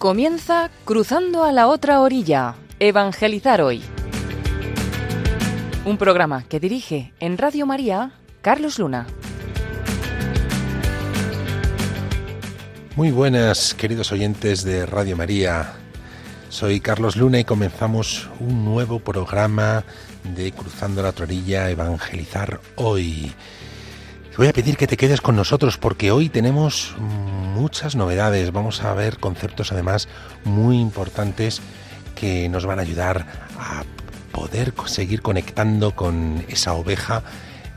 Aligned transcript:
Comienza 0.00 0.70
Cruzando 0.86 1.44
a 1.44 1.52
la 1.52 1.68
otra 1.68 2.00
orilla, 2.00 2.54
Evangelizar 2.78 3.60
hoy. 3.60 3.82
Un 5.84 5.98
programa 5.98 6.42
que 6.44 6.58
dirige 6.58 7.12
en 7.20 7.36
Radio 7.36 7.66
María 7.66 8.12
Carlos 8.40 8.78
Luna. 8.78 9.06
Muy 12.96 13.10
buenas, 13.10 13.74
queridos 13.74 14.10
oyentes 14.10 14.64
de 14.64 14.86
Radio 14.86 15.18
María. 15.18 15.74
Soy 16.48 16.80
Carlos 16.80 17.16
Luna 17.16 17.38
y 17.38 17.44
comenzamos 17.44 18.30
un 18.40 18.64
nuevo 18.64 19.00
programa 19.00 19.84
de 20.34 20.52
Cruzando 20.52 21.02
la 21.02 21.10
Orilla, 21.10 21.68
Evangelizar 21.68 22.58
hoy. 22.76 23.34
Te 24.30 24.36
voy 24.36 24.46
a 24.46 24.52
pedir 24.52 24.76
que 24.76 24.86
te 24.86 24.96
quedes 24.96 25.20
con 25.20 25.34
nosotros 25.34 25.76
porque 25.76 26.12
hoy 26.12 26.28
tenemos 26.28 26.94
muchas 26.98 27.96
novedades. 27.96 28.52
Vamos 28.52 28.80
a 28.82 28.94
ver 28.94 29.18
conceptos 29.18 29.72
además 29.72 30.06
muy 30.44 30.78
importantes 30.78 31.60
que 32.14 32.48
nos 32.48 32.64
van 32.64 32.78
a 32.78 32.82
ayudar 32.82 33.26
a 33.58 33.82
poder 34.30 34.72
seguir 34.86 35.20
conectando 35.20 35.96
con 35.96 36.44
esa 36.48 36.74
oveja, 36.74 37.24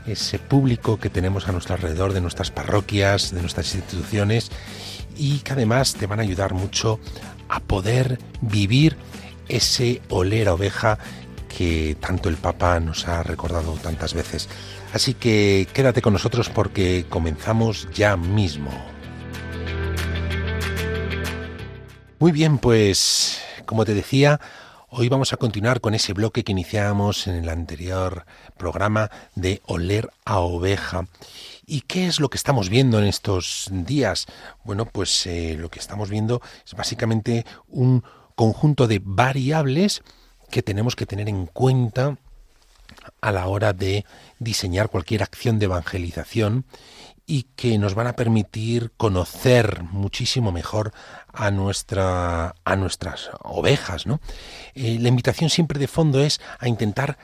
ese 0.06 0.38
público 0.38 1.00
que 1.00 1.10
tenemos 1.10 1.48
a 1.48 1.52
nuestro 1.52 1.74
alrededor 1.74 2.12
de 2.12 2.20
nuestras 2.20 2.52
parroquias, 2.52 3.34
de 3.34 3.40
nuestras 3.40 3.74
instituciones 3.74 4.52
y 5.16 5.38
que 5.38 5.54
además 5.54 5.94
te 5.94 6.06
van 6.06 6.20
a 6.20 6.22
ayudar 6.22 6.54
mucho 6.54 7.00
a 7.48 7.58
poder 7.58 8.20
vivir 8.40 8.96
ese 9.48 10.02
oler 10.08 10.48
a 10.48 10.54
oveja 10.54 10.98
que 11.48 11.96
tanto 12.00 12.28
el 12.28 12.36
Papa 12.36 12.78
nos 12.78 13.08
ha 13.08 13.24
recordado 13.24 13.72
tantas 13.72 14.14
veces. 14.14 14.48
Así 14.94 15.14
que 15.14 15.66
quédate 15.72 16.00
con 16.00 16.12
nosotros 16.12 16.48
porque 16.48 17.04
comenzamos 17.08 17.88
ya 17.92 18.16
mismo. 18.16 18.70
Muy 22.20 22.30
bien, 22.30 22.58
pues 22.58 23.40
como 23.66 23.84
te 23.84 23.92
decía, 23.92 24.40
hoy 24.90 25.08
vamos 25.08 25.32
a 25.32 25.36
continuar 25.36 25.80
con 25.80 25.94
ese 25.94 26.12
bloque 26.12 26.44
que 26.44 26.52
iniciamos 26.52 27.26
en 27.26 27.34
el 27.34 27.48
anterior 27.48 28.24
programa 28.56 29.10
de 29.34 29.60
oler 29.66 30.10
a 30.24 30.38
oveja. 30.38 31.08
¿Y 31.66 31.80
qué 31.80 32.06
es 32.06 32.20
lo 32.20 32.30
que 32.30 32.36
estamos 32.36 32.68
viendo 32.68 33.00
en 33.00 33.06
estos 33.06 33.66
días? 33.72 34.26
Bueno, 34.62 34.86
pues 34.86 35.26
eh, 35.26 35.56
lo 35.58 35.70
que 35.70 35.80
estamos 35.80 36.08
viendo 36.08 36.40
es 36.64 36.74
básicamente 36.74 37.44
un 37.66 38.04
conjunto 38.36 38.86
de 38.86 39.02
variables 39.04 40.04
que 40.52 40.62
tenemos 40.62 40.94
que 40.94 41.06
tener 41.06 41.28
en 41.28 41.46
cuenta 41.46 42.16
a 43.20 43.32
la 43.32 43.46
hora 43.46 43.72
de 43.72 44.04
diseñar 44.44 44.90
cualquier 44.90 45.22
acción 45.22 45.58
de 45.58 45.64
evangelización 45.64 46.66
y 47.26 47.44
que 47.56 47.78
nos 47.78 47.94
van 47.94 48.06
a 48.06 48.16
permitir 48.16 48.92
conocer 48.96 49.82
muchísimo 49.84 50.52
mejor 50.52 50.92
a 51.32 51.50
nuestra 51.50 52.54
a 52.64 52.76
nuestras 52.76 53.30
ovejas, 53.42 54.06
¿no? 54.06 54.20
Eh, 54.74 54.98
la 55.00 55.08
invitación 55.08 55.50
siempre 55.50 55.78
de 55.78 55.88
fondo 55.88 56.20
es 56.20 56.40
a 56.58 56.68
intentar 56.68 57.18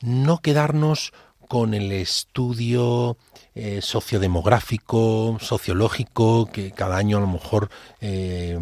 no 0.00 0.38
quedarnos 0.38 1.12
con 1.48 1.74
el 1.74 1.92
estudio 1.92 3.16
eh, 3.56 3.80
sociodemográfico, 3.82 5.38
sociológico, 5.40 6.46
que 6.46 6.72
cada 6.72 6.96
año 6.96 7.18
a 7.18 7.20
lo 7.20 7.28
mejor 7.28 7.70
eh, 8.00 8.58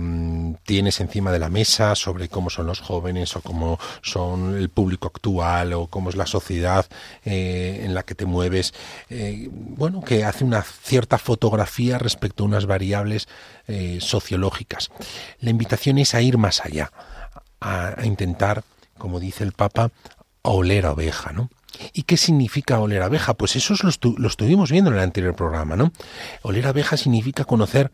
tienes 0.65 1.01
encima 1.01 1.33
de 1.33 1.39
la 1.39 1.49
mesa 1.49 1.95
sobre 1.95 2.29
cómo 2.29 2.51
son 2.51 2.67
los 2.67 2.81
jóvenes 2.81 3.35
o 3.35 3.41
cómo 3.41 3.79
son 4.03 4.55
el 4.55 4.69
público 4.69 5.07
actual 5.07 5.73
o 5.73 5.87
cómo 5.87 6.11
es 6.11 6.17
la 6.17 6.27
sociedad 6.27 6.85
eh, 7.25 7.81
en 7.85 7.95
la 7.95 8.03
que 8.03 8.15
te 8.15 8.27
mueves. 8.27 8.75
bueno, 9.51 10.03
que 10.03 10.25
hace 10.25 10.45
una 10.45 10.63
cierta 10.63 11.17
fotografía 11.17 11.99
respecto 11.99 12.45
a 12.45 12.47
unas 12.47 12.67
variables 12.67 13.29
sociológicas. 14.01 14.91
La 15.41 15.49
invitación 15.49 15.97
es 15.99 16.15
a 16.15 16.21
ir 16.21 16.37
más 16.37 16.61
allá, 16.61 16.93
a, 17.61 18.05
intentar, 18.05 18.63
como 18.99 19.21
dice 19.21 19.45
el 19.45 19.53
Papa, 19.53 19.91
a 20.43 20.51
oler 20.51 20.85
a 20.85 20.93
oveja, 20.93 21.33
¿no? 21.33 21.49
¿Y 21.93 22.03
qué 22.03 22.17
significa 22.17 22.81
oler 22.81 23.03
abeja? 23.03 23.35
Pues 23.35 23.57
eso 23.57 23.75
lo, 23.83 24.29
estuvimos 24.29 24.71
viendo 24.71 24.91
en 24.91 24.97
el 24.97 25.03
anterior 25.03 25.35
programa, 25.35 25.77
¿no? 25.77 25.93
Oler 26.43 26.67
abeja 26.67 26.97
significa 26.97 27.45
conocer 27.45 27.91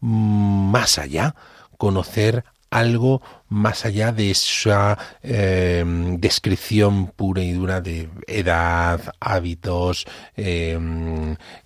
más 0.00 0.98
allá, 0.98 1.34
conocer 1.76 2.44
algo 2.70 3.20
más 3.48 3.84
allá 3.84 4.12
de 4.12 4.30
esa 4.30 4.96
eh, 5.22 5.84
descripción 6.18 7.08
pura 7.08 7.42
y 7.42 7.52
dura 7.52 7.80
de 7.80 8.08
edad, 8.28 9.00
hábitos, 9.18 10.06
eh, 10.36 10.78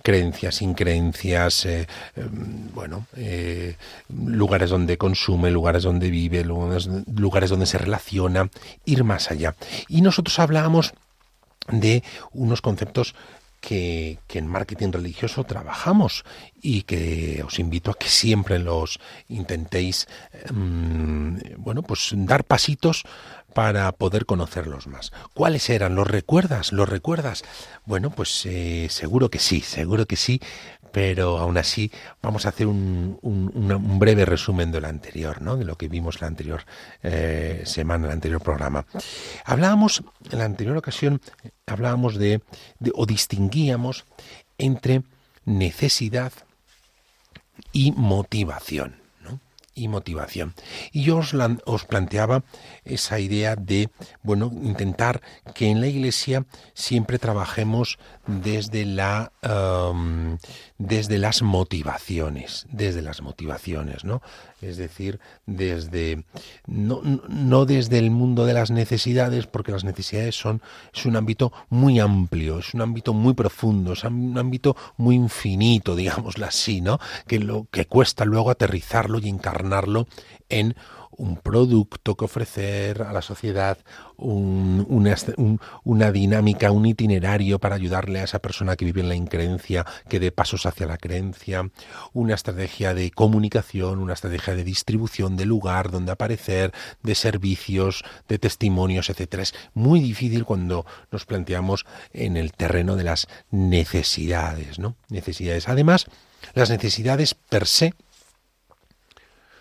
creencias, 0.02 0.62
increencias, 0.62 1.66
eh, 1.66 1.86
bueno, 2.74 3.06
lugares 4.08 4.70
donde 4.70 4.96
consume, 4.96 5.50
lugares 5.50 5.82
donde 5.82 6.08
vive, 6.08 6.42
lugares 6.42 7.50
donde 7.50 7.66
se 7.66 7.78
relaciona, 7.78 8.48
ir 8.86 9.04
más 9.04 9.30
allá. 9.30 9.54
Y 9.88 10.00
nosotros 10.00 10.38
hablábamos 10.38 10.94
de 11.68 12.02
unos 12.32 12.60
conceptos 12.60 13.14
que, 13.60 14.18
en 14.34 14.46
marketing 14.46 14.92
religioso 14.92 15.44
trabajamos 15.44 16.24
y 16.60 16.82
que 16.82 17.42
os 17.46 17.58
invito 17.58 17.90
a 17.90 17.94
que 17.94 18.08
siempre 18.08 18.58
los 18.58 19.00
intentéis, 19.28 20.06
mm, 20.52 21.36
bueno, 21.56 21.82
pues 21.82 22.10
dar 22.14 22.44
pasitos 22.44 23.04
para 23.54 23.90
poder 23.92 24.26
conocerlos 24.26 24.86
más. 24.86 25.12
¿Cuáles 25.32 25.70
eran? 25.70 25.94
¿Los 25.94 26.08
recuerdas? 26.08 26.72
¿Los 26.72 26.88
recuerdas? 26.88 27.44
Bueno, 27.86 28.10
pues 28.10 28.44
eh, 28.44 28.88
seguro 28.90 29.30
que 29.30 29.38
sí, 29.38 29.60
seguro 29.60 30.06
que 30.06 30.16
sí, 30.16 30.40
pero 30.94 31.38
aún 31.38 31.58
así 31.58 31.90
vamos 32.22 32.46
a 32.46 32.50
hacer 32.50 32.68
un, 32.68 33.18
breve 33.98 34.24
resumen 34.24 34.70
de 34.70 34.80
lo 34.80 34.86
anterior, 34.86 35.42
¿no? 35.42 35.56
de 35.56 35.64
lo 35.64 35.74
que 35.74 35.88
vimos 35.88 36.20
la 36.20 36.28
anterior 36.28 36.64
eh, 37.02 37.62
semana, 37.66 38.06
el 38.06 38.12
anterior 38.12 38.40
programa. 38.40 38.86
Hablábamos, 39.44 40.04
en 40.30 40.38
la 40.38 40.44
anterior 40.44 40.76
ocasión, 40.76 41.20
hablábamos 41.66 42.14
de, 42.14 42.42
o 42.94 43.06
distinguíamos 43.06 44.04
entre 44.56 45.02
necesidad 45.44 46.32
y 47.72 47.90
motivación 47.90 49.02
y 49.74 49.88
motivación. 49.88 50.54
Y 50.92 51.02
yo 51.02 51.18
os, 51.18 51.34
os, 51.64 51.84
planteaba 51.84 52.44
esa 52.84 53.18
idea 53.18 53.56
de, 53.56 53.90
bueno, 54.22 54.52
intentar 54.62 55.20
que 55.54 55.68
en 55.70 55.80
la 55.80 55.88
Iglesia 55.88 56.46
siempre 56.74 57.18
trabajemos 57.18 57.98
desde 58.26 58.84
la 58.84 59.32
desde 60.78 61.18
las 61.18 61.42
motivaciones, 61.42 62.66
desde 62.70 63.02
las 63.02 63.22
motivaciones, 63.22 64.04
¿no? 64.04 64.22
Es 64.60 64.76
decir, 64.76 65.20
desde 65.46 66.24
no, 66.66 67.02
no 67.02 67.66
desde 67.66 67.98
el 67.98 68.10
mundo 68.10 68.46
de 68.46 68.54
las 68.54 68.70
necesidades, 68.70 69.46
porque 69.46 69.72
las 69.72 69.84
necesidades 69.84 70.34
son 70.34 70.62
es 70.92 71.04
un 71.06 71.16
ámbito 71.16 71.52
muy 71.68 72.00
amplio, 72.00 72.58
es 72.58 72.74
un 72.74 72.80
ámbito 72.80 73.12
muy 73.12 73.34
profundo, 73.34 73.92
es 73.92 74.04
un 74.04 74.38
ámbito 74.38 74.76
muy 74.96 75.16
infinito, 75.16 75.94
digámoslo 75.96 76.46
así, 76.46 76.80
¿no? 76.80 76.98
Que 77.26 77.38
lo 77.38 77.66
que 77.70 77.86
cuesta 77.86 78.24
luego 78.24 78.50
aterrizarlo 78.50 79.18
y 79.18 79.28
encarnarlo 79.28 80.06
en 80.48 80.74
un 81.16 81.36
producto 81.36 82.16
que 82.16 82.24
ofrecer 82.24 83.02
a 83.02 83.12
la 83.12 83.22
sociedad, 83.22 83.78
una, 84.16 86.12
dinámica, 86.12 86.70
un 86.70 86.86
itinerario 86.86 87.58
para 87.58 87.74
ayudarle 87.74 88.20
a 88.20 88.24
esa 88.24 88.38
persona 88.38 88.76
que 88.76 88.84
vive 88.84 89.00
en 89.00 89.08
la 89.08 89.14
increencia, 89.14 89.84
que 90.08 90.20
dé 90.20 90.32
pasos 90.32 90.66
hacia 90.66 90.86
la 90.86 90.98
creencia, 90.98 91.70
una 92.12 92.34
estrategia 92.34 92.94
de 92.94 93.10
comunicación, 93.10 93.98
una 93.98 94.14
estrategia 94.14 94.54
de 94.54 94.64
distribución 94.64 95.36
de 95.36 95.46
lugar 95.46 95.90
donde 95.90 96.12
aparecer, 96.12 96.72
de 97.02 97.14
servicios, 97.14 98.04
de 98.28 98.38
testimonios, 98.38 99.10
etcétera. 99.10 99.42
Es 99.42 99.54
muy 99.74 100.00
difícil 100.00 100.44
cuando 100.44 100.86
nos 101.10 101.24
planteamos 101.26 101.86
en 102.12 102.36
el 102.36 102.52
terreno 102.52 102.96
de 102.96 103.04
las 103.04 103.26
necesidades, 103.50 104.78
¿no? 104.78 104.96
Necesidades. 105.08 105.68
Además, 105.68 106.06
las 106.54 106.70
necesidades 106.70 107.34
per 107.34 107.66
se 107.66 107.94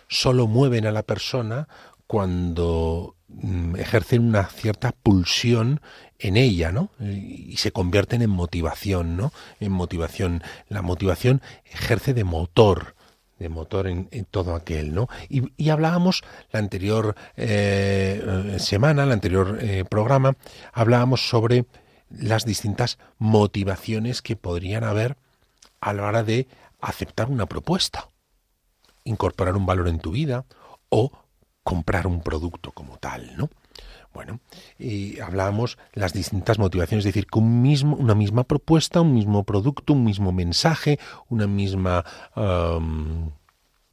solo 0.08 0.46
mueven 0.46 0.86
a 0.86 0.92
la 0.92 1.02
persona 1.02 1.68
cuando 2.06 3.16
mm, 3.28 3.76
ejercen 3.76 4.26
una 4.26 4.44
cierta 4.46 4.92
pulsión 4.92 5.80
en 6.18 6.36
ella, 6.36 6.72
¿no? 6.72 6.90
Y 7.00 7.56
se 7.56 7.72
convierten 7.72 8.22
en 8.22 8.30
motivación, 8.30 9.16
¿no? 9.16 9.32
En 9.60 9.72
motivación. 9.72 10.42
La 10.68 10.82
motivación 10.82 11.42
ejerce 11.64 12.14
de 12.14 12.24
motor, 12.24 12.94
de 13.38 13.48
motor 13.48 13.88
en, 13.88 14.08
todo 14.30 14.54
aquel, 14.54 14.94
¿no? 14.94 15.08
Y, 15.28 15.68
hablábamos 15.70 16.22
la 16.52 16.60
anterior 16.60 17.16
eh, 17.36 18.56
semana, 18.58 19.04
el 19.04 19.12
anterior 19.12 19.58
eh, 19.60 19.84
programa, 19.88 20.36
hablábamos 20.72 21.28
sobre 21.28 21.64
las 22.10 22.44
distintas 22.44 22.98
motivaciones 23.18 24.22
que 24.22 24.36
podrían 24.36 24.84
haber 24.84 25.16
a 25.80 25.92
la 25.92 26.04
hora 26.04 26.22
de 26.22 26.46
aceptar 26.80 27.28
una 27.28 27.46
propuesta 27.46 28.08
incorporar 29.04 29.56
un 29.56 29.66
valor 29.66 29.88
en 29.88 29.98
tu 29.98 30.10
vida 30.10 30.44
o 30.88 31.12
comprar 31.62 32.06
un 32.06 32.20
producto 32.20 32.72
como 32.72 32.98
tal, 32.98 33.36
¿no? 33.36 33.48
Bueno, 34.12 34.38
y 34.78 35.18
hablábamos 35.18 35.76
las 35.92 36.12
distintas 36.12 36.58
motivaciones, 36.60 37.04
es 37.04 37.12
decir, 37.12 37.26
que 37.26 37.40
mismo, 37.40 37.96
una 37.96 38.14
misma 38.14 38.44
propuesta, 38.44 39.00
un 39.00 39.12
mismo 39.12 39.42
producto, 39.42 39.92
un 39.92 40.04
mismo 40.04 40.30
mensaje, 40.30 41.00
una 41.28 41.48
misma 41.48 42.04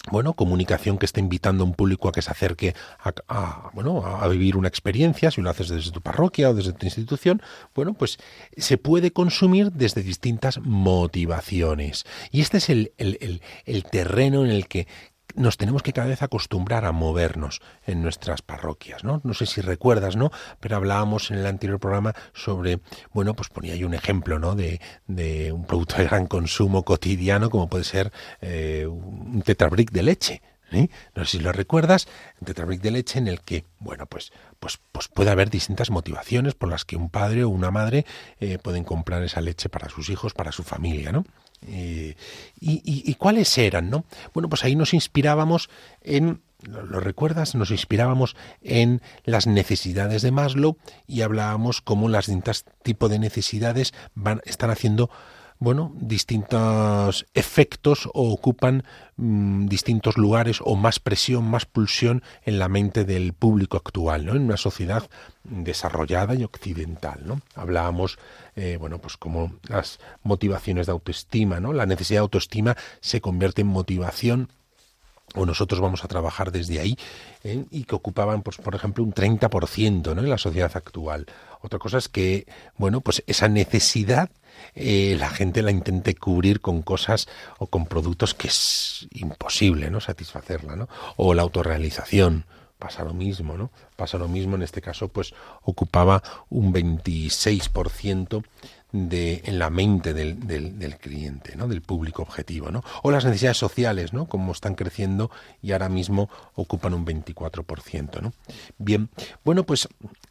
bueno, 0.09 0.33
comunicación 0.33 0.97
que 0.97 1.05
está 1.05 1.19
invitando 1.19 1.63
a 1.63 1.67
un 1.67 1.73
público 1.73 2.09
a 2.09 2.11
que 2.11 2.21
se 2.21 2.31
acerque 2.31 2.73
a, 3.27 3.69
bueno, 3.73 4.05
a 4.05 4.27
vivir 4.27 4.57
una 4.57 4.67
experiencia, 4.67 5.29
si 5.29 5.41
lo 5.41 5.49
haces 5.49 5.69
desde 5.69 5.91
tu 5.91 6.01
parroquia 6.01 6.49
o 6.49 6.53
desde 6.55 6.73
tu 6.73 6.85
institución, 6.85 7.41
bueno, 7.75 7.93
pues 7.93 8.17
se 8.57 8.77
puede 8.77 9.11
consumir 9.11 9.71
desde 9.71 10.01
distintas 10.01 10.59
motivaciones. 10.59 12.05
Y 12.31 12.41
este 12.41 12.57
es 12.57 12.69
el, 12.69 12.93
el, 12.97 13.41
el 13.65 13.83
terreno 13.83 14.43
en 14.43 14.51
el 14.51 14.67
que 14.67 14.87
nos 15.35 15.57
tenemos 15.57 15.83
que 15.83 15.93
cada 15.93 16.07
vez 16.07 16.21
acostumbrar 16.21 16.85
a 16.85 16.91
movernos 16.91 17.61
en 17.85 18.01
nuestras 18.01 18.41
parroquias, 18.41 19.03
¿no? 19.03 19.21
No 19.23 19.33
sé 19.33 19.45
si 19.45 19.61
recuerdas, 19.61 20.15
¿no? 20.15 20.31
Pero 20.59 20.75
hablábamos 20.75 21.31
en 21.31 21.39
el 21.39 21.45
anterior 21.45 21.79
programa 21.79 22.13
sobre, 22.33 22.79
bueno, 23.13 23.35
pues 23.35 23.49
ponía 23.49 23.75
yo 23.75 23.87
un 23.87 23.93
ejemplo, 23.93 24.39
¿no? 24.39 24.55
De, 24.55 24.81
de 25.07 25.51
un 25.51 25.65
producto 25.65 25.97
de 25.97 26.05
gran 26.05 26.27
consumo 26.27 26.83
cotidiano 26.83 27.49
como 27.49 27.69
puede 27.69 27.83
ser 27.83 28.11
eh, 28.41 28.85
un 28.87 29.41
tetrabric 29.43 29.91
de 29.91 30.03
leche. 30.03 30.41
¿Eh? 30.71 30.89
No 31.15 31.25
sé 31.25 31.37
si 31.37 31.43
lo 31.43 31.51
recuerdas, 31.51 32.07
un 32.39 32.45
tetrabric 32.45 32.81
de 32.81 32.91
leche 32.91 33.19
en 33.19 33.27
el 33.27 33.41
que, 33.41 33.65
bueno, 33.79 34.05
pues, 34.05 34.31
pues, 34.59 34.79
pues 34.91 35.07
puede 35.07 35.31
haber 35.31 35.49
distintas 35.49 35.89
motivaciones 35.89 36.55
por 36.55 36.69
las 36.69 36.85
que 36.85 36.95
un 36.95 37.09
padre 37.09 37.43
o 37.43 37.49
una 37.49 37.71
madre 37.71 38.05
eh, 38.39 38.57
pueden 38.57 38.83
comprar 38.83 39.23
esa 39.23 39.41
leche 39.41 39.69
para 39.69 39.89
sus 39.89 40.09
hijos, 40.09 40.33
para 40.33 40.51
su 40.51 40.63
familia, 40.63 41.11
¿no? 41.11 41.25
Eh, 41.67 42.15
y, 42.59 43.13
cuáles 43.15 43.55
eran? 43.57 43.89
¿no? 43.89 44.05
Bueno, 44.33 44.49
pues 44.49 44.63
ahí 44.63 44.75
nos 44.75 44.93
inspirábamos 44.93 45.69
en, 46.01 46.41
¿lo, 46.63 46.99
recuerdas? 46.99 47.53
Nos 47.55 47.69
inspirábamos 47.71 48.35
en 48.61 49.01
las 49.25 49.45
necesidades 49.45 50.23
de 50.23 50.31
Maslow 50.31 50.77
y 51.07 51.21
hablábamos 51.21 51.81
cómo 51.81 52.09
las 52.09 52.25
distintas 52.25 52.65
tipos 52.83 53.11
de 53.11 53.19
necesidades 53.19 53.93
van, 54.15 54.41
están 54.45 54.71
haciendo 54.71 55.11
bueno, 55.61 55.91
distintos 55.95 57.27
efectos 57.35 58.09
o 58.15 58.33
ocupan 58.33 58.83
mm, 59.15 59.67
distintos 59.67 60.17
lugares 60.17 60.57
o 60.65 60.75
más 60.75 60.99
presión, 60.99 61.43
más 61.43 61.67
pulsión 61.67 62.23
en 62.45 62.57
la 62.57 62.67
mente 62.67 63.05
del 63.05 63.33
público 63.33 63.77
actual, 63.77 64.25
¿no? 64.25 64.33
En 64.33 64.41
una 64.41 64.57
sociedad 64.57 65.07
desarrollada 65.43 66.33
y 66.33 66.43
occidental, 66.43 67.21
¿no? 67.25 67.41
Hablábamos, 67.53 68.17
eh, 68.55 68.77
bueno, 68.79 68.97
pues 68.97 69.17
como 69.17 69.53
las 69.69 69.99
motivaciones 70.23 70.87
de 70.87 70.93
autoestima, 70.93 71.59
¿no? 71.59 71.73
La 71.73 71.85
necesidad 71.85 72.21
de 72.21 72.23
autoestima 72.23 72.75
se 72.99 73.21
convierte 73.21 73.61
en 73.61 73.67
motivación 73.67 74.49
o 75.35 75.45
nosotros 75.45 75.79
vamos 75.79 76.03
a 76.03 76.07
trabajar 76.07 76.51
desde 76.51 76.79
ahí, 76.79 76.97
¿eh? 77.43 77.65
y 77.69 77.83
que 77.83 77.95
ocupaban, 77.95 78.41
pues, 78.41 78.57
por 78.57 78.73
ejemplo, 78.73 79.03
un 79.03 79.13
30% 79.13 80.15
¿no? 80.15 80.21
en 80.21 80.29
la 80.29 80.37
sociedad 80.37 80.71
actual. 80.73 81.27
Otra 81.61 81.79
cosa 81.79 81.99
es 81.99 82.09
que, 82.09 82.47
bueno, 82.77 83.01
pues 83.01 83.23
esa 83.27 83.47
necesidad 83.47 84.29
eh, 84.75 85.15
la 85.19 85.29
gente 85.29 85.61
la 85.61 85.71
intente 85.71 86.15
cubrir 86.15 86.61
con 86.61 86.81
cosas 86.81 87.27
o 87.59 87.67
con 87.67 87.85
productos 87.85 88.33
que 88.33 88.47
es 88.47 89.07
imposible 89.11 89.89
no 89.89 89.99
satisfacerla, 89.99 90.75
¿no? 90.75 90.89
O 91.17 91.33
la 91.33 91.41
autorrealización, 91.41 92.45
pasa 92.81 93.03
lo 93.03 93.13
mismo, 93.13 93.57
¿no? 93.57 93.71
Pasa 93.95 94.17
lo 94.17 94.27
mismo, 94.27 94.55
en 94.55 94.63
este 94.63 94.81
caso, 94.81 95.07
pues 95.07 95.33
ocupaba 95.61 96.23
un 96.49 96.73
26% 96.73 98.43
en 98.93 99.59
la 99.59 99.69
mente 99.69 100.13
del, 100.13 100.45
del, 100.45 100.77
del, 100.77 100.97
cliente, 100.97 101.55
¿no? 101.55 101.67
del 101.67 101.81
público 101.81 102.21
objetivo. 102.21 102.71
¿no? 102.71 102.83
O 103.03 103.11
las 103.11 103.23
necesidades 103.25 103.57
sociales, 103.57 104.13
¿no? 104.13 104.25
como 104.25 104.51
están 104.51 104.75
creciendo 104.75 105.31
y 105.61 105.71
ahora 105.71 105.89
mismo 105.89 106.29
ocupan 106.55 106.93
un 106.93 107.05
24%. 107.05 108.21
¿no? 108.21 108.33
Bien, 108.77 109.09
bueno, 109.43 109.63
pues 109.63 109.87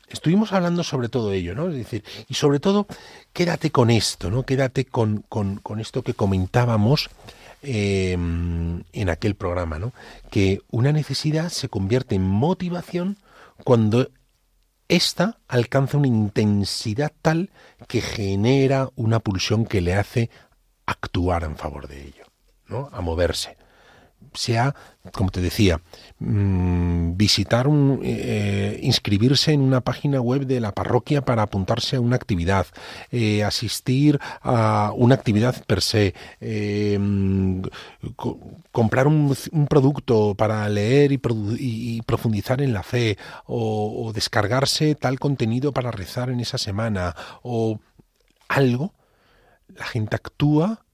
estuvimos 0.09 0.53
hablando 0.53 0.85
sobre 0.85 1.09
todo 1.09 1.33
ello, 1.33 1.55
¿no? 1.55 1.69
Es 1.69 1.77
decir, 1.77 2.05
y 2.29 2.35
sobre 2.35 2.61
todo, 2.61 2.87
quédate 3.33 3.71
con 3.71 3.91
esto, 3.91 4.31
¿no? 4.31 4.43
Quédate 4.43 4.85
con, 4.85 5.25
con, 5.29 5.57
con 5.57 5.81
esto 5.81 6.03
que 6.03 6.15
comentábamos 6.15 7.09
eh, 7.63 8.13
en 8.13 9.09
aquel 9.09 9.37
programa, 9.37 9.79
¿no? 9.79 9.93
Que 10.31 10.61
una 10.71 10.93
necesidad 10.93 11.49
se 11.51 11.69
convierte 11.69 12.17
en 12.17 12.23
motivación 12.23 13.17
cuando 13.65 14.11
esta 14.91 15.39
alcanza 15.49 15.97
una 15.97 16.09
intensidad 16.09 17.13
tal 17.23 17.51
que 17.87 18.01
genera 18.01 18.91
una 18.97 19.21
pulsión 19.21 19.65
que 19.65 19.81
le 19.81 19.95
hace 19.95 20.31
actuar 20.85 21.45
en 21.45 21.57
favor 21.57 21.87
de 21.87 22.03
ello, 22.03 22.25
¿no? 22.67 22.91
A 22.93 23.01
moverse 23.01 23.57
sea, 24.35 24.75
como 25.13 25.31
te 25.31 25.41
decía, 25.41 25.81
mm, 26.19 27.17
visitar 27.17 27.67
un, 27.67 28.01
eh, 28.03 28.79
inscribirse 28.83 29.53
en 29.53 29.61
una 29.61 29.81
página 29.81 30.21
web 30.21 30.47
de 30.47 30.61
la 30.61 30.73
parroquia 30.73 31.23
para 31.23 31.43
apuntarse 31.43 31.97
a 31.97 32.01
una 32.01 32.17
actividad, 32.17 32.67
eh, 33.11 33.43
asistir 33.45 34.21
a 34.43 34.93
una 34.97 35.15
actividad 35.15 35.65
per 35.67 35.83
se, 35.83 36.15
eh, 36.41 36.99
comprar 38.73 39.07
un, 39.07 39.37
producto 39.69 40.35
para 40.35 40.69
leer 40.69 41.13
y, 41.13 42.03
profundizar 42.03 42.61
en 42.63 42.73
la 42.73 42.83
fe, 42.83 43.19
o 43.47 44.13
descargarse 44.15 44.95
tal 44.95 45.19
contenido 45.19 45.73
para 45.73 45.91
rezar 45.91 46.31
en 46.31 46.41
esa 46.41 46.59
semana, 46.59 47.15
o 47.43 47.81
algo, 48.49 48.95
la 49.77 49.87
gente 49.87 50.17
actúa 50.17 50.85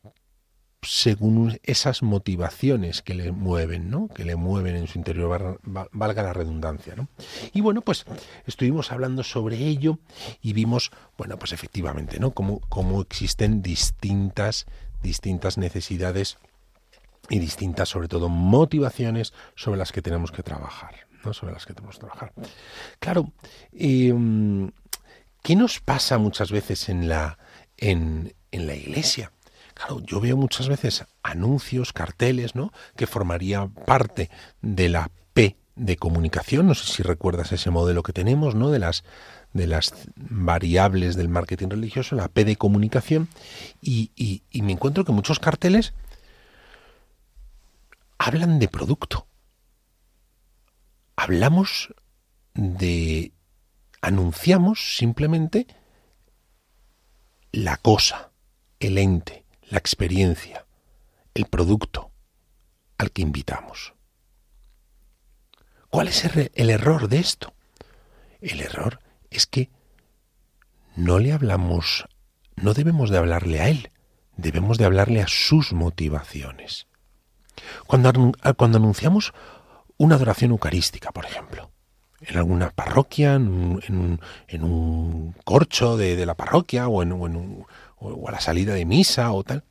según 0.87 1.59
esas 1.65 2.03
motivaciones 2.03 3.03
que 3.03 3.15
le 3.15 3.33
mueven, 3.33 3.91
¿no? 3.91 4.09
Que 4.09 4.25
le 4.25 4.37
mueven 4.37 4.77
en 4.77 4.87
su 4.87 4.99
interior, 4.99 5.61
valga 5.93 6.23
la 6.23 6.33
redundancia, 6.33 6.95
¿no? 6.95 7.09
Y 7.53 7.61
bueno, 7.61 7.81
pues 7.83 8.05
estuvimos 8.47 8.93
hablando 8.93 9.23
sobre 9.23 9.57
ello 9.57 9.99
y 10.41 10.53
vimos, 10.53 10.93
bueno, 11.19 11.39
pues 11.39 11.53
efectivamente, 11.53 12.21
¿no? 12.21 12.31
Cómo, 12.31 12.61
cómo 12.69 13.01
existen 13.01 13.63
distintas, 13.63 14.67
distintas 15.03 15.59
necesidades 15.59 16.39
y 17.29 17.39
distintas, 17.39 17.89
sobre 17.89 18.09
todo, 18.09 18.29
motivaciones 18.29 19.33
sobre 19.57 19.79
las 19.79 19.93
que 19.93 20.03
tenemos 20.03 20.31
que 20.31 20.43
trabajar, 20.43 20.95
¿no? 21.25 21.33
Sobre 21.33 21.53
las 21.53 21.67
que 21.67 21.75
tenemos 21.75 21.97
que 21.97 22.07
trabajar. 22.07 22.33
Claro, 23.01 23.33
em, 23.73 24.71
¿qué 25.43 25.57
nos 25.57 25.81
pasa 25.81 26.19
muchas 26.19 26.53
veces 26.53 26.89
en 26.89 27.09
la, 27.09 27.39
en, 27.77 28.35
en 28.53 28.67
la 28.67 28.75
iglesia? 28.75 29.33
Claro, 29.77 30.01
yo 30.01 30.21
veo 30.21 30.39
muchas 30.39 30.69
veces 30.69 31.05
anuncios, 31.23 31.93
carteles, 31.93 32.55
¿no? 32.55 32.73
Que 32.97 33.07
formaría 33.07 33.69
parte 33.69 34.31
de 34.63 34.89
la 34.89 35.11
P 35.35 35.59
de 35.75 35.99
comunicación. 35.99 36.67
No 36.67 36.75
sé 36.75 36.91
si 36.91 37.03
recuerdas 37.03 37.53
ese 37.53 37.69
modelo 37.69 38.03
que 38.03 38.15
tenemos, 38.15 38.55
¿no? 38.55 38.71
De 38.71 38.79
las 38.79 39.05
de 39.53 39.67
las 39.67 39.93
variables 40.17 41.15
del 41.15 41.29
marketing 41.29 41.69
religioso, 41.69 42.17
la 42.17 42.29
P 42.29 42.47
de 42.47 42.57
comunicación, 42.57 43.29
y, 43.83 44.11
y 44.51 44.63
me 44.63 44.73
encuentro 44.73 45.05
que 45.05 45.13
muchos 45.13 45.41
carteles 45.41 45.93
hablan 48.17 48.59
de 48.59 48.69
producto. 48.69 49.27
Hablamos 51.17 51.95
de 52.55 53.33
anunciamos 54.01 54.97
simplemente 54.97 55.67
la 57.53 57.77
cosa, 57.77 58.31
el 58.81 58.97
ente 58.97 59.46
la 59.69 59.79
experiencia, 59.79 60.67
el 61.35 61.47
producto 61.47 62.11
al 62.99 63.11
que 63.11 63.23
invitamos. 63.23 63.95
¿Cuál 65.91 66.09
es 66.09 66.25
el 66.25 66.71
error 66.71 67.09
de 67.09 67.19
esto? 67.19 67.55
El 68.41 68.61
error 68.61 69.01
es 69.31 69.47
que 69.47 69.71
no 70.95 71.19
le 71.19 71.33
hablamos, 71.33 72.07
no 72.57 72.75
debemos 72.75 73.11
de 73.11 73.19
hablarle 73.19 73.61
a 73.61 73.69
él, 73.69 73.91
debemos 74.37 74.79
de 74.79 74.85
hablarle 74.85 75.23
a 75.23 75.29
sus 75.29 75.73
motivaciones. 75.73 76.87
Cuando, 77.87 78.33
cuando 78.57 78.79
anunciamos 78.79 79.33
una 79.97 80.17
adoración 80.17 80.51
eucarística, 80.51 81.11
por 81.11 81.25
ejemplo, 81.25 81.71
en 82.21 82.37
alguna 82.37 82.71
parroquia, 82.71 83.35
en 83.35 83.49
un, 83.49 84.21
en 84.49 84.65
un, 84.65 85.35
corcho 85.45 85.97
de, 85.97 86.25
la 86.25 86.35
parroquia 86.35 86.89
o 86.89 87.03
en, 87.03 87.13
un, 87.13 87.67
o 87.97 88.29
a 88.29 88.33
la 88.33 88.41
salida 88.41 88.75
de 88.75 88.85
misa 88.85 89.33
o 89.33 89.43
tal. 89.43 89.65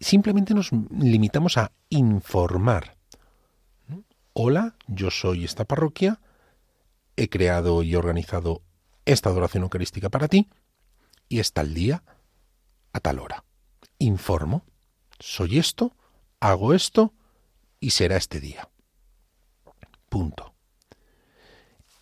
Simplemente 0.00 0.54
nos 0.54 0.70
limitamos 0.90 1.56
a 1.56 1.72
informar. 1.88 2.96
Hola, 4.32 4.76
yo 4.86 5.10
soy 5.10 5.44
esta 5.44 5.64
parroquia, 5.64 6.20
he 7.16 7.28
creado 7.28 7.82
y 7.82 7.94
organizado 7.94 8.62
esta 9.04 9.30
adoración 9.30 9.62
eucarística 9.62 10.08
para 10.08 10.28
ti 10.28 10.50
y 11.28 11.38
está 11.38 11.60
el 11.60 11.74
día 11.74 12.02
a 12.92 13.00
tal 13.00 13.18
hora. 13.20 13.44
Informo, 13.98 14.64
soy 15.20 15.58
esto, 15.58 15.96
hago 16.40 16.74
esto 16.74 17.14
y 17.80 17.90
será 17.90 18.16
este 18.16 18.40
día. 18.40 18.68
Punto. 20.08 20.54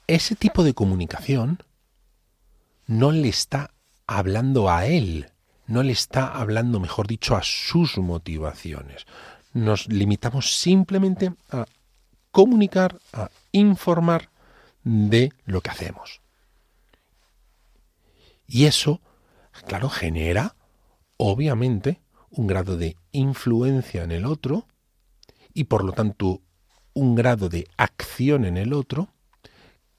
Ese 0.06 0.34
tipo 0.34 0.64
de 0.64 0.74
comunicación 0.74 1.62
no 2.86 3.12
le 3.12 3.28
está 3.28 3.74
hablando 4.06 4.70
a 4.70 4.86
él, 4.86 5.31
no 5.66 5.82
le 5.82 5.92
está 5.92 6.28
hablando, 6.28 6.80
mejor 6.80 7.06
dicho, 7.06 7.36
a 7.36 7.42
sus 7.42 7.98
motivaciones. 7.98 9.06
Nos 9.52 9.88
limitamos 9.88 10.58
simplemente 10.58 11.32
a 11.50 11.66
comunicar, 12.30 12.98
a 13.12 13.30
informar 13.52 14.30
de 14.84 15.32
lo 15.44 15.60
que 15.60 15.70
hacemos. 15.70 16.20
Y 18.46 18.66
eso, 18.66 19.00
claro, 19.66 19.88
genera, 19.88 20.56
obviamente, 21.16 22.00
un 22.30 22.46
grado 22.46 22.76
de 22.76 22.96
influencia 23.12 24.02
en 24.02 24.12
el 24.12 24.26
otro 24.26 24.66
y 25.54 25.64
por 25.64 25.84
lo 25.84 25.92
tanto 25.92 26.40
un 26.94 27.14
grado 27.14 27.48
de 27.48 27.68
acción 27.76 28.44
en 28.44 28.56
el 28.56 28.72
otro 28.72 29.08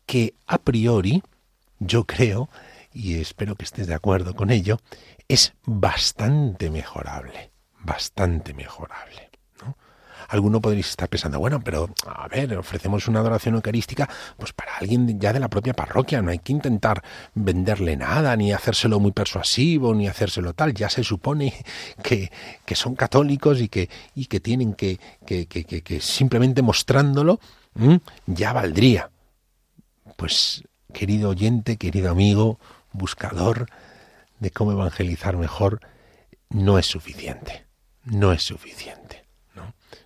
que 0.05 0.35
a 0.45 0.57
priori 0.57 1.23
yo 1.79 2.05
creo, 2.05 2.49
y 2.93 3.19
espero 3.19 3.55
que 3.55 3.65
estés 3.65 3.87
de 3.87 3.93
acuerdo 3.93 4.35
con 4.35 4.49
ello, 4.49 4.79
es 5.27 5.53
bastante 5.65 6.69
mejorable, 6.69 7.51
bastante 7.79 8.53
mejorable. 8.53 9.33
Alguno 10.29 10.61
podréis 10.61 10.89
estar 10.89 11.09
pensando, 11.09 11.39
bueno, 11.39 11.59
pero 11.61 11.93
a 12.07 12.27
ver, 12.27 12.57
ofrecemos 12.57 13.07
una 13.07 13.19
adoración 13.19 13.55
eucarística 13.55 14.09
pues 14.37 14.53
para 14.53 14.77
alguien 14.77 15.19
ya 15.19 15.33
de 15.33 15.39
la 15.39 15.49
propia 15.49 15.73
parroquia, 15.73 16.21
no 16.21 16.31
hay 16.31 16.39
que 16.39 16.53
intentar 16.53 17.03
venderle 17.33 17.97
nada, 17.97 18.35
ni 18.35 18.51
hacérselo 18.51 18.99
muy 18.99 19.11
persuasivo, 19.11 19.93
ni 19.93 20.07
hacérselo 20.07 20.53
tal, 20.53 20.73
ya 20.73 20.89
se 20.89 21.03
supone 21.03 21.53
que, 22.03 22.31
que 22.65 22.75
son 22.75 22.95
católicos 22.95 23.61
y 23.61 23.69
que, 23.69 23.89
y 24.15 24.25
que 24.27 24.39
tienen 24.39 24.73
que, 24.73 24.99
que, 25.25 25.45
que 25.47 26.01
simplemente 26.01 26.61
mostrándolo 26.61 27.39
ya 28.25 28.53
valdría. 28.53 29.09
Pues, 30.15 30.63
querido 30.93 31.29
oyente, 31.29 31.77
querido 31.77 32.11
amigo, 32.11 32.59
buscador 32.93 33.67
de 34.39 34.51
cómo 34.51 34.71
evangelizar 34.71 35.37
mejor, 35.37 35.79
no 36.49 36.77
es 36.77 36.85
suficiente. 36.85 37.65
No 38.03 38.31
es 38.31 38.43
suficiente. 38.43 39.23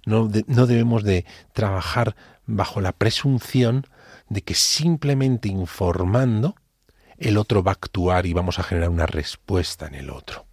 No, 0.06 0.28
debemos 0.28 1.04
de 1.04 1.26
trabajar 1.54 2.16
bajo 2.46 2.82
la 2.82 2.94
presunción 2.94 3.86
de 4.30 4.42
que 4.42 4.54
simplemente 4.54 5.50
informando 5.50 6.56
el 7.18 7.38
otro 7.38 7.64
va 7.64 7.72
a 7.72 7.74
actuar 7.74 8.26
y 8.26 8.34
vamos 8.34 8.60
a 8.60 8.64
generar 8.64 8.90
una 8.90 9.06
respuesta 9.06 9.88
en 9.88 9.96
el 9.96 10.10
otro. 10.10 10.46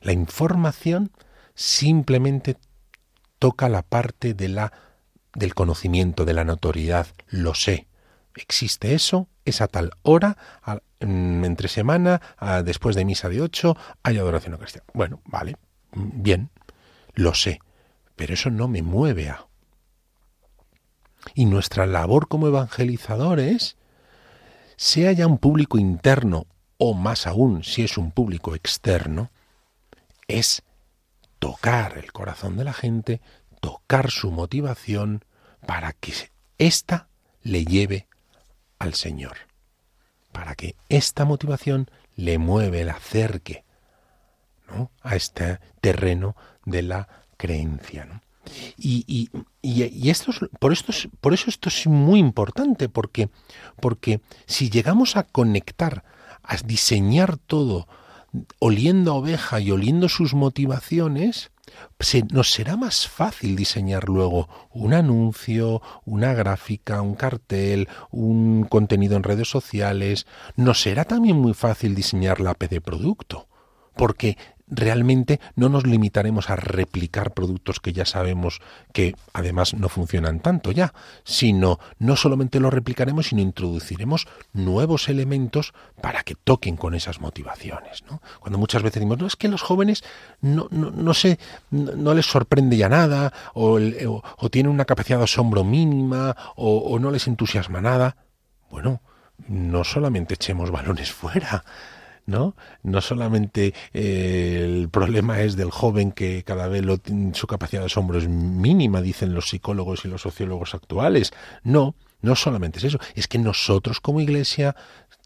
La 0.00 0.12
información 0.12 1.10
simplemente 1.54 2.56
toca 3.38 3.68
la 3.68 3.82
parte 3.82 4.34
de 4.34 4.48
la 4.48 4.72
del 5.34 5.54
conocimiento, 5.54 6.24
de 6.24 6.34
la 6.34 6.44
notoriedad, 6.44 7.06
lo 7.26 7.54
sé. 7.54 7.86
Existe 8.34 8.94
eso, 8.94 9.28
es 9.44 9.60
a 9.60 9.68
tal 9.68 9.92
hora, 10.02 10.36
entre 11.00 11.68
semana, 11.68 12.20
después 12.64 12.96
de 12.96 13.04
misa 13.04 13.28
de 13.28 13.40
ocho, 13.40 13.76
hay 14.02 14.18
adoración 14.18 14.56
cristiana. 14.56 14.86
Bueno, 14.94 15.20
vale, 15.24 15.56
bien, 15.92 16.50
lo 17.14 17.34
sé 17.34 17.60
pero 18.18 18.34
eso 18.34 18.50
no 18.50 18.66
me 18.66 18.82
mueve 18.82 19.30
a. 19.30 19.46
Y 21.34 21.44
nuestra 21.44 21.86
labor 21.86 22.26
como 22.26 22.48
evangelizadores, 22.48 23.76
sea 24.76 25.12
ya 25.12 25.28
un 25.28 25.38
público 25.38 25.78
interno 25.78 26.46
o 26.78 26.94
más 26.94 27.28
aún 27.28 27.62
si 27.62 27.84
es 27.84 27.96
un 27.96 28.10
público 28.10 28.56
externo, 28.56 29.30
es 30.26 30.62
tocar 31.38 31.96
el 31.96 32.12
corazón 32.12 32.56
de 32.56 32.64
la 32.64 32.72
gente, 32.72 33.20
tocar 33.60 34.10
su 34.10 34.32
motivación 34.32 35.24
para 35.64 35.92
que 35.92 36.12
ésta 36.58 37.08
le 37.42 37.64
lleve 37.64 38.08
al 38.80 38.94
Señor, 38.94 39.36
para 40.38 40.54
que 40.54 40.76
esta 40.88 41.24
motivación 41.24 41.90
le 42.14 42.38
mueve, 42.38 42.84
le 42.84 42.92
acerque 42.92 43.64
a 45.02 45.16
este 45.16 45.58
terreno 45.80 46.36
de 46.64 46.82
la 46.82 47.08
creencia. 47.36 48.22
Y, 48.76 49.30
y, 49.60 50.08
esto 50.08 50.30
por, 50.60 50.72
esto 50.72 50.92
por 51.20 51.34
eso 51.34 51.50
esto 51.50 51.68
es 51.68 51.88
muy 51.88 52.20
importante, 52.20 52.88
porque, 52.88 53.30
porque 53.80 54.20
si 54.46 54.70
llegamos 54.70 55.16
a 55.16 55.24
conectar, 55.24 56.04
a 56.44 56.56
diseñar 56.58 57.36
todo, 57.36 57.88
oliendo 58.60 59.10
a 59.10 59.16
oveja 59.16 59.58
y 59.58 59.72
oliendo 59.72 60.08
sus 60.08 60.34
motivaciones, 60.34 61.50
nos 62.30 62.52
será 62.52 62.76
más 62.76 63.08
fácil 63.08 63.56
diseñar 63.56 64.08
luego 64.08 64.48
un 64.70 64.94
anuncio, 64.94 65.82
una 66.04 66.32
gráfica, 66.34 67.02
un 67.02 67.14
cartel, 67.14 67.88
un 68.10 68.64
contenido 68.64 69.16
en 69.16 69.22
redes 69.22 69.48
sociales. 69.48 70.26
Nos 70.56 70.80
será 70.80 71.04
también 71.04 71.36
muy 71.36 71.54
fácil 71.54 71.94
diseñar 71.94 72.40
la 72.40 72.50
API 72.50 72.68
de 72.68 72.80
producto, 72.80 73.48
porque 73.96 74.36
realmente 74.70 75.40
no 75.56 75.68
nos 75.68 75.86
limitaremos 75.86 76.50
a 76.50 76.56
replicar 76.56 77.32
productos 77.32 77.80
que 77.80 77.92
ya 77.92 78.04
sabemos 78.04 78.60
que 78.92 79.14
además 79.32 79.74
no 79.74 79.88
funcionan 79.88 80.40
tanto 80.40 80.72
ya, 80.72 80.92
sino 81.24 81.78
no 81.98 82.16
solamente 82.16 82.60
lo 82.60 82.70
replicaremos, 82.70 83.28
sino 83.28 83.40
introduciremos 83.40 84.26
nuevos 84.52 85.08
elementos 85.08 85.72
para 86.00 86.22
que 86.22 86.34
toquen 86.34 86.76
con 86.76 86.94
esas 86.94 87.20
motivaciones. 87.20 88.04
Cuando 88.40 88.58
muchas 88.58 88.82
veces 88.82 89.00
decimos, 89.00 89.18
no, 89.18 89.26
es 89.26 89.36
que 89.36 89.48
los 89.48 89.62
jóvenes 89.62 90.04
no, 90.40 90.68
no, 90.70 90.90
no, 90.90 91.14
sé, 91.14 91.38
no, 91.70 92.14
les 92.14 92.26
sorprende 92.26 92.76
ya 92.76 92.88
nada, 92.88 93.32
o, 93.54 93.78
tienen 94.50 94.72
una 94.72 94.84
capacidad 94.84 95.18
de 95.18 95.24
asombro 95.24 95.64
mínima, 95.64 96.36
o 96.56 96.98
no 96.98 97.10
les 97.10 97.26
entusiasma 97.26 97.80
nada. 97.80 98.16
Bueno, 98.70 99.00
no 99.46 99.84
solamente 99.84 100.34
echemos 100.34 100.70
balones 100.70 101.12
fuera, 101.12 101.64
¿no? 102.28 102.54
No 102.82 103.00
solamente 103.00 103.72
eh, 103.94 104.62
el 104.62 104.90
problema 104.90 105.40
es 105.40 105.56
del 105.56 105.70
joven 105.70 106.12
que 106.12 106.44
cada 106.44 106.68
vez 106.68 106.84
su 107.32 107.46
capacidad 107.46 107.80
de 107.80 107.86
asombro 107.86 108.18
es 108.18 108.28
mínima, 108.28 109.00
dicen 109.00 109.34
los 109.34 109.48
psicólogos 109.48 110.04
y 110.04 110.08
los 110.08 110.20
sociólogos 110.20 110.74
actuales. 110.74 111.32
No, 111.64 111.94
no 112.20 112.36
solamente 112.36 112.78
es 112.78 112.84
eso, 112.84 112.98
es 113.14 113.28
que 113.28 113.38
nosotros 113.38 114.00
como 114.00 114.20
iglesia, 114.20 114.76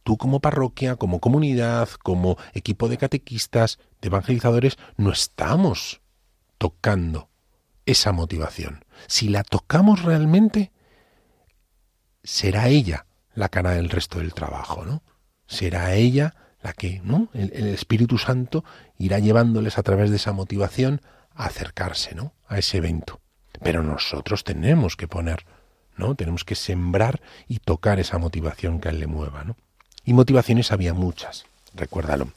tú 0.05 0.17
como 0.17 0.39
parroquia, 0.39 0.95
como 0.95 1.19
comunidad, 1.19 1.89
como 2.05 2.39
equipo 2.55 2.89
de 2.89 2.99
catequistas, 2.99 3.81
de 4.01 4.07
evangelizadores, 4.07 4.79
no 4.97 5.11
estamos 5.11 6.03
tocando 6.57 7.31
esa 7.85 8.13
motivación. 8.13 8.85
Si 9.09 9.29
la 9.29 9.43
tocamos 9.43 10.03
realmente, 10.03 10.71
será 12.23 12.69
ella 12.69 13.07
la 13.35 13.49
cara 13.49 13.73
del 13.73 13.91
resto 13.91 14.21
del 14.21 14.35
trabajo, 14.35 14.85
¿no? 14.85 15.03
Será 15.49 15.95
ella 15.95 16.37
la 16.63 16.73
que 16.73 17.01
¿no? 17.05 17.29
el, 17.35 17.69
Espíritu 17.69 18.19
Santo 18.19 18.65
irá 18.99 19.19
llevándoles 19.19 19.79
a 19.79 19.83
través 19.83 20.11
de 20.11 20.17
esa 20.17 20.33
motivación 20.33 21.01
a 21.35 21.47
acercarse 21.47 22.15
¿no? 22.15 22.33
a 22.47 22.59
ese 22.59 22.79
evento. 22.79 23.21
Pero 23.63 23.83
nosotros 23.83 24.45
tenemos 24.45 24.97
que 24.97 25.09
poner, 25.09 25.45
¿no? 25.97 26.15
Tenemos 26.15 26.45
que 26.45 26.55
sembrar 26.55 27.21
y 27.47 27.59
tocar 27.59 28.01
esa 28.01 28.19
motivación 28.19 28.81
que 28.81 28.89
a 28.89 28.91
él 28.91 28.99
le 28.99 29.07
mueva, 29.07 29.45
¿no? 29.45 29.57
Y 30.05 30.15
motivaciones 30.15 30.73
había 30.73 30.95
muchas, 30.95 31.45
recuérdalo. 31.75 32.33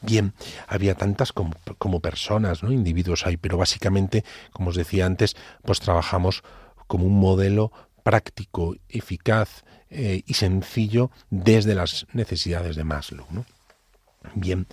Bien, 0.00 0.32
había 0.66 0.94
tantas 0.94 1.32
como, 1.32 1.52
como 1.76 2.00
personas, 2.00 2.62
¿no? 2.62 2.72
Individuos 2.72 3.26
hay, 3.26 3.36
pero 3.36 3.58
básicamente, 3.58 4.24
como 4.52 4.70
os 4.70 4.76
decía 4.76 5.04
antes, 5.04 5.36
pues 5.62 5.80
trabajamos 5.80 6.42
como 6.86 7.04
un 7.04 7.20
modelo 7.20 7.70
práctico, 8.02 8.74
eficaz 8.88 9.64
eh, 9.90 10.22
y 10.26 10.34
sencillo 10.34 11.10
desde 11.28 11.74
las 11.74 12.06
necesidades 12.12 12.76
de 12.76 12.84
Maslow, 12.84 13.26
¿no? 13.30 13.44
Bien, 14.34 14.66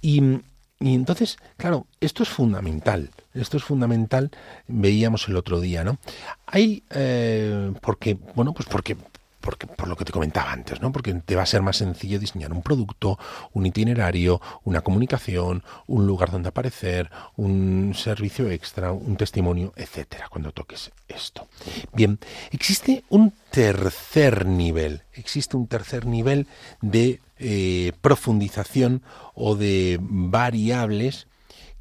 y, 0.00 0.40
entonces, 0.80 1.36
claro, 1.56 1.86
esto 2.00 2.22
es 2.22 2.28
fundamental. 2.28 3.10
Esto 3.34 3.56
es 3.56 3.64
fundamental, 3.64 4.30
veíamos 4.66 5.28
el 5.28 5.36
otro 5.36 5.60
día, 5.60 5.84
¿no? 5.84 5.98
Hay, 6.46 6.82
eh, 6.90 7.72
porque, 7.80 8.18
bueno, 8.34 8.52
pues 8.52 8.68
porque 8.68 8.96
porque, 9.40 9.66
por 9.66 9.88
lo 9.88 9.96
que 9.96 10.04
te 10.04 10.12
comentaba 10.12 10.52
antes, 10.52 10.80
¿no? 10.80 10.92
Porque 10.92 11.14
te 11.14 11.34
va 11.34 11.42
a 11.42 11.46
ser 11.46 11.62
más 11.62 11.78
sencillo 11.78 12.18
diseñar 12.18 12.52
un 12.52 12.62
producto, 12.62 13.18
un 13.52 13.66
itinerario, 13.66 14.40
una 14.64 14.82
comunicación, 14.82 15.64
un 15.86 16.06
lugar 16.06 16.30
donde 16.30 16.50
aparecer, 16.50 17.10
un 17.36 17.94
servicio 17.94 18.50
extra, 18.50 18.92
un 18.92 19.16
testimonio, 19.16 19.72
etcétera, 19.76 20.28
cuando 20.28 20.52
toques 20.52 20.92
esto. 21.08 21.48
Bien, 21.92 22.18
existe 22.50 23.04
un 23.08 23.32
tercer 23.50 24.46
nivel, 24.46 25.02
existe 25.14 25.56
un 25.56 25.66
tercer 25.66 26.06
nivel 26.06 26.46
de 26.82 27.20
eh, 27.42 27.92
profundización 28.02 29.02
o 29.34 29.56
de 29.56 29.98
variables 30.00 31.26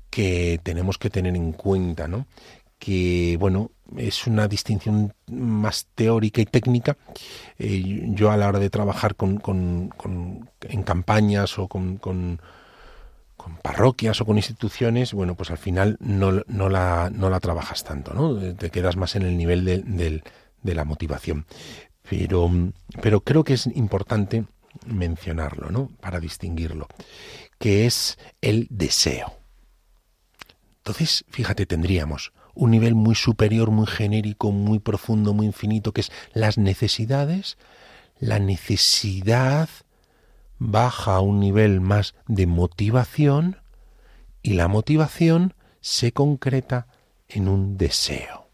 que 0.10 0.60
tenemos 0.64 0.98
que 0.98 1.10
tener 1.10 1.36
en 1.36 1.52
cuenta, 1.52 2.08
¿no? 2.08 2.28
Que, 2.78 3.36
bueno, 3.38 3.72
es 3.98 4.26
una 4.26 4.48
distinción 4.48 5.14
más 5.28 5.88
teórica 5.96 6.40
y 6.40 6.46
técnica. 6.46 6.96
Eh, 7.58 8.06
yo 8.08 8.32
a 8.32 8.38
la 8.38 8.48
hora 8.48 8.60
de 8.60 8.70
trabajar 8.70 9.16
con, 9.16 9.42
en 10.62 10.84
campañas 10.84 11.60
o 11.60 11.68
con, 11.68 11.98
con, 11.98 12.40
parroquias 13.62 14.22
o 14.22 14.26
con 14.26 14.38
instituciones, 14.38 15.14
bueno, 15.14 15.36
pues 15.36 15.52
al 15.52 15.58
final 15.58 15.98
no, 16.00 16.44
no, 16.48 16.70
la, 16.70 17.12
no 17.14 17.30
la 17.30 17.42
trabajas 17.42 17.84
tanto, 17.84 18.14
¿no? 18.14 18.36
Te 18.56 18.70
quedas 18.70 18.96
más 18.96 19.18
en 19.18 19.24
el 19.24 19.38
nivel 19.38 19.66
de, 19.66 20.24
de 20.62 20.76
la 20.76 20.86
motivación. 20.86 21.46
Pero, 22.10 22.50
pero 23.02 23.22
creo 23.22 23.44
que 23.44 23.54
es 23.54 23.68
importante 23.68 24.46
mencionarlo, 24.86 25.70
¿no? 25.70 25.90
Para 26.00 26.20
distinguirlo, 26.20 26.88
que 27.58 27.86
es 27.86 28.18
el 28.42 28.68
deseo. 28.70 29.34
Entonces, 30.78 31.26
fíjate, 31.30 31.66
tendríamos 31.66 32.34
un 32.56 32.72
nivel 32.72 32.96
muy 32.96 33.16
superior, 33.16 33.72
muy 33.72 33.88
genérico, 33.88 34.52
muy 34.52 34.80
profundo, 34.80 35.34
muy 35.34 35.46
infinito, 35.46 35.94
que 35.94 36.02
es 36.02 36.12
las 36.34 36.58
necesidades. 36.58 37.58
La 38.20 38.40
necesidad 38.40 39.70
baja 40.58 41.16
a 41.16 41.20
un 41.22 41.40
nivel 41.40 41.80
más 41.80 42.16
de 42.28 42.48
motivación 42.48 43.58
y 44.42 44.54
la 44.54 44.68
motivación 44.68 45.54
se 45.80 46.12
concreta 46.12 46.88
en 47.28 47.48
un 47.48 47.78
deseo. 47.78 48.50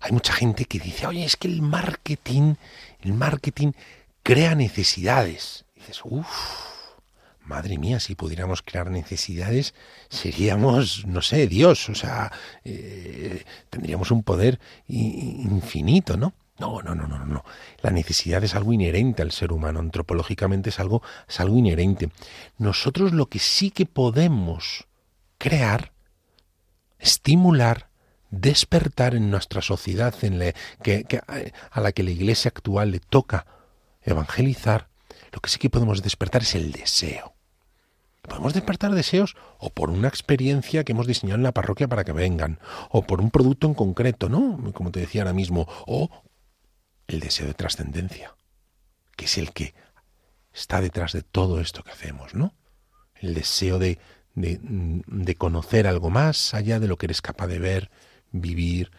hay 0.00 0.12
mucha 0.12 0.34
gente 0.34 0.66
que 0.66 0.78
dice, 0.78 1.06
oye, 1.06 1.24
es 1.24 1.36
que 1.36 1.48
el 1.48 1.62
marketing, 1.62 2.56
el 3.00 3.14
marketing 3.14 3.72
crea 4.24 4.56
necesidades. 4.56 5.66
Dices, 5.76 6.00
uff, 6.02 6.26
madre 7.44 7.78
mía, 7.78 8.00
si 8.00 8.16
pudiéramos 8.16 8.62
crear 8.62 8.90
necesidades, 8.90 9.74
seríamos, 10.08 11.06
no 11.06 11.22
sé, 11.22 11.46
Dios, 11.46 11.88
o 11.88 11.94
sea, 11.94 12.32
eh, 12.64 13.44
tendríamos 13.70 14.10
un 14.10 14.24
poder 14.24 14.58
infinito, 14.88 16.16
¿no? 16.16 16.32
No, 16.58 16.82
no, 16.82 16.94
no, 16.94 17.06
no, 17.06 17.24
no. 17.26 17.44
La 17.82 17.90
necesidad 17.90 18.42
es 18.44 18.54
algo 18.54 18.72
inherente 18.72 19.22
al 19.22 19.32
ser 19.32 19.52
humano. 19.52 19.80
Antropológicamente 19.80 20.70
es 20.70 20.78
algo, 20.78 21.02
es 21.28 21.40
algo 21.40 21.58
inherente. 21.58 22.10
Nosotros 22.58 23.12
lo 23.12 23.26
que 23.26 23.40
sí 23.40 23.72
que 23.72 23.86
podemos 23.86 24.86
crear, 25.36 25.92
estimular, 27.00 27.88
despertar 28.30 29.16
en 29.16 29.32
nuestra 29.32 29.62
sociedad, 29.62 30.14
en 30.22 30.54
que, 30.80 31.20
a 31.70 31.80
la 31.80 31.92
que 31.92 32.04
la 32.04 32.10
iglesia 32.12 32.50
actual 32.50 32.92
le 32.92 33.00
toca 33.00 33.46
evangelizar, 34.04 34.88
lo 35.32 35.40
que 35.40 35.50
sí 35.50 35.58
que 35.58 35.70
podemos 35.70 36.02
despertar 36.02 36.42
es 36.42 36.54
el 36.54 36.72
deseo. 36.72 37.34
Podemos 38.22 38.54
despertar 38.54 38.92
deseos 38.92 39.36
o 39.58 39.70
por 39.70 39.90
una 39.90 40.08
experiencia 40.08 40.84
que 40.84 40.92
hemos 40.92 41.06
diseñado 41.06 41.36
en 41.36 41.42
la 41.42 41.52
parroquia 41.52 41.88
para 41.88 42.04
que 42.04 42.12
vengan, 42.12 42.58
o 42.90 43.02
por 43.02 43.20
un 43.20 43.30
producto 43.30 43.66
en 43.66 43.74
concreto, 43.74 44.28
¿no? 44.28 44.72
Como 44.72 44.90
te 44.90 45.00
decía 45.00 45.22
ahora 45.22 45.34
mismo, 45.34 45.68
o 45.86 46.08
el 47.06 47.20
deseo 47.20 47.46
de 47.46 47.54
trascendencia, 47.54 48.34
que 49.16 49.26
es 49.26 49.36
el 49.36 49.52
que 49.52 49.74
está 50.54 50.80
detrás 50.80 51.12
de 51.12 51.22
todo 51.22 51.60
esto 51.60 51.82
que 51.82 51.92
hacemos, 51.92 52.34
¿no? 52.34 52.54
El 53.16 53.34
deseo 53.34 53.78
de, 53.78 53.98
de, 54.34 54.58
de 54.62 55.34
conocer 55.34 55.86
algo 55.86 56.08
más 56.08 56.54
allá 56.54 56.80
de 56.80 56.88
lo 56.88 56.96
que 56.96 57.06
eres 57.06 57.20
capaz 57.20 57.48
de 57.48 57.58
ver, 57.58 57.90
vivir, 58.32 58.90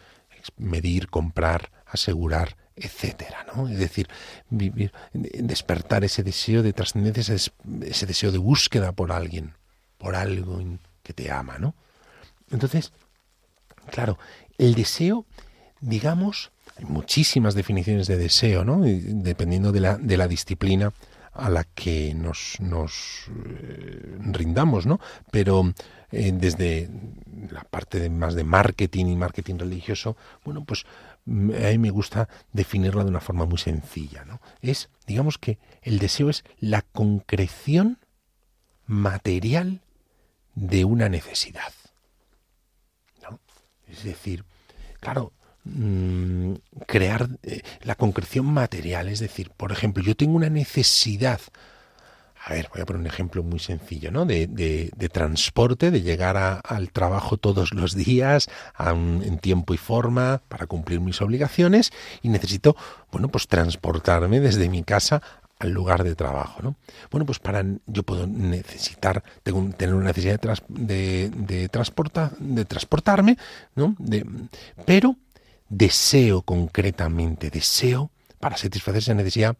medir, 0.56 1.08
comprar, 1.08 1.72
asegurar, 1.86 2.56
etcétera, 2.76 3.46
¿no? 3.54 3.68
Es 3.68 3.78
decir, 3.78 4.06
vivir, 4.50 4.92
despertar 5.12 6.04
ese 6.04 6.22
deseo 6.22 6.62
de 6.62 6.74
trascendencia, 6.74 7.34
ese, 7.34 7.50
ese, 7.82 8.06
deseo 8.06 8.30
de 8.30 8.38
búsqueda 8.38 8.92
por 8.92 9.12
alguien, 9.12 9.54
por 9.98 10.14
algo 10.14 10.60
que 11.02 11.14
te 11.14 11.32
ama, 11.32 11.58
¿no? 11.58 11.74
Entonces, 12.50 12.92
claro, 13.90 14.18
el 14.58 14.74
deseo, 14.74 15.24
digamos, 15.80 16.52
hay 16.76 16.84
muchísimas 16.84 17.54
definiciones 17.54 18.06
de 18.06 18.18
deseo, 18.18 18.64
¿no? 18.64 18.80
Dependiendo 18.82 19.72
de 19.72 19.80
la, 19.80 20.28
disciplina 20.28 20.92
a 21.32 21.48
la 21.48 21.64
que 21.64 22.14
nos, 22.14 22.58
eh, 22.60 24.18
rindamos, 24.32 24.86
¿no? 24.86 25.00
Pero 25.30 25.72
eh, 26.10 26.32
desde 26.34 26.90
la 27.50 27.62
parte 27.62 28.00
de, 28.00 28.10
más 28.10 28.34
de 28.34 28.44
marketing 28.44 29.06
y 29.06 29.16
marketing 29.16 29.58
religioso, 29.58 30.16
bueno, 30.44 30.64
pues 30.64 30.84
a 31.26 31.70
mí 31.70 31.78
me 31.78 31.90
gusta 31.90 32.28
definirla 32.52 33.04
de 33.04 33.10
una 33.10 33.20
forma 33.20 33.46
muy 33.46 33.58
sencilla, 33.58 34.24
¿no? 34.24 34.40
Es, 34.62 34.90
digamos 35.06 35.38
que 35.38 35.58
el 35.82 35.98
deseo 35.98 36.30
es 36.30 36.44
la 36.60 36.82
concreción 36.82 37.98
material 38.86 39.80
de 40.54 40.84
una 40.84 41.08
necesidad. 41.08 41.72
¿no? 43.22 43.40
Es 43.88 44.04
decir, 44.04 44.44
claro, 45.00 45.32
Mm, 45.68 46.54
crear 46.86 47.28
eh, 47.42 47.62
la 47.82 47.96
concreción 47.96 48.46
material. 48.46 49.08
Es 49.08 49.18
decir, 49.18 49.50
por 49.56 49.72
ejemplo, 49.72 50.02
yo 50.02 50.16
tengo 50.16 50.36
una 50.36 50.48
necesidad, 50.48 51.40
a 52.48 52.52
ver, 52.52 52.70
voy 52.72 52.80
a 52.80 52.86
poner 52.86 53.00
un 53.00 53.08
ejemplo 53.08 53.42
muy 53.42 53.58
sencillo, 53.58 54.12
¿no? 54.12 54.24
De, 54.24 54.46
de, 54.46 55.08
transporte, 55.08 55.90
de 55.90 56.02
llegar 56.02 56.60
al 56.64 56.92
trabajo 56.92 57.38
todos 57.38 57.74
los 57.74 57.96
días, 57.96 58.48
en 58.78 59.38
tiempo 59.38 59.74
y 59.74 59.76
forma, 59.76 60.40
para 60.46 60.68
cumplir 60.68 61.00
mis 61.00 61.20
obligaciones, 61.20 61.90
y 62.22 62.28
necesito, 62.28 62.76
bueno, 63.10 63.26
pues 63.30 63.48
transportarme 63.48 64.38
desde 64.38 64.68
mi 64.68 64.84
casa 64.84 65.22
al 65.58 65.72
lugar 65.72 66.04
de 66.04 66.14
trabajo, 66.14 66.62
¿no? 66.62 66.76
Bueno, 67.10 67.26
pues 67.26 67.40
para 67.40 67.64
yo 67.86 68.04
puedo 68.04 68.28
necesitar, 68.28 69.24
tengo, 69.42 69.68
tener 69.76 69.96
una 69.96 70.04
necesidad 70.04 70.40
de, 70.68 71.30
de, 71.30 71.68
transporta, 71.68 72.30
de 72.38 72.64
transportarme, 72.64 73.38
¿no? 73.74 73.96
De, 73.98 74.24
pero 74.84 75.16
deseo 75.68 76.42
concretamente, 76.42 77.50
deseo 77.50 78.12
para 78.38 78.56
satisfacer 78.56 78.98
esa 78.98 79.14
necesidad 79.14 79.56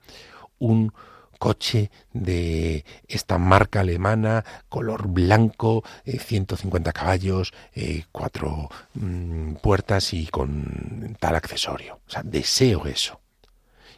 un 0.60 0.92
coche 1.38 1.90
de 2.12 2.84
esta 3.08 3.38
marca 3.38 3.80
alemana, 3.80 4.44
color 4.68 5.08
blanco, 5.08 5.84
150 6.04 6.90
eh, 6.90 6.92
caballos, 6.92 7.52
eh, 7.74 8.04
cuatro 8.12 8.68
mm, 8.94 9.54
puertas 9.54 10.12
y 10.12 10.26
con 10.26 11.16
tal 11.20 11.36
accesorio. 11.36 12.00
O 12.06 12.10
sea, 12.10 12.22
deseo 12.22 12.86
eso. 12.86 13.20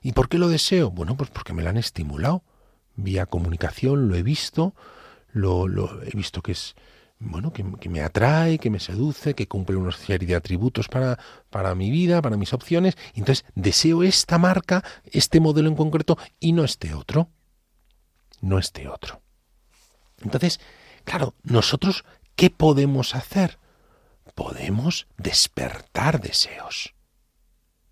¿Y 0.03 0.13
por 0.13 0.29
qué 0.29 0.39
lo 0.39 0.49
deseo? 0.49 0.91
Bueno, 0.91 1.17
pues 1.17 1.31
porque 1.31 1.53
me 1.53 1.63
lo 1.63 1.71
han 1.71 1.77
estimulado. 1.77 2.43
Vía 2.97 3.27
comunicación 3.27 4.09
lo 4.09 4.17
he 4.17 4.23
visto, 4.23 4.75
lo, 5.33 5.69
lo 5.69 6.03
he 6.03 6.11
visto 6.11 6.43
que 6.43 6.53
es 6.53 6.75
bueno, 7.21 7.53
que, 7.53 7.89
me 7.89 8.01
atrae, 8.01 8.59
que 8.59 8.71
me 8.71 8.79
seduce, 8.79 9.35
que 9.35 9.49
cumple 9.49 9.77
una 9.77 9.91
serie 9.91 10.29
de 10.29 10.37
atributos 10.37 10.89
para, 10.89 11.19
para 11.51 11.75
mi 11.75 11.91
vida, 11.91 12.23
para 12.23 12.37
mis 12.37 12.53
opciones. 12.53 12.97
Entonces 13.15 13.45
deseo 13.55 14.05
esta 14.05 14.39
marca, 14.39 14.85
este 15.05 15.41
modelo 15.41 15.69
en 15.69 15.75
concreto 15.77 16.17
y 16.39 16.53
no 16.53 16.65
este 16.65 16.95
otro. 16.95 17.31
No 18.41 18.59
este 18.59 18.89
otro. 18.89 19.21
Entonces, 20.23 20.61
claro, 21.05 21.35
nosotros, 21.43 22.05
¿qué 22.37 22.51
podemos 22.51 23.17
hacer? 23.17 23.59
Podemos 24.37 25.09
despertar 25.17 26.21
deseos. 26.21 26.95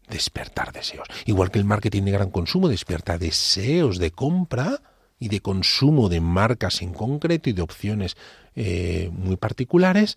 Despertar 0.08 0.72
deseos. 0.72 1.08
Igual 1.24 1.50
que 1.50 1.58
el 1.58 1.64
marketing 1.64 2.02
de 2.02 2.12
gran 2.12 2.30
consumo 2.30 2.68
despierta 2.68 3.18
deseos 3.18 3.98
de 3.98 4.12
compra 4.12 4.80
y 5.18 5.28
de 5.28 5.40
consumo 5.40 6.08
de 6.08 6.20
marcas 6.20 6.80
en 6.82 6.92
concreto 6.92 7.50
y 7.50 7.54
de 7.54 7.62
opciones 7.62 8.16
eh, 8.56 9.10
muy 9.12 9.36
particulares, 9.36 10.16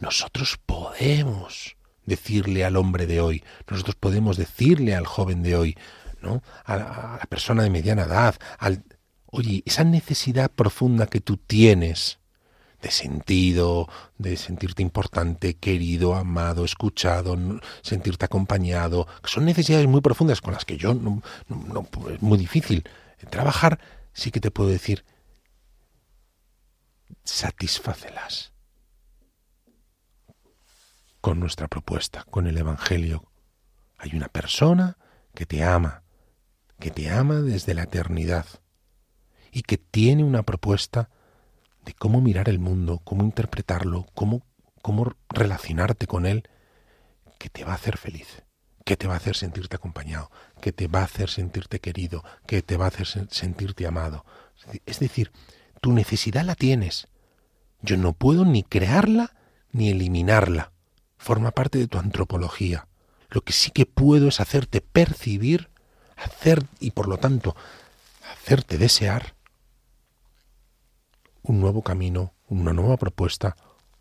nosotros 0.00 0.58
podemos 0.64 1.76
decirle 2.06 2.64
al 2.64 2.76
hombre 2.76 3.06
de 3.06 3.20
hoy, 3.20 3.44
nosotros 3.70 3.94
podemos 3.94 4.36
decirle 4.36 4.94
al 4.94 5.06
joven 5.06 5.42
de 5.42 5.56
hoy, 5.56 5.76
¿no? 6.22 6.42
a, 6.64 6.76
la 7.20 7.26
persona 7.28 7.62
de 7.62 7.70
mediana 7.70 8.04
edad, 8.04 8.36
al, 8.58 8.84
oye, 9.26 9.62
esa 9.66 9.84
necesidad 9.84 10.50
profunda 10.50 11.06
que 11.06 11.20
tú 11.20 11.36
tienes 11.36 12.18
de 12.82 12.90
sentido, 12.90 13.88
de 14.18 14.36
sentirte 14.36 14.82
importante, 14.82 15.54
querido, 15.54 16.14
amado, 16.14 16.64
escuchado, 16.64 17.36
sentirte 17.82 18.26
acompañado, 18.26 19.06
son 19.24 19.46
necesidades 19.46 19.86
muy 19.86 20.02
profundas 20.02 20.40
con 20.42 20.52
las 20.52 20.64
que 20.64 20.76
yo 20.76 20.92
no, 20.92 21.22
no 21.48 21.88
es 22.10 22.20
muy 22.20 22.36
difícil 22.36 22.84
trabajar, 23.30 23.78
sí 24.12 24.30
que 24.30 24.40
te 24.40 24.50
puedo 24.50 24.68
decir, 24.68 25.04
satisfácelas 27.24 28.52
con 31.20 31.40
nuestra 31.40 31.68
propuesta, 31.68 32.24
con 32.30 32.46
el 32.46 32.58
Evangelio. 32.58 33.24
Hay 33.96 34.14
una 34.14 34.28
persona 34.28 34.98
que 35.34 35.46
te 35.46 35.64
ama, 35.64 36.02
que 36.78 36.90
te 36.90 37.10
ama 37.10 37.36
desde 37.36 37.72
la 37.74 37.84
eternidad 37.84 38.46
y 39.50 39.62
que 39.62 39.78
tiene 39.78 40.22
una 40.22 40.42
propuesta 40.42 41.08
de 41.84 41.94
cómo 41.94 42.20
mirar 42.20 42.48
el 42.48 42.58
mundo, 42.58 43.00
cómo 43.04 43.24
interpretarlo, 43.24 44.06
cómo, 44.14 44.42
cómo 44.82 45.16
relacionarte 45.30 46.06
con 46.06 46.26
él, 46.26 46.48
que 47.38 47.48
te 47.48 47.64
va 47.64 47.72
a 47.72 47.76
hacer 47.76 47.96
feliz, 47.96 48.42
que 48.84 48.96
te 48.96 49.06
va 49.06 49.14
a 49.14 49.16
hacer 49.16 49.36
sentirte 49.36 49.76
acompañado, 49.76 50.30
que 50.60 50.72
te 50.72 50.88
va 50.88 51.00
a 51.00 51.04
hacer 51.04 51.30
sentirte 51.30 51.80
querido, 51.80 52.22
que 52.46 52.62
te 52.62 52.76
va 52.76 52.86
a 52.86 52.88
hacer 52.88 53.06
sentirte 53.30 53.86
amado. 53.86 54.24
Es 54.86 54.98
decir, 54.98 55.32
tu 55.80 55.92
necesidad 55.92 56.44
la 56.44 56.54
tienes, 56.54 57.08
yo 57.84 57.96
no 57.98 58.14
puedo 58.14 58.44
ni 58.44 58.62
crearla 58.62 59.34
ni 59.70 59.90
eliminarla. 59.90 60.72
Forma 61.18 61.50
parte 61.50 61.78
de 61.78 61.86
tu 61.86 61.98
antropología. 61.98 62.86
Lo 63.28 63.42
que 63.42 63.52
sí 63.52 63.70
que 63.70 63.86
puedo 63.86 64.28
es 64.28 64.40
hacerte 64.40 64.80
percibir, 64.80 65.68
hacer 66.16 66.64
y 66.80 66.92
por 66.92 67.08
lo 67.08 67.18
tanto 67.18 67.54
hacerte 68.32 68.78
desear 68.78 69.34
un 71.42 71.60
nuevo 71.60 71.82
camino, 71.82 72.32
una 72.48 72.72
nueva 72.72 72.96
propuesta, 72.96 73.56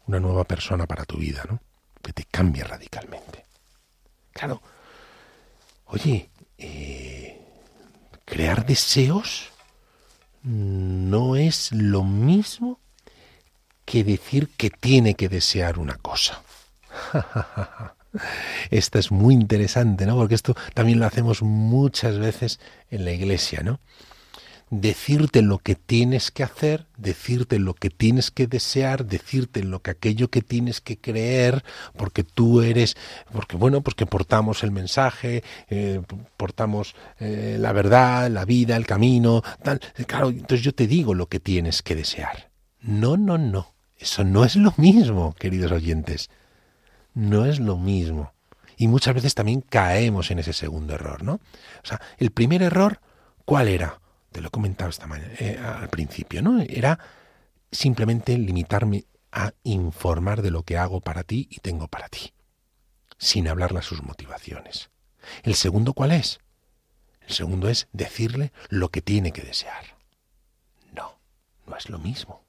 una 0.07 0.19
nueva 0.19 0.45
persona 0.45 0.87
para 0.87 1.05
tu 1.05 1.17
vida, 1.17 1.43
¿no? 1.49 1.59
Que 2.01 2.13
te 2.13 2.23
cambie 2.23 2.63
radicalmente. 2.63 3.45
Claro, 4.31 4.61
oye, 5.85 6.29
eh, 6.57 7.41
crear 8.25 8.65
deseos 8.65 9.49
no 10.43 11.35
es 11.35 11.71
lo 11.71 12.03
mismo 12.03 12.79
que 13.85 14.03
decir 14.03 14.49
que 14.57 14.69
tiene 14.69 15.15
que 15.15 15.29
desear 15.29 15.79
una 15.79 15.95
cosa. 15.95 16.41
Esta 18.69 18.99
es 18.99 19.11
muy 19.11 19.33
interesante, 19.33 20.05
¿no? 20.05 20.15
Porque 20.15 20.35
esto 20.35 20.55
también 20.75 20.99
lo 20.99 21.07
hacemos 21.07 21.41
muchas 21.41 22.19
veces 22.19 22.59
en 22.91 23.05
la 23.05 23.11
iglesia, 23.11 23.61
¿no? 23.63 23.79
decirte 24.81 25.43
lo 25.43 25.59
que 25.59 25.75
tienes 25.75 26.31
que 26.31 26.43
hacer, 26.43 26.87
decirte 26.97 27.59
lo 27.59 27.75
que 27.75 27.89
tienes 27.89 28.31
que 28.31 28.47
desear, 28.47 29.05
decirte 29.05 29.63
lo 29.63 29.81
que 29.81 29.91
aquello 29.91 30.29
que 30.29 30.41
tienes 30.41 30.81
que 30.81 30.97
creer, 30.97 31.63
porque 31.95 32.23
tú 32.23 32.61
eres, 32.61 32.95
porque 33.31 33.55
bueno, 33.55 33.81
pues 33.81 33.95
que 33.95 34.07
portamos 34.07 34.63
el 34.63 34.71
mensaje, 34.71 35.43
eh, 35.69 36.01
portamos 36.37 36.95
eh, 37.19 37.57
la 37.59 37.71
verdad, 37.71 38.31
la 38.31 38.45
vida, 38.45 38.75
el 38.75 38.87
camino, 38.87 39.43
tal. 39.61 39.79
Claro, 40.07 40.29
entonces 40.29 40.61
yo 40.61 40.73
te 40.73 40.87
digo 40.87 41.13
lo 41.13 41.27
que 41.27 41.39
tienes 41.39 41.83
que 41.83 41.95
desear. 41.95 42.49
No, 42.81 43.15
no, 43.15 43.37
no. 43.37 43.72
Eso 44.03 44.25
no 44.25 44.43
es 44.43 44.57
lo 44.57 44.73
mismo, 44.75 45.33
queridos 45.33 45.71
oyentes. 45.71 46.29
No 47.13 47.45
es 47.45 47.61
lo 47.61 47.77
mismo. 47.77 48.33
Y 48.75 48.89
muchas 48.89 49.15
veces 49.15 49.33
también 49.33 49.61
caemos 49.61 50.29
en 50.29 50.39
ese 50.39 50.51
segundo 50.51 50.93
error, 50.93 51.23
¿no? 51.23 51.35
O 51.35 51.85
sea, 51.85 52.01
el 52.17 52.31
primer 52.31 52.61
error, 52.63 52.99
¿cuál 53.45 53.69
era? 53.69 54.01
Te 54.33 54.41
lo 54.41 54.49
he 54.49 54.51
comentado 54.51 54.89
esta 54.89 55.07
mañana, 55.07 55.31
eh, 55.39 55.57
al 55.57 55.87
principio, 55.87 56.41
¿no? 56.41 56.59
Era 56.59 56.99
simplemente 57.71 58.37
limitarme 58.37 59.05
a 59.31 59.53
informar 59.63 60.41
de 60.41 60.51
lo 60.51 60.63
que 60.63 60.77
hago 60.77 60.99
para 60.99 61.23
ti 61.23 61.47
y 61.49 61.61
tengo 61.61 61.87
para 61.87 62.09
ti, 62.09 62.33
sin 63.17 63.47
hablarle 63.47 63.79
a 63.79 63.83
sus 63.83 64.03
motivaciones. 64.03 64.89
¿El 65.43 65.55
segundo 65.55 65.93
cuál 65.93 66.11
es? 66.11 66.41
El 67.21 67.33
segundo 67.33 67.69
es 67.69 67.87
decirle 67.93 68.51
lo 68.67 68.89
que 68.89 69.01
tiene 69.01 69.31
que 69.31 69.43
desear. 69.43 69.95
No, 70.91 71.19
no 71.65 71.77
es 71.77 71.87
lo 71.89 71.99
mismo. 71.99 72.42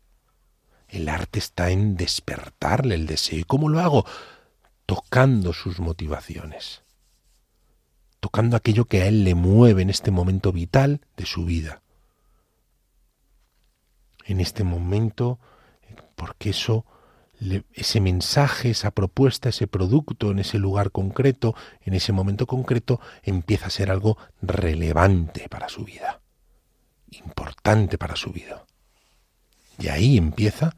El 0.88 1.08
arte 1.08 1.38
está 1.38 1.70
en 1.70 1.96
despertarle 1.96 2.94
el 2.94 3.06
deseo. 3.06 3.38
¿Y 3.38 3.44
cómo 3.44 3.68
lo 3.68 3.80
hago? 3.80 4.04
Tocando 4.86 5.52
sus 5.52 5.80
motivaciones. 5.80 6.82
Tocando 8.20 8.56
aquello 8.56 8.84
que 8.84 9.02
a 9.02 9.06
él 9.06 9.24
le 9.24 9.34
mueve 9.34 9.82
en 9.82 9.90
este 9.90 10.10
momento 10.10 10.52
vital 10.52 11.00
de 11.16 11.26
su 11.26 11.44
vida. 11.44 11.82
En 14.24 14.40
este 14.40 14.64
momento, 14.64 15.38
porque 16.14 16.50
eso, 16.50 16.86
ese 17.74 18.00
mensaje, 18.00 18.70
esa 18.70 18.90
propuesta, 18.90 19.50
ese 19.50 19.66
producto 19.66 20.30
en 20.30 20.38
ese 20.38 20.58
lugar 20.58 20.90
concreto, 20.90 21.54
en 21.82 21.94
ese 21.94 22.12
momento 22.12 22.46
concreto, 22.46 23.00
empieza 23.22 23.66
a 23.66 23.70
ser 23.70 23.90
algo 23.90 24.16
relevante 24.40 25.48
para 25.48 25.68
su 25.68 25.84
vida. 25.84 26.20
Importante 27.10 27.98
para 27.98 28.16
su 28.16 28.30
vida. 28.30 28.64
Y 29.78 29.88
ahí 29.88 30.16
empieza 30.16 30.74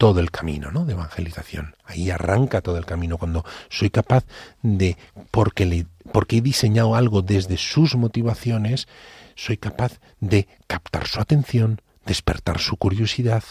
todo 0.00 0.20
el 0.20 0.30
camino 0.30 0.70
¿no? 0.70 0.86
de 0.86 0.94
evangelización. 0.94 1.76
Ahí 1.84 2.10
arranca 2.10 2.62
todo 2.62 2.78
el 2.78 2.86
camino 2.86 3.18
cuando 3.18 3.44
soy 3.68 3.90
capaz 3.90 4.24
de, 4.62 4.96
porque, 5.30 5.66
le, 5.66 5.86
porque 6.12 6.38
he 6.38 6.40
diseñado 6.40 6.94
algo 6.94 7.20
desde 7.20 7.58
sus 7.58 7.96
motivaciones, 7.96 8.88
soy 9.34 9.58
capaz 9.58 10.00
de 10.18 10.48
captar 10.66 11.06
su 11.06 11.20
atención, 11.20 11.82
despertar 12.06 12.60
su 12.60 12.76
curiosidad 12.76 13.44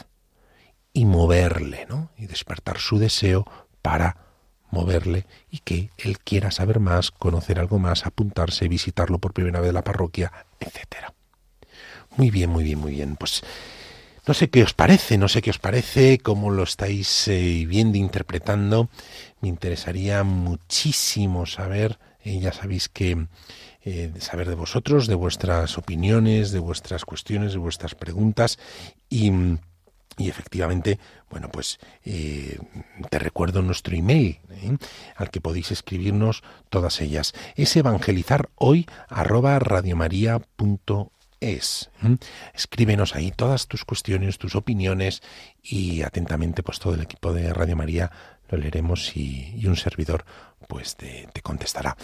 y 0.92 1.06
moverle, 1.06 1.86
¿no? 1.88 2.10
Y 2.18 2.26
despertar 2.26 2.80
su 2.80 2.98
deseo 2.98 3.46
para 3.84 4.18
moverle 4.72 5.28
y 5.52 5.60
que 5.60 5.92
él 5.98 6.20
quiera 6.20 6.50
saber 6.50 6.80
más, 6.80 7.12
conocer 7.12 7.60
algo 7.60 7.78
más, 7.78 8.08
apuntarse, 8.08 8.68
visitarlo 8.68 9.20
por 9.20 9.34
primera 9.34 9.62
vez 9.62 9.72
la 9.72 9.84
parroquia, 9.84 10.32
etcétera. 10.60 11.14
Muy 12.18 12.32
bien, 12.32 12.50
muy 12.50 12.64
bien, 12.64 12.80
muy 12.80 12.94
bien. 12.94 13.16
Pues 13.16 13.44
no 14.30 14.36
sé 14.36 14.52
qué 14.52 14.62
os 14.62 14.76
parece, 14.76 15.18
no 15.18 15.28
sé 15.28 15.42
qué 15.42 15.50
os 15.50 15.58
parece, 15.58 16.20
cómo 16.20 16.52
lo 16.52 16.62
estáis 16.62 17.28
eh, 17.30 17.66
viendo, 17.68 17.98
interpretando. 17.98 18.88
Me 19.42 19.50
interesaría 19.50 20.24
muchísimo 20.24 21.48
saber, 21.48 21.98
eh, 22.24 22.40
ya 22.40 22.54
sabéis 22.54 22.90
que 22.90 23.26
eh, 23.82 24.14
saber 24.20 24.48
de 24.48 24.54
vosotros, 24.54 25.08
de 25.08 25.16
vuestras 25.16 25.80
opiniones, 25.80 26.52
de 26.52 26.60
vuestras 26.60 27.06
cuestiones, 27.06 27.54
de 27.54 27.58
vuestras 27.58 27.96
preguntas 27.96 28.60
y, 29.10 29.32
efectivamente, 30.20 31.00
bueno, 31.32 31.50
pues 31.50 31.80
te 32.04 33.18
recuerdo 33.18 33.64
nuestro 33.64 33.96
email 33.96 34.38
al 35.16 35.32
que 35.32 35.42
podéis 35.42 35.72
escribirnos 35.72 36.44
todas 36.70 37.02
ellas. 37.02 37.34
Es 37.56 37.76
evangelizar 37.76 38.50
hoy 38.54 38.86
es. 41.42 41.90
Escríbenos 42.54 43.16
ahí 43.16 43.32
todas 43.32 43.68
tus 43.68 43.86
cuestiones, 43.86 44.38
tus 44.38 44.56
opiniones 44.56 45.22
y 45.64 46.02
atentamente 46.02 46.64
pues 46.64 46.80
todo 46.80 46.94
el 46.94 47.02
equipo 47.02 47.34
de 47.34 47.54
Radio 47.54 47.76
María 47.76 48.12
lo 48.50 48.58
leeremos 48.58 49.16
y, 49.16 49.66
un 49.66 49.76
servidor 49.76 50.26
pues 50.68 50.96
te, 50.96 51.28
contestará. 51.42 51.98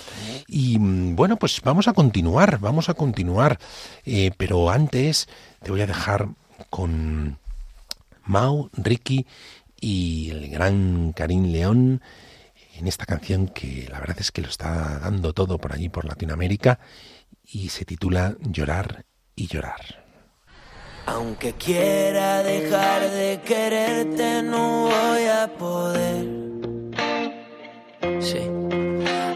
Y 0.47 0.79
mm, 0.79 1.15
bueno, 1.15 1.37
pues 1.37 1.61
vamos 1.61 1.87
a 1.87 1.93
continuar, 1.93 2.59
vamos 2.59 2.89
a 2.89 2.93
continuar, 2.93 3.59
eh, 4.05 4.31
pero 4.37 4.69
antes 4.69 5.27
te 5.61 5.71
voy 5.71 5.81
a 5.81 5.87
dejar 5.87 6.29
con 6.69 7.37
Mau, 8.23 8.69
Ricky 8.73 9.25
y 9.79 10.29
el 10.31 10.49
gran 10.49 11.13
Karim 11.13 11.51
León 11.51 12.01
en 12.77 12.87
esta 12.87 13.05
canción 13.05 13.47
que 13.47 13.87
la 13.89 13.99
verdad 13.99 14.17
es 14.19 14.31
que 14.31 14.41
lo 14.41 14.49
está 14.49 14.99
dando 14.99 15.33
todo 15.33 15.57
por 15.57 15.73
allí, 15.73 15.89
por 15.89 16.05
Latinoamérica, 16.05 16.79
y 17.43 17.69
se 17.69 17.85
titula 17.85 18.35
Llorar 18.41 19.05
y 19.35 19.47
llorar. 19.47 20.05
Aunque 21.07 21.53
quiera 21.53 22.41
dejar 22.41 23.09
de 23.11 23.39
quererte, 23.41 24.41
no 24.41 24.89
voy 24.89 25.25
a 25.25 25.47
poder. 25.57 26.25
Sí. 28.21 28.49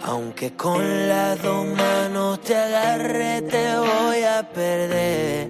Aunque 0.03 0.55
con 0.55 1.07
las 1.07 1.41
dos 1.43 1.67
manos 1.67 2.41
te 2.41 2.55
agarre, 2.55 3.41
te 3.43 3.77
voy 3.77 4.23
a 4.23 4.49
perder. 4.51 5.49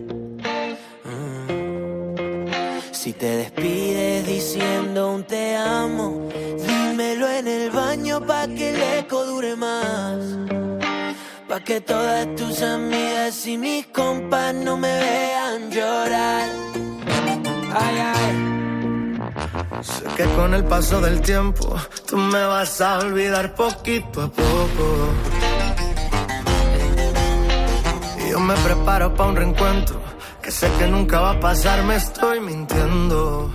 Mm. 1.05 2.91
Si 2.91 3.13
te 3.13 3.37
despides 3.37 4.27
diciendo 4.27 5.13
un 5.13 5.23
te 5.23 5.55
amo, 5.55 6.27
dímelo 6.67 7.29
en 7.29 7.47
el 7.47 7.69
baño 7.71 8.19
pa' 8.25 8.47
que 8.47 8.71
el 8.71 8.81
eco 8.99 9.25
dure 9.25 9.55
más 9.55 10.39
Pa' 11.49 11.61
que 11.61 11.81
todas 11.81 12.27
tus 12.35 12.61
amigas 12.61 13.47
y 13.47 13.57
mis 13.57 13.87
compas 13.87 14.53
no 14.53 14.77
me 14.77 14.87
vean 14.87 15.71
llorar. 15.71 16.47
Ay, 17.73 17.97
ay. 18.15 19.19
Sé 19.81 20.03
que 20.15 20.25
con 20.35 20.53
el 20.53 20.63
paso 20.65 21.01
del 21.01 21.21
tiempo 21.21 21.75
tú 22.07 22.17
me 22.17 22.45
vas 22.45 22.79
a 22.81 22.99
olvidar 22.99 23.55
poquito 23.55 24.21
a 24.21 24.27
poco. 24.27 25.09
Y 28.23 28.29
yo 28.29 28.39
me 28.39 28.53
preparo 28.53 29.15
para 29.15 29.29
un 29.29 29.35
reencuentro 29.35 29.99
que 30.43 30.51
sé 30.51 30.69
que 30.77 30.85
nunca 30.85 31.19
va 31.19 31.31
a 31.31 31.39
pasar, 31.39 31.83
me 31.83 31.95
estoy 31.95 32.41
mintiendo. 32.41 33.51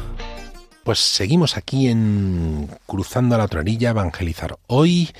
Pues 0.82 0.98
seguimos 0.98 1.56
aquí 1.56 1.86
en 1.88 2.68
Cruzando 2.86 3.36
a 3.36 3.38
la 3.38 3.44
otra 3.44 3.60
orilla, 3.60 3.90
evangelizar 3.90 4.56
hoy 4.66 5.14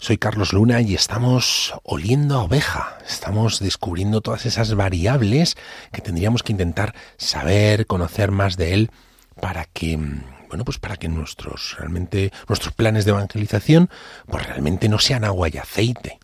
soy 0.00 0.16
Carlos 0.16 0.52
Luna 0.52 0.80
y 0.80 0.94
estamos 0.94 1.74
oliendo 1.82 2.36
a 2.36 2.44
oveja, 2.44 2.98
estamos 3.06 3.58
descubriendo 3.58 4.20
todas 4.20 4.46
esas 4.46 4.74
variables 4.74 5.56
que 5.92 6.00
tendríamos 6.00 6.42
que 6.42 6.52
intentar 6.52 6.94
saber, 7.16 7.86
conocer 7.86 8.30
más 8.30 8.56
de 8.56 8.74
él 8.74 8.90
para 9.40 9.64
que 9.64 9.98
bueno, 10.48 10.64
pues 10.64 10.78
para 10.78 10.96
que 10.96 11.08
nuestros 11.08 11.76
realmente 11.78 12.32
nuestros 12.48 12.72
planes 12.74 13.04
de 13.04 13.10
evangelización 13.10 13.90
pues 14.26 14.46
realmente 14.46 14.88
no 14.88 14.98
sean 14.98 15.24
agua 15.24 15.48
y 15.48 15.58
aceite, 15.58 16.18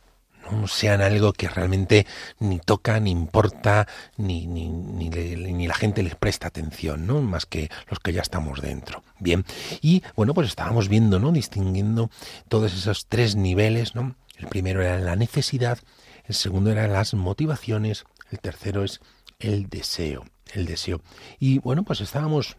no 0.51 0.69
sean 0.69 1.01
algo 1.01 1.33
que 1.33 1.49
realmente 1.49 2.07
ni 2.39 2.59
toca, 2.61 3.01
ni 3.01 3.11
importa, 3.11 3.87
ni, 4.17 4.47
ni, 4.47 4.69
ni, 4.69 5.67
la 5.67 5.75
gente 5.75 6.03
les 6.03 6.15
presta 6.15 6.49
atención, 6.49 7.07
¿no? 7.07 7.21
Más 7.23 7.47
que 7.47 7.71
los 7.89 7.99
que 7.99 8.13
ya 8.13 8.23
estamos 8.23 8.61
dentro. 8.61 9.03
Bien, 9.25 9.47
y 9.81 10.03
bueno, 10.17 10.35
pues 10.35 10.49
estábamos 10.49 10.91
viendo, 10.91 11.19
¿no? 11.19 11.33
Distinguiendo 11.33 12.11
todos 12.49 12.75
esos 12.75 13.07
tres 13.07 13.37
niveles, 13.37 13.95
¿no? 13.95 14.17
El 14.37 14.49
primero 14.49 14.83
era 14.83 14.99
la 14.99 15.17
necesidad, 15.17 15.79
el 16.27 16.35
segundo 16.35 16.71
era 16.71 16.87
las 16.89 17.15
motivaciones, 17.15 18.05
el 18.31 18.39
tercero 18.39 18.85
es 18.85 19.01
el 19.39 19.71
deseo, 19.71 20.27
el 20.53 20.67
deseo. 20.67 21.01
Y 21.41 21.59
bueno, 21.61 21.85
pues 21.85 22.03
estábamos 22.03 22.59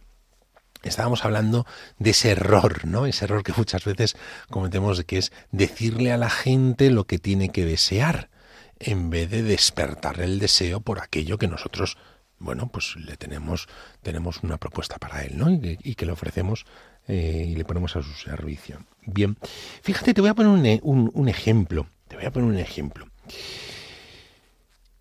estábamos 0.81 1.23
hablando 1.23 1.67
de 1.99 2.09
ese 2.09 2.31
error, 2.31 2.85
¿no? 2.85 3.05
Ese 3.05 3.25
error 3.25 3.43
que 3.43 3.53
muchas 3.55 3.85
veces 3.85 4.17
cometemos, 4.49 5.03
que 5.03 5.19
es 5.19 5.31
decirle 5.51 6.11
a 6.13 6.17
la 6.17 6.31
gente 6.31 6.89
lo 6.89 7.05
que 7.05 7.19
tiene 7.19 7.49
que 7.49 7.65
desear, 7.65 8.31
en 8.79 9.11
vez 9.11 9.29
de 9.29 9.43
despertar 9.43 10.19
el 10.19 10.39
deseo 10.39 10.81
por 10.81 10.99
aquello 10.99 11.37
que 11.37 11.47
nosotros, 11.47 11.95
bueno, 12.39 12.67
pues 12.67 12.95
le 12.97 13.17
tenemos, 13.17 13.67
tenemos 14.01 14.43
una 14.43 14.57
propuesta 14.57 14.97
para 14.97 15.23
él, 15.23 15.37
¿no? 15.37 15.49
Y, 15.49 15.95
que 15.95 16.05
le 16.05 16.11
ofrecemos 16.11 16.65
eh, 17.07 17.45
y 17.49 17.55
le 17.55 17.65
ponemos 17.65 17.95
a 17.95 18.03
su 18.03 18.13
servicio. 18.13 18.79
Bien, 19.05 19.37
fíjate, 19.81 20.13
te 20.13 20.21
voy 20.21 20.29
a 20.29 20.33
poner 20.33 20.81
un, 20.83 21.11
un 21.13 21.29
ejemplo. 21.29 21.87
Te 22.07 22.15
voy 22.15 22.25
a 22.25 22.31
poner 22.31 22.49
un 22.49 22.59
ejemplo. 22.59 23.07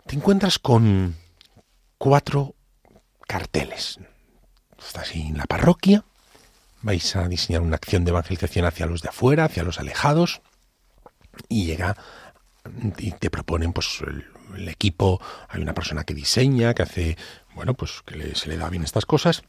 Te 0.07 0.17
encuentras 0.17 0.59
con 0.59 1.17
cuatro 1.99 2.55
carteles, 3.27 3.99
estás 4.79 5.15
en 5.15 5.39
la 5.39 5.45
parroquia, 5.45 6.05
vais 6.83 7.17
a 7.17 7.27
diseñar 7.29 7.63
una 7.63 7.77
acción 7.77 8.05
de 8.05 8.11
evangelización 8.11 8.67
hacia 8.67 8.87
los 8.87 9.01
de 9.01 9.09
afuera, 9.09 9.47
hacia 9.47 9.65
los 9.65 9.81
alejados, 9.81 10.43
y 11.49 11.65
llega 11.65 11.97
y 12.99 13.13
te 13.13 13.31
proponen 13.31 13.73
pues 13.73 14.03
el 14.57 14.69
equipo, 14.69 15.21
hay 15.49 15.63
una 15.63 15.75
persona 15.75 16.05
que 16.05 16.15
diseña, 16.15 16.75
que 16.75 16.83
hace, 16.83 17.17
bueno, 17.55 17.75
pues 17.75 18.03
que 18.05 18.35
se 18.35 18.49
le 18.49 18.57
da 18.57 18.69
bien 18.69 18.85
estas 18.85 19.07
cosas, 19.07 19.43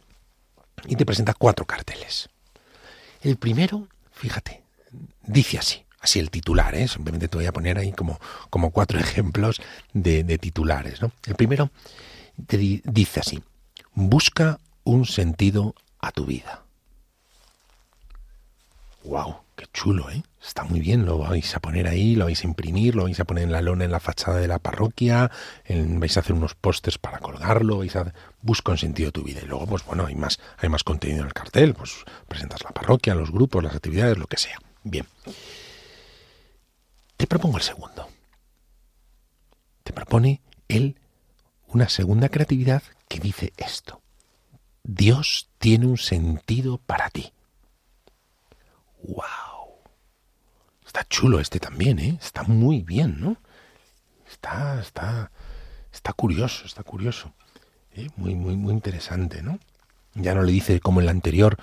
y 0.88 0.96
te 0.96 1.06
presenta 1.06 1.34
cuatro 1.34 1.66
carteles. 1.66 2.30
El 3.22 3.38
primero, 3.38 3.88
fíjate, 4.12 4.64
dice 5.24 5.58
así, 5.58 5.86
así 6.00 6.20
el 6.20 6.30
titular, 6.30 6.76
¿eh? 6.76 6.88
simplemente 6.88 7.28
te 7.28 7.38
voy 7.38 7.46
a 7.46 7.54
poner 7.54 7.78
ahí 7.78 7.92
como, 7.92 8.20
como 8.50 8.72
cuatro 8.72 9.00
ejemplos 9.06 9.62
de, 9.94 10.24
de 10.24 10.38
titulares. 10.38 11.02
¿no? 11.02 11.12
El 11.26 11.36
primero 11.36 11.72
te 12.48 12.58
dice 12.58 13.20
así, 13.20 13.42
busca 13.94 14.60
un 14.84 15.06
sentido 15.06 15.76
a 16.00 16.12
tu 16.12 16.26
vida. 16.26 16.64
¡Wow! 19.04 19.45
¡Qué 19.56 19.66
chulo, 19.74 20.10
eh! 20.10 20.24
Está 20.46 20.64
muy 20.64 20.80
bien, 20.80 21.06
lo 21.06 21.18
vais 21.18 21.56
a 21.56 21.60
poner 21.60 21.88
ahí, 21.88 22.16
lo 22.16 22.26
vais 22.26 22.44
a 22.44 22.48
imprimir, 22.48 22.96
lo 22.96 23.06
vais 23.06 23.20
a 23.20 23.26
poner 23.26 23.46
en 23.46 23.52
la 23.52 23.62
lona 23.62 23.86
en 23.86 23.92
la 23.92 24.00
fachada 24.00 24.38
de 24.38 24.48
la 24.48 24.60
parroquia, 24.60 25.32
vais 25.68 26.18
a 26.18 26.20
hacer 26.20 26.36
unos 26.36 26.56
pósters 26.56 26.98
para 26.98 27.20
colgarlo, 27.20 27.80
vais 27.80 27.96
a 27.96 28.14
busca 28.42 28.72
un 28.72 28.78
sentido 28.78 29.12
tu 29.12 29.24
vida. 29.24 29.42
Y 29.42 29.48
luego, 29.48 29.66
pues 29.66 29.86
bueno, 29.86 30.06
hay 30.06 30.16
más, 30.16 30.40
hay 30.58 30.70
más 30.70 30.84
contenido 30.84 31.22
en 31.22 31.28
el 31.28 31.34
cartel, 31.34 31.74
pues 31.74 32.04
presentas 32.28 32.64
la 32.64 32.72
parroquia, 32.72 33.16
los 33.16 33.32
grupos, 33.32 33.64
las 33.64 33.76
actividades, 33.76 34.18
lo 34.18 34.28
que 34.28 34.38
sea. 34.38 34.60
Bien. 34.84 35.08
Te 37.18 37.26
propongo 37.26 37.58
el 37.58 37.64
segundo. 37.64 38.08
Te 39.84 39.94
propone 39.94 40.42
él 40.68 40.98
una 41.68 41.90
segunda 41.90 42.30
creatividad 42.30 42.84
que 43.08 43.20
dice 43.20 43.54
esto. 43.58 44.02
Dios 44.84 45.50
tiene 45.58 45.88
un 45.88 45.98
sentido 45.98 46.78
para 46.78 47.10
ti. 47.10 47.32
¡Wow! 49.08 49.82
Está 50.86 51.06
chulo 51.10 51.40
este 51.40 51.60
también, 51.60 52.00
¿eh? 52.00 52.18
Está 52.22 52.44
muy 52.44 52.82
bien, 52.82 53.20
¿no? 53.20 53.38
Está, 54.30 54.80
está, 54.80 55.32
está 55.92 56.14
curioso, 56.14 56.66
está 56.66 56.84
curioso. 56.84 57.34
¿eh? 57.94 58.10
Muy, 58.16 58.36
muy, 58.36 58.56
muy 58.56 58.74
interesante, 58.74 59.42
¿no? 59.42 59.60
Ya 60.14 60.34
no 60.34 60.44
le 60.44 60.52
dice 60.52 60.80
como 60.80 61.02
el 61.02 61.10
anterior 61.10 61.58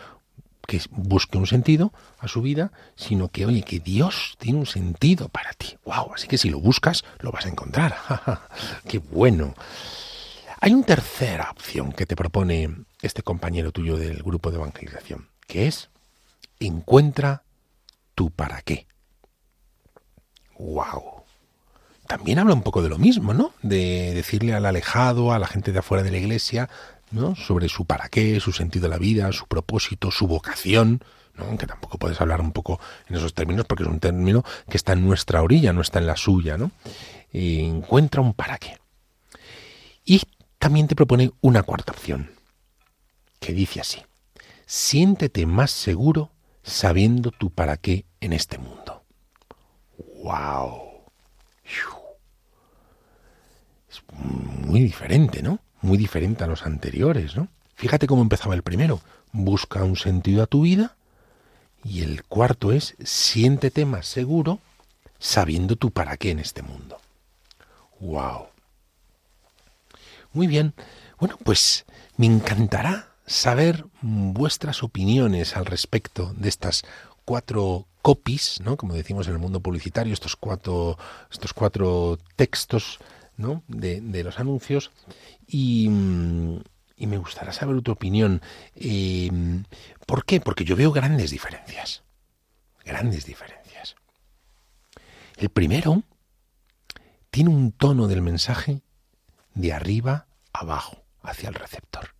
que 0.67 0.81
busque 0.91 1.39
un 1.39 1.47
sentido 1.47 1.93
a 2.19 2.29
su 2.29 2.43
vida, 2.43 2.73
sino 2.95 3.29
que, 3.29 3.47
oye, 3.47 3.63
que 3.63 3.81
Dios 3.81 4.37
tiene 4.39 4.59
un 4.59 4.67
sentido 4.67 5.29
para 5.29 5.53
ti. 5.55 5.77
¡Wow! 5.85 6.15
Así 6.15 6.29
que 6.29 6.39
si 6.39 6.51
lo 6.51 6.61
buscas, 6.61 7.05
lo 7.21 7.33
vas 7.33 7.47
a 7.47 7.49
encontrar. 7.49 7.97
¡Qué 8.89 8.99
bueno! 8.99 9.55
Hay 10.61 10.73
una 10.73 10.87
tercera 10.87 11.51
opción 11.51 11.93
que 11.93 12.07
te 12.07 12.15
propone 12.15 12.85
este 13.01 13.23
compañero 13.23 13.73
tuyo 13.73 13.97
del 13.97 14.23
grupo 14.23 14.51
de 14.51 14.59
evangelización, 14.59 15.29
que 15.49 15.67
es 15.67 15.91
encuentra 16.67 17.45
tu 18.15 18.31
para 18.31 18.63
qué. 18.63 18.87
¡Wow! 20.59 21.23
También 22.07 22.39
habla 22.39 22.55
un 22.55 22.63
poco 22.63 22.83
de 22.83 22.89
lo 22.89 22.99
mismo, 22.99 23.33
¿no? 23.33 23.53
De 23.63 24.13
decirle 24.15 24.55
al 24.55 24.67
alejado, 24.67 25.33
a 25.33 25.39
la 25.39 25.47
gente 25.47 25.73
de 25.73 25.79
afuera 25.79 26.03
de 26.03 26.11
la 26.11 26.19
iglesia, 26.19 26.69
¿no? 27.11 27.35
Sobre 27.37 27.69
su 27.69 27.85
para 27.85 28.09
qué, 28.09 28.39
su 28.41 28.53
sentido 28.53 28.85
de 28.85 28.89
la 28.91 28.99
vida, 28.99 29.33
su 29.33 29.47
propósito, 29.47 30.11
su 30.11 30.27
vocación, 30.27 31.03
¿no? 31.35 31.45
Aunque 31.45 31.67
tampoco 31.67 31.99
puedes 31.99 32.21
hablar 32.21 32.41
un 32.41 32.53
poco 32.53 32.81
en 33.09 33.17
esos 33.17 33.35
términos 33.35 33.67
porque 33.67 33.85
es 33.85 33.89
un 33.89 34.01
término 34.01 34.45
que 34.69 34.77
está 34.77 34.93
en 34.93 35.07
nuestra 35.07 35.43
orilla, 35.43 35.73
no 35.73 35.81
está 35.81 35.99
en 35.99 36.07
la 36.07 36.17
suya, 36.17 36.59
¿no? 36.59 36.71
encuentra 37.33 38.21
un 38.21 38.35
para 38.35 38.59
qué. 38.59 38.79
Y 40.05 40.21
también 40.59 40.87
te 40.87 40.95
propone 40.95 41.33
una 41.41 41.63
cuarta 41.63 41.93
opción, 41.93 42.31
que 43.41 43.55
dice 43.55 43.81
así, 43.81 44.03
siéntete 44.67 45.47
más 45.47 45.71
seguro 45.71 46.32
sabiendo 46.63 47.31
tu 47.31 47.51
para 47.51 47.77
qué 47.77 48.05
en 48.21 48.33
este 48.33 48.59
mundo. 48.59 49.05
¡Wow! 50.23 50.93
Es 53.91 54.03
muy 54.13 54.81
diferente, 54.81 55.43
¿no? 55.43 55.59
Muy 55.81 55.99
diferente 55.99 56.45
a 56.45 56.47
los 56.47 56.65
anteriores, 56.65 57.37
¿no? 57.37 57.49
Fíjate 57.75 58.07
cómo 58.07 58.23
empezaba 58.23 58.55
el 58.55 58.63
primero. 58.63 59.01
Busca 59.33 59.83
un 59.85 59.97
sentido 59.97 60.43
a 60.43 60.47
tu 60.47 60.63
vida. 60.63 60.97
Y 61.85 62.03
el 62.03 62.23
cuarto 62.25 62.73
es 62.73 62.95
siéntete 63.03 63.85
más 63.85 64.07
seguro 64.07 64.61
sabiendo 65.19 65.77
tu 65.77 65.91
para 65.91 66.17
qué 66.17 66.31
en 66.31 66.39
este 66.39 66.63
mundo. 66.63 66.99
¡Wow! 68.01 68.47
Muy 70.33 70.47
bien. 70.47 70.75
Bueno, 71.19 71.37
pues 71.45 71.85
me 72.17 72.27
encantará 72.27 73.12
saber 73.33 73.87
vuestras 74.03 74.83
opiniones 74.83 75.57
al 75.57 75.65
respecto 75.65 76.35
de 76.35 76.49
estas 76.49 76.83
cuatro 77.25 77.87
copies, 78.03 78.61
¿no? 78.61 78.77
Como 78.77 78.95
decimos 78.95 79.27
en 79.27 79.35
el 79.35 79.39
mundo 79.39 79.61
publicitario, 79.61 80.13
estos 80.13 80.37
cuatro, 80.37 80.99
estos 81.31 81.53
cuatro 81.55 82.19
textos, 82.37 82.99
¿no? 83.37 83.63
De, 83.69 84.01
los 84.23 84.39
anuncios 84.39 84.91
y, 85.47 85.89
me 85.89 87.19
gustará 87.19 87.53
saber 87.53 87.83
tu 87.83 87.91
opinión. 87.91 88.43
Em, 88.77 89.65
¿Por 90.07 90.25
qué? 90.25 90.41
Porque 90.41 90.65
yo 90.65 90.77
veo 90.77 90.93
grandes 90.93 91.31
diferencias, 91.31 92.05
grandes 92.85 93.25
diferencias. 93.25 93.97
El 95.37 95.49
primero 95.49 96.03
tiene 97.31 97.51
un 97.51 97.73
tono 97.73 98.07
del 98.07 98.23
mensaje 98.23 98.83
de 99.55 99.73
arriba 99.73 100.27
abajo, 100.53 101.03
hacia 101.23 101.49
el 101.49 101.55
receptor 101.55 102.15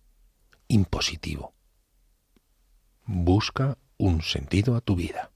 impositivo. 0.73 1.53
Busca 3.05 3.77
un 3.97 4.21
sentido 4.21 4.75
a 4.75 4.81
tu 4.81 4.95
vida. 4.95 5.31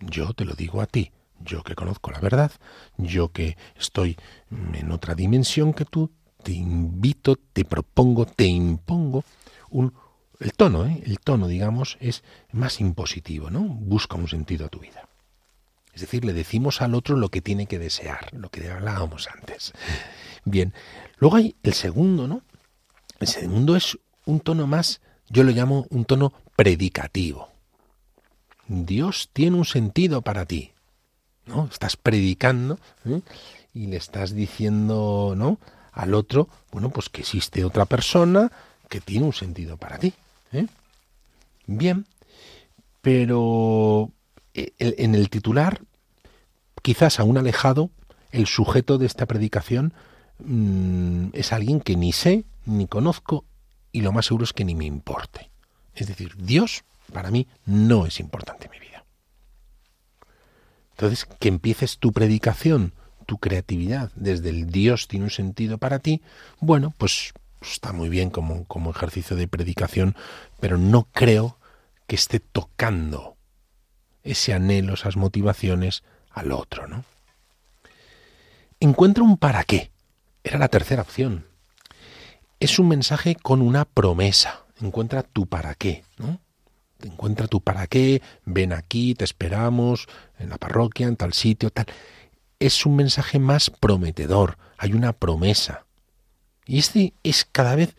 Yo 0.00 0.32
te 0.34 0.44
lo 0.44 0.54
digo 0.54 0.80
a 0.80 0.86
ti, 0.86 1.12
yo 1.40 1.62
que 1.62 1.74
conozco 1.74 2.10
la 2.10 2.20
verdad, 2.20 2.52
yo 2.96 3.32
que 3.32 3.56
estoy 3.76 4.16
en 4.50 4.90
otra 4.90 5.14
dimensión 5.14 5.72
que 5.72 5.84
tú, 5.84 6.10
te 6.42 6.52
invito, 6.52 7.36
te 7.36 7.64
propongo, 7.64 8.26
te 8.26 8.44
impongo 8.44 9.24
un 9.70 9.92
el 10.38 10.52
tono, 10.52 10.86
¿eh? 10.86 11.02
el 11.06 11.18
tono, 11.18 11.48
digamos, 11.48 11.96
es 11.98 12.22
más 12.52 12.80
impositivo, 12.80 13.48
¿no? 13.48 13.60
Busca 13.60 14.16
un 14.16 14.28
sentido 14.28 14.66
a 14.66 14.68
tu 14.68 14.80
vida. 14.80 15.08
Es 15.94 16.02
decir, 16.02 16.26
le 16.26 16.34
decimos 16.34 16.82
al 16.82 16.94
otro 16.94 17.16
lo 17.16 17.30
que 17.30 17.40
tiene 17.40 17.66
que 17.66 17.78
desear, 17.78 18.28
lo 18.34 18.50
que 18.50 18.70
hablábamos 18.70 19.28
antes. 19.28 19.72
Bien, 20.44 20.74
luego 21.16 21.36
hay 21.36 21.56
el 21.62 21.72
segundo, 21.72 22.28
¿no? 22.28 22.42
El 23.18 23.28
segundo 23.28 23.76
es 23.76 23.98
un 24.26 24.40
tono 24.40 24.66
más, 24.66 25.00
yo 25.30 25.42
lo 25.42 25.52
llamo 25.52 25.86
un 25.88 26.04
tono 26.04 26.34
predicativo. 26.56 27.48
Dios 28.68 29.30
tiene 29.32 29.56
un 29.56 29.64
sentido 29.64 30.20
para 30.20 30.44
ti. 30.44 30.72
¿no? 31.46 31.68
Estás 31.70 31.96
predicando 31.96 32.78
¿eh? 33.04 33.20
y 33.72 33.86
le 33.86 33.96
estás 33.96 34.34
diciendo 34.34 35.34
¿no? 35.36 35.58
al 35.92 36.14
otro, 36.14 36.48
bueno, 36.72 36.90
pues 36.90 37.08
que 37.08 37.22
existe 37.22 37.64
otra 37.64 37.86
persona 37.86 38.52
que 38.88 39.00
tiene 39.00 39.24
un 39.24 39.32
sentido 39.32 39.76
para 39.76 39.98
ti. 39.98 40.12
¿eh? 40.52 40.66
Bien, 41.66 42.06
pero 43.00 44.10
eh, 44.54 44.72
en 44.78 45.14
el 45.14 45.30
titular, 45.30 45.80
quizás 46.82 47.20
aún 47.20 47.38
alejado, 47.38 47.90
el 48.32 48.46
sujeto 48.46 48.98
de 48.98 49.06
esta 49.06 49.26
predicación 49.26 49.94
mm, 50.44 51.28
es 51.32 51.52
alguien 51.52 51.80
que 51.80 51.96
ni 51.96 52.12
sé, 52.12 52.44
ni 52.64 52.86
conozco 52.86 53.44
y 53.96 54.02
lo 54.02 54.12
más 54.12 54.26
seguro 54.26 54.44
es 54.44 54.52
que 54.52 54.66
ni 54.66 54.74
me 54.74 54.84
importe. 54.84 55.48
Es 55.94 56.06
decir, 56.06 56.36
Dios 56.36 56.84
para 57.14 57.30
mí 57.30 57.48
no 57.64 58.04
es 58.04 58.20
importante 58.20 58.66
en 58.66 58.72
mi 58.72 58.78
vida. 58.78 59.06
Entonces, 60.90 61.24
que 61.24 61.48
empieces 61.48 61.96
tu 61.96 62.12
predicación, 62.12 62.92
tu 63.24 63.38
creatividad 63.38 64.12
desde 64.14 64.50
el 64.50 64.66
Dios 64.66 65.08
tiene 65.08 65.24
un 65.24 65.30
sentido 65.30 65.78
para 65.78 65.98
ti, 65.98 66.20
bueno, 66.60 66.92
pues 66.98 67.32
está 67.62 67.94
muy 67.94 68.10
bien 68.10 68.28
como, 68.28 68.66
como 68.66 68.90
ejercicio 68.90 69.34
de 69.34 69.48
predicación, 69.48 70.14
pero 70.60 70.76
no 70.76 71.04
creo 71.04 71.56
que 72.06 72.16
esté 72.16 72.38
tocando 72.38 73.38
ese 74.24 74.52
anhelo, 74.52 74.92
esas 74.92 75.16
motivaciones 75.16 76.04
al 76.32 76.52
otro, 76.52 76.86
¿no? 76.86 77.02
Encuentra 78.78 79.24
un 79.24 79.38
para 79.38 79.64
qué. 79.64 79.90
Era 80.44 80.58
la 80.58 80.68
tercera 80.68 81.00
opción 81.00 81.46
es 82.60 82.78
un 82.78 82.88
mensaje 82.88 83.36
con 83.36 83.62
una 83.62 83.84
promesa. 83.84 84.64
Encuentra 84.80 85.22
tu 85.22 85.46
para 85.46 85.74
qué, 85.74 86.04
¿no? 86.18 86.40
Encuentra 87.02 87.46
tu 87.46 87.60
para 87.60 87.86
qué, 87.86 88.22
ven 88.44 88.72
aquí, 88.72 89.14
te 89.14 89.24
esperamos, 89.24 90.06
en 90.38 90.48
la 90.48 90.58
parroquia, 90.58 91.06
en 91.06 91.16
tal 91.16 91.32
sitio, 91.32 91.70
tal. 91.70 91.86
Es 92.58 92.86
un 92.86 92.96
mensaje 92.96 93.38
más 93.38 93.70
prometedor, 93.70 94.56
hay 94.78 94.94
una 94.94 95.12
promesa. 95.12 95.84
Y 96.66 96.78
este 96.78 97.12
es 97.22 97.44
cada 97.44 97.76
vez, 97.76 97.94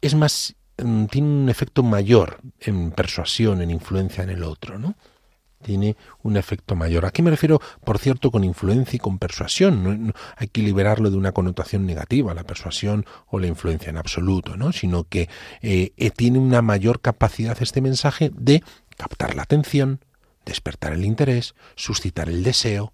es 0.00 0.14
más, 0.14 0.54
mm, 0.78 1.06
tiene 1.06 1.28
un 1.28 1.48
efecto 1.48 1.82
mayor 1.82 2.40
en 2.60 2.92
persuasión, 2.92 3.62
en 3.62 3.70
influencia 3.70 4.22
en 4.22 4.30
el 4.30 4.44
otro, 4.44 4.78
¿no? 4.78 4.94
Tiene 5.62 5.96
un 6.22 6.36
efecto 6.36 6.74
mayor. 6.74 7.06
¿A 7.06 7.10
qué 7.10 7.22
me 7.22 7.30
refiero, 7.30 7.60
por 7.84 7.98
cierto, 7.98 8.30
con 8.30 8.44
influencia 8.44 8.96
y 8.96 9.00
con 9.00 9.18
persuasión? 9.18 10.14
Hay 10.36 10.48
que 10.48 10.62
liberarlo 10.62 11.10
de 11.10 11.16
una 11.16 11.32
connotación 11.32 11.86
negativa, 11.86 12.34
la 12.34 12.44
persuasión 12.44 13.06
o 13.26 13.38
la 13.38 13.46
influencia 13.46 13.90
en 13.90 13.96
absoluto, 13.96 14.56
¿no? 14.56 14.72
sino 14.72 15.04
que 15.04 15.28
eh, 15.62 15.92
eh, 15.96 16.10
tiene 16.10 16.38
una 16.38 16.62
mayor 16.62 17.00
capacidad 17.00 17.56
este 17.60 17.80
mensaje 17.80 18.30
de 18.34 18.62
captar 18.96 19.34
la 19.34 19.42
atención, 19.42 20.04
despertar 20.44 20.92
el 20.92 21.04
interés, 21.04 21.54
suscitar 21.76 22.28
el 22.28 22.42
deseo 22.42 22.92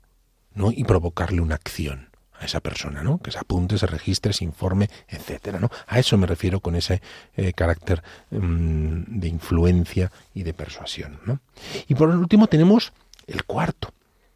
y 0.75 0.85
provocarle 0.85 1.43
una 1.43 1.57
acción 1.57 2.06
a 2.39 2.45
esa 2.45 2.61
persona, 2.61 3.03
¿no? 3.03 3.19
Que 3.19 3.31
se 3.31 3.39
apunte, 3.39 3.79
se 3.79 3.87
registre, 3.87 4.33
se 4.33 4.45
informe, 4.45 4.89
etcétera, 5.09 5.59
¿no? 5.59 5.71
A 5.87 5.99
eso 5.99 6.17
me 6.19 6.27
refiero 6.27 6.61
con 6.61 6.77
ese 6.77 7.03
eh, 7.37 7.53
carácter 7.53 8.03
mm, 8.31 9.19
de 9.19 9.29
influencia 9.29 10.13
y 10.35 10.43
de 10.43 10.55
persuasión, 10.55 11.21
¿no? 11.25 11.41
Y 11.89 11.95
por 11.95 12.09
último 12.09 12.47
tenemos 12.47 12.93
el 13.27 13.45
cuarto. 13.45 13.93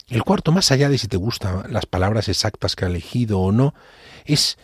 El 0.09 0.25
cuarto, 0.25 0.51
más 0.51 0.73
allá 0.73 0.89
de 0.89 0.99
si 0.99 1.07
te 1.07 1.17
gustan 1.17 1.73
las 1.73 1.87
palabras 1.87 2.29
exactas 2.29 2.75
que 2.75 2.85
ha 2.85 2.89
elegido 2.89 3.41
o 3.41 3.53
no, 3.53 3.75
es, 4.25 4.59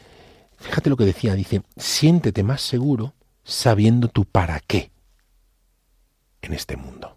fíjate 0.59 0.91
lo 0.91 0.97
que 0.97 1.05
decía, 1.05 1.35
dice, 1.35 1.63
siéntete 1.77 2.43
más 2.43 2.63
seguro 2.63 3.15
sabiendo 3.45 4.09
tu 4.09 4.25
para 4.25 4.59
qué 4.61 4.91
en 6.43 6.53
este 6.53 6.77
mundo. 6.77 7.17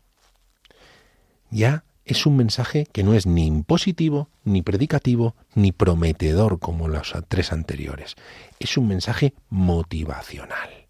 Ya 1.49 1.83
es 2.13 2.25
un 2.25 2.37
mensaje 2.37 2.87
que 2.91 3.03
no 3.03 3.13
es 3.13 3.25
ni 3.25 3.45
impositivo, 3.45 4.29
ni 4.43 4.61
predicativo, 4.61 5.35
ni 5.53 5.71
prometedor 5.71 6.59
como 6.59 6.87
los 6.87 7.13
tres 7.27 7.51
anteriores. 7.51 8.15
Es 8.59 8.77
un 8.77 8.87
mensaje 8.87 9.33
motivacional. 9.49 10.87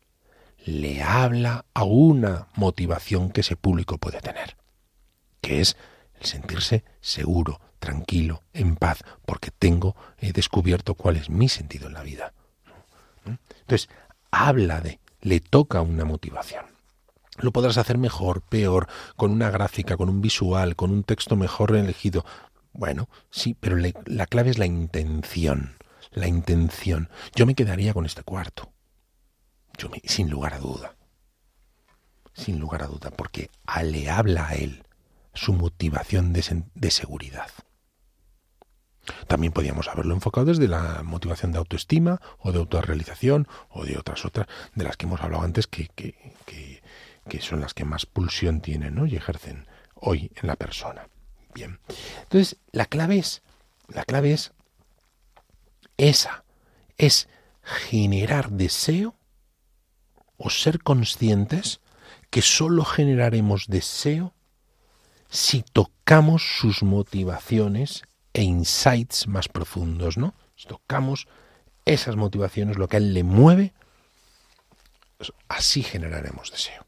Le 0.65 1.01
habla 1.01 1.65
a 1.73 1.83
una 1.83 2.47
motivación 2.55 3.31
que 3.31 3.41
ese 3.41 3.55
público 3.55 3.97
puede 3.97 4.21
tener, 4.21 4.57
que 5.41 5.61
es 5.61 5.77
el 6.19 6.25
sentirse 6.25 6.83
seguro, 7.01 7.59
tranquilo, 7.79 8.43
en 8.53 8.75
paz, 8.75 9.03
porque 9.25 9.51
tengo 9.51 9.95
he 10.19 10.33
descubierto 10.33 10.95
cuál 10.95 11.15
es 11.15 11.29
mi 11.29 11.49
sentido 11.49 11.87
en 11.87 11.93
la 11.93 12.03
vida. 12.03 12.33
Entonces, 13.61 13.89
habla 14.31 14.81
de, 14.81 14.99
le 15.21 15.39
toca 15.39 15.81
una 15.81 16.05
motivación. 16.05 16.65
Lo 17.39 17.51
podrás 17.51 17.77
hacer 17.77 17.97
mejor, 17.97 18.41
peor, 18.41 18.87
con 19.15 19.31
una 19.31 19.49
gráfica, 19.49 19.97
con 19.97 20.09
un 20.09 20.21
visual, 20.21 20.75
con 20.75 20.91
un 20.91 21.03
texto 21.03 21.35
mejor 21.35 21.75
elegido. 21.75 22.25
Bueno, 22.73 23.09
sí, 23.29 23.55
pero 23.59 23.77
la 24.05 24.25
clave 24.25 24.49
es 24.49 24.57
la 24.57 24.65
intención. 24.65 25.75
La 26.11 26.27
intención. 26.27 27.09
Yo 27.35 27.45
me 27.45 27.55
quedaría 27.55 27.93
con 27.93 28.05
este 28.05 28.23
cuarto. 28.23 28.71
Yo 29.77 29.89
me, 29.89 30.01
sin 30.05 30.29
lugar 30.29 30.53
a 30.53 30.59
duda. 30.59 30.95
Sin 32.33 32.59
lugar 32.59 32.83
a 32.83 32.87
duda, 32.87 33.11
porque 33.11 33.49
le 33.83 34.09
habla 34.09 34.47
a 34.47 34.55
él 34.55 34.83
su 35.33 35.53
motivación 35.53 36.33
de, 36.33 36.63
de 36.73 36.91
seguridad. 36.91 37.49
También 39.27 39.53
podríamos 39.53 39.87
haberlo 39.87 40.13
enfocado 40.13 40.45
desde 40.45 40.67
la 40.67 41.01
motivación 41.03 41.51
de 41.51 41.57
autoestima 41.57 42.21
o 42.39 42.51
de 42.51 42.59
autorrealización 42.59 43.47
o 43.69 43.85
de 43.85 43.97
otras 43.97 44.25
otras 44.25 44.47
de 44.75 44.83
las 44.83 44.97
que 44.97 45.05
hemos 45.05 45.21
hablado 45.21 45.43
antes 45.43 45.67
que, 45.67 45.87
que, 45.95 46.35
que 46.45 46.78
son 47.39 47.61
las 47.61 47.73
que 47.73 47.85
más 47.85 48.05
pulsión 48.05 48.61
tienen 48.61 48.95
¿no? 48.95 49.05
y 49.05 49.15
ejercen 49.15 49.67
hoy 49.95 50.31
en 50.41 50.47
la 50.47 50.55
persona. 50.55 51.07
Bien. 51.53 51.79
Entonces, 52.23 52.57
la 52.71 52.85
clave 52.85 53.17
es, 53.17 53.41
la 53.87 54.03
clave 54.03 54.33
es 54.33 54.51
esa, 55.97 56.43
es 56.97 57.27
generar 57.63 58.51
deseo 58.51 59.15
o 60.37 60.49
ser 60.49 60.81
conscientes 60.81 61.81
que 62.29 62.41
sólo 62.41 62.85
generaremos 62.85 63.65
deseo 63.67 64.33
si 65.29 65.61
tocamos 65.61 66.57
sus 66.59 66.83
motivaciones 66.83 68.03
e 68.33 68.43
insights 68.43 69.27
más 69.27 69.47
profundos, 69.47 70.17
¿no? 70.17 70.33
Si 70.55 70.67
tocamos 70.67 71.27
esas 71.85 72.15
motivaciones, 72.15 72.77
lo 72.77 72.87
que 72.87 72.97
a 72.97 72.99
él 72.99 73.13
le 73.13 73.23
mueve, 73.23 73.73
pues 75.17 75.33
así 75.47 75.83
generaremos 75.83 76.51
deseo. 76.51 76.85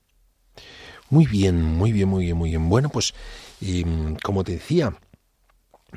Muy 1.11 1.25
bien, 1.27 1.61
muy 1.61 1.91
bien, 1.91 2.07
muy 2.07 2.23
bien, 2.23 2.37
muy 2.37 2.49
bien. 2.51 2.69
Bueno, 2.69 2.87
pues 2.87 3.13
em, 3.59 4.15
como 4.23 4.45
te 4.45 4.53
decía, 4.53 4.93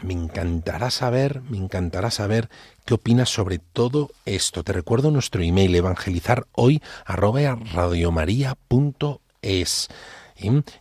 me 0.03 0.12
encantará 0.12 0.90
saber, 0.90 1.40
me 1.42 1.57
encantará 1.57 2.11
saber 2.11 2.50
qué 2.85 2.94
opinas 2.94 3.29
sobre 3.29 3.61
todo 3.61 4.11
esto. 4.24 4.64
Te 4.64 4.72
recuerdo 4.72 5.12
nuestro 5.12 5.40
email 5.40 5.72
evangelizar 5.77 6.48
hoy 6.50 6.83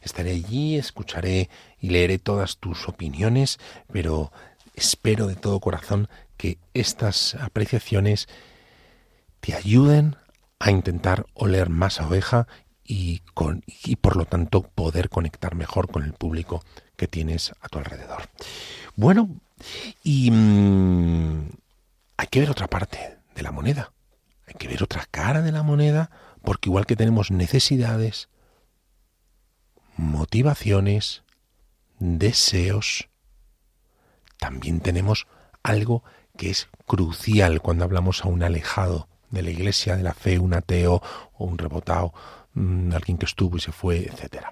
Estaré 0.01 0.31
allí, 0.31 0.77
escucharé 0.77 1.51
y 1.79 1.89
leeré 1.89 2.17
todas 2.17 2.57
tus 2.57 2.89
opiniones, 2.89 3.59
pero 3.91 4.31
espero 4.73 5.27
de 5.27 5.35
todo 5.35 5.59
corazón 5.59 6.09
que 6.37 6.57
estas 6.73 7.35
apreciaciones 7.35 8.27
te 9.41 9.53
ayuden 9.53 10.15
a 10.57 10.71
intentar 10.71 11.25
oler 11.33 11.69
más 11.69 11.99
a 11.99 12.07
oveja 12.07 12.47
y, 12.95 13.95
por 13.95 14.15
lo 14.15 14.25
tanto 14.25 14.61
poder 14.61 15.09
conectar 15.09 15.55
mejor 15.55 15.89
con 15.89 16.03
el 16.03 16.13
público 16.13 16.63
que 16.95 17.07
tienes 17.07 17.51
a 17.61 17.67
tu 17.67 17.79
alrededor. 17.79 18.29
Bueno, 18.95 19.29
y 20.03 20.29
mm, 20.29 21.49
hay 22.17 22.27
que 22.27 22.39
ver 22.39 22.51
otra 22.51 22.67
parte 22.67 23.17
de 23.33 23.41
la 23.41 23.51
moneda, 23.51 23.93
hay 24.45 24.53
que 24.53 24.67
ver 24.67 24.83
otra 24.83 25.07
cara 25.09 25.41
de 25.41 25.51
la 25.51 25.63
moneda, 25.63 26.11
porque 26.43 26.69
igual 26.69 26.85
que 26.85 26.95
tenemos 26.95 27.31
necesidades, 27.31 28.29
motivaciones, 29.97 31.23
deseos, 31.97 33.09
también 34.37 34.81
tenemos 34.81 35.25
algo 35.63 36.03
que 36.37 36.51
es 36.51 36.67
crucial 36.85 37.59
cuando 37.61 37.85
hablamos 37.85 38.23
a 38.23 38.27
un 38.27 38.43
alejado 38.43 39.07
de 39.31 39.41
la 39.41 39.49
iglesia, 39.49 39.95
de 39.95 40.03
la 40.03 40.13
fe, 40.13 40.37
un 40.37 40.53
ateo 40.53 41.01
o 41.33 41.45
un 41.45 41.57
rebotado 41.57 42.13
Mm, 42.53 42.93
alguien 42.93 43.17
que 43.17 43.25
estuvo 43.25 43.57
y 43.57 43.59
se 43.59 43.71
fue, 43.71 44.03
etc. 44.03 44.45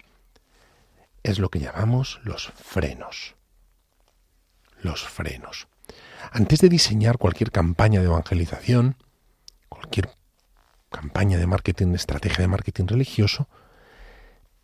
Es 1.23 1.39
lo 1.39 1.49
que 1.49 1.59
llamamos 1.59 2.19
los 2.23 2.51
frenos. 2.55 3.35
Los 4.81 5.03
frenos. 5.03 5.67
Antes 6.31 6.59
de 6.59 6.69
diseñar 6.69 7.17
cualquier 7.17 7.51
campaña 7.51 7.99
de 7.99 8.07
evangelización, 8.07 8.95
cualquier 9.69 10.09
campaña 10.89 11.37
de 11.37 11.47
marketing, 11.47 11.93
estrategia 11.93 12.39
de 12.39 12.47
marketing 12.47 12.85
religioso, 12.87 13.47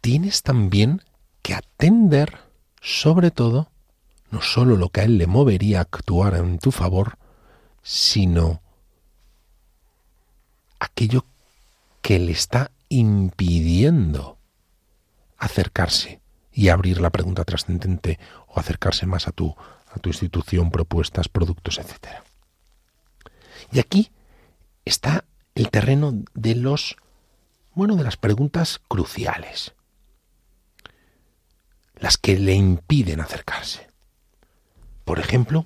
tienes 0.02 0.42
también 0.42 1.04
que 1.42 1.54
atender, 1.54 2.40
sobre 2.82 3.32
todo, 3.32 3.70
no 4.32 4.42
solo 4.42 4.76
lo 4.76 4.90
que 4.90 5.02
a 5.02 5.04
él 5.04 5.18
le 5.18 5.28
movería 5.28 5.80
a 5.80 5.82
actuar 5.82 6.36
en 6.36 6.60
tu 6.60 6.72
favor, 6.72 7.18
sino 7.84 8.62
aquello 10.80 11.26
que 12.02 12.20
le 12.20 12.32
está 12.32 12.72
impidiendo 12.90 14.38
acercarse 15.38 16.22
y 16.52 16.70
abrir 16.70 17.00
la 17.00 17.12
pregunta 17.12 17.44
trascendente 17.44 18.20
o 18.48 18.60
acercarse 18.60 19.06
más 19.06 19.28
a 19.28 19.32
tu, 19.32 19.56
a 19.92 20.00
tu 20.00 20.10
institución, 20.10 20.72
propuestas, 20.72 21.30
productos, 21.30 21.78
etc. 21.78 22.24
Y 23.72 23.80
aquí 23.80 24.12
está 24.86 25.26
el 25.56 25.70
terreno 25.70 26.14
de 26.34 26.56
los, 26.56 26.98
bueno, 27.74 27.96
de 27.96 28.04
las 28.04 28.18
preguntas 28.18 28.80
cruciales, 28.88 29.74
las 31.96 32.18
que 32.18 32.38
le 32.38 32.54
impiden 32.54 33.22
acercarse. 33.22 33.88
Por 35.04 35.20
ejemplo, 35.20 35.66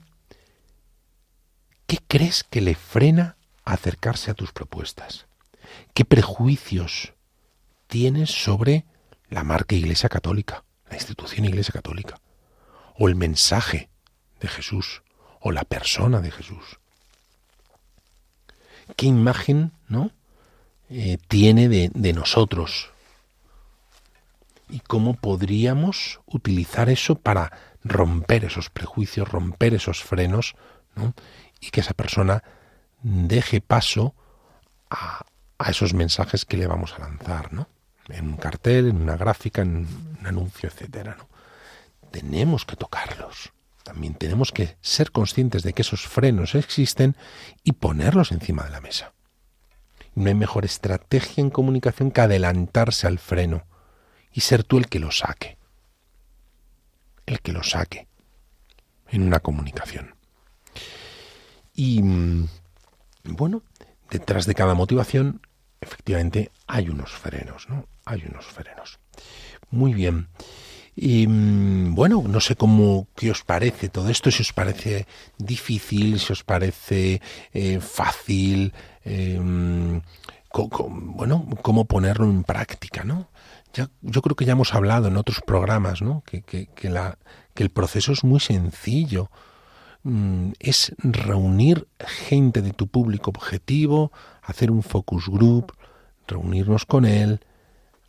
¿qué 1.88 2.00
crees 2.08 2.44
que 2.44 2.62
le 2.62 2.76
frena 2.76 3.38
acercarse 3.64 4.32
a 4.32 4.34
tus 4.34 4.52
propuestas? 4.52 5.28
¿Qué 5.94 6.06
prejuicios 6.06 7.14
tienes 7.88 8.32
sobre 8.32 8.86
la 9.30 9.44
marca 9.44 9.76
Iglesia 9.76 10.10
Católica, 10.10 10.64
la 10.90 10.96
institución 10.96 11.46
Iglesia 11.46 11.74
Católica, 11.74 12.20
o 12.98 13.08
el 13.08 13.16
mensaje 13.16 13.90
de 14.40 14.48
Jesús, 14.48 15.04
o 15.40 15.52
la 15.52 15.64
persona 15.64 16.22
de 16.22 16.32
Jesús? 16.32 16.80
¿Qué 18.96 19.06
imagen 19.06 19.72
no 19.88 20.12
eh, 20.90 21.18
tiene 21.28 21.70
de, 21.70 21.92
de 21.94 22.14
nosotros? 22.14 22.92
¿Y 24.70 24.80
cómo 24.80 25.16
podríamos 25.16 26.22
utilizar 26.26 26.90
eso 26.90 27.16
para 27.16 27.52
romper 27.84 28.46
esos 28.46 28.70
prejuicios, 28.70 29.28
romper 29.28 29.74
esos 29.74 30.04
frenos, 30.04 30.56
¿no? 30.96 31.14
y 31.62 31.70
que 31.70 31.82
esa 31.82 31.94
persona 31.94 32.44
deje 33.02 33.62
paso 33.62 34.16
a, 34.90 35.24
a 35.62 35.72
esos 35.72 35.94
mensajes 35.94 36.46
que 36.46 36.58
le 36.58 36.68
vamos 36.68 36.94
a 36.94 37.00
lanzar, 37.00 37.54
¿no? 37.54 37.68
En 38.10 38.28
un 38.28 38.38
cartel, 38.38 38.90
en 38.90 39.02
una 39.02 39.16
gráfica, 39.16 39.62
en 39.62 39.88
un 40.20 40.20
anuncio, 40.26 40.70
etcétera, 40.70 41.16
¿no? 41.18 41.30
Tenemos 42.12 42.66
que 42.66 42.76
tocarlos. 42.76 43.54
También 43.84 44.14
tenemos 44.16 44.52
que 44.52 44.78
ser 44.82 45.12
conscientes 45.12 45.64
de 45.64 45.74
que 45.74 45.82
esos 45.82 46.08
frenos 46.08 46.56
existen 46.56 47.16
y 47.64 47.74
ponerlos 47.74 48.32
encima 48.32 48.64
de 48.64 48.70
la 48.70 48.82
mesa. 48.82 49.14
No 50.14 50.28
hay 50.28 50.36
mejor 50.36 50.66
estrategia 50.66 51.42
en 51.42 51.50
comunicación 51.50 52.12
que 52.12 52.22
adelantarse 52.22 53.08
al 53.08 53.18
freno 53.18 53.64
y 54.32 54.42
ser 54.42 54.64
tú 54.64 54.78
el 54.78 54.88
que 54.88 55.00
lo 55.00 55.12
saque. 55.12 55.58
El 57.26 57.40
que 57.40 57.54
lo 57.54 57.64
saque 57.64 58.08
en 59.10 59.24
una 59.24 59.40
comunicación. 59.40 60.16
Y 61.74 62.02
mm, 62.02 62.48
bueno, 63.24 63.64
detrás 64.10 64.46
de 64.46 64.56
cada 64.56 64.74
motivación 64.74 65.42
efectivamente 65.82 66.52
hay 66.68 66.90
unos 66.90 67.12
frenos, 67.12 67.68
¿no? 67.68 67.86
Hay 68.06 68.24
unos 68.30 68.46
frenos. 68.46 69.00
Muy 69.70 69.94
bien. 69.94 70.30
Y 70.96 71.26
mm, 71.28 71.96
bueno, 71.96 72.24
no 72.28 72.40
sé 72.40 72.56
cómo 72.56 73.08
qué 73.16 73.32
os 73.32 73.44
parece 73.44 73.90
todo 73.90 74.10
esto, 74.10 74.30
si 74.30 74.42
os 74.42 74.54
parece 74.54 75.08
difícil, 75.38 76.20
si 76.20 76.34
os 76.34 76.44
parece 76.44 77.22
eh, 77.54 77.80
fácil, 77.80 78.74
em, 79.04 80.02
bueno, 80.90 81.48
cómo 81.62 81.86
ponerlo 81.86 82.26
en 82.26 82.44
práctica, 82.44 83.04
¿no? 83.04 83.30
Ya, 83.74 83.90
yo 84.02 84.22
creo 84.22 84.36
que 84.36 84.44
ya 84.44 84.52
hemos 84.52 84.74
hablado 84.74 85.08
en 85.08 85.16
otros 85.16 85.42
programas, 85.42 86.02
¿no? 86.02 86.24
Que, 86.26 86.42
que, 86.42 86.68
que, 86.68 86.90
el 87.56 87.70
proceso 87.70 88.12
es 88.12 88.24
muy 88.26 88.42
sencillo. 88.42 89.32
Mm, 90.04 90.54
es 90.60 90.94
reunir 90.98 91.88
gente 92.00 92.62
de 92.62 92.74
tu 92.74 92.88
público 92.88 93.30
objetivo, 93.30 94.12
hacer 94.42 94.72
un 94.72 94.84
focus 94.84 95.28
group, 95.28 95.74
reunirnos 96.28 96.86
con 96.86 97.06
él, 97.06 97.42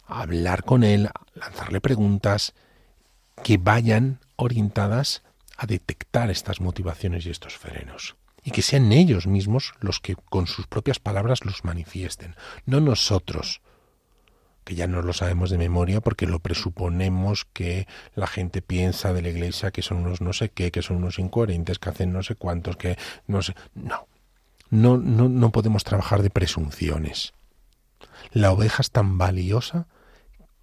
hablar 0.06 0.64
con 0.64 0.84
él, 0.84 1.10
lanzarle 1.34 1.80
preguntas 1.80 2.54
que 3.42 3.58
vayan 3.58 4.20
orientadas 4.36 5.22
a 5.56 5.66
detectar 5.66 6.30
estas 6.30 6.60
motivaciones 6.60 7.26
y 7.26 7.30
estos 7.30 7.58
frenos. 7.58 8.16
Y 8.42 8.50
que 8.50 8.62
sean 8.62 8.90
ellos 8.92 9.26
mismos 9.26 9.74
los 9.80 10.00
que 10.00 10.16
con 10.16 10.46
sus 10.46 10.66
propias 10.66 10.98
palabras 10.98 11.44
los 11.44 11.64
manifiesten, 11.64 12.34
no 12.66 12.80
nosotros, 12.80 13.60
que 14.64 14.74
ya 14.74 14.86
no 14.86 15.02
lo 15.02 15.12
sabemos 15.12 15.50
de 15.50 15.58
memoria 15.58 16.00
porque 16.00 16.26
lo 16.26 16.38
presuponemos 16.38 17.46
que 17.52 17.86
la 18.14 18.26
gente 18.26 18.62
piensa 18.62 19.12
de 19.12 19.22
la 19.22 19.28
iglesia 19.28 19.70
que 19.70 19.82
son 19.82 19.98
unos 19.98 20.20
no 20.20 20.32
sé 20.32 20.50
qué, 20.50 20.70
que 20.70 20.82
son 20.82 20.98
unos 20.98 21.18
incoherentes, 21.18 21.78
que 21.78 21.90
hacen 21.90 22.12
no 22.12 22.22
sé 22.22 22.36
cuántos, 22.36 22.76
que 22.76 22.96
no 23.26 23.42
sé. 23.42 23.54
No. 23.74 24.06
No, 24.70 24.96
no, 24.96 25.28
no 25.28 25.52
podemos 25.52 25.84
trabajar 25.84 26.22
de 26.22 26.30
presunciones. 26.30 27.34
La 28.30 28.52
oveja 28.52 28.80
es 28.80 28.90
tan 28.90 29.18
valiosa 29.18 29.86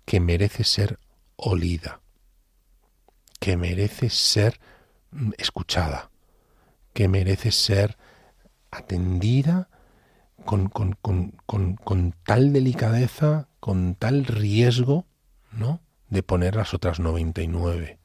que 0.06 0.20
merece 0.20 0.64
ser 0.64 0.98
olida, 1.36 2.02
que 3.40 3.56
merece 3.56 4.10
ser 4.10 4.60
mm, 5.12 5.32
escuchada, 5.38 6.10
que 6.94 7.08
merece 7.08 7.52
ser 7.52 7.98
atendida 8.72 9.70
con, 10.46 10.68
con, 10.70 10.94
con, 10.94 11.76
con, 11.76 12.16
tal 12.24 12.54
delicadeza, 12.54 13.48
con 13.60 13.96
tal 13.96 14.26
riesgo, 14.26 15.06
¿no? 15.52 15.82
De 16.10 16.24
poner 16.24 16.56
las 16.56 16.74
otras 16.74 17.00
99. 17.00 18.00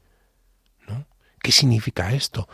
¿no? 0.89 1.07
¿Qué 1.43 1.53
significa 1.53 2.13
esto? 2.13 2.49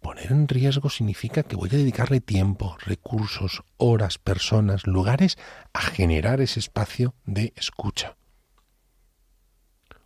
Poner 0.00 0.32
en 0.32 0.48
riesgo 0.48 0.90
significa 0.90 1.42
que 1.42 1.56
voy 1.56 1.70
a 1.72 1.76
dedicarle 1.76 2.20
tiempo, 2.20 2.76
recursos, 2.84 3.62
horas, 3.76 4.18
personas, 4.18 4.86
lugares 4.86 5.38
a 5.72 5.80
generar 5.80 6.40
ese 6.40 6.60
espacio 6.60 7.14
de 7.24 7.52
escucha. 7.56 8.16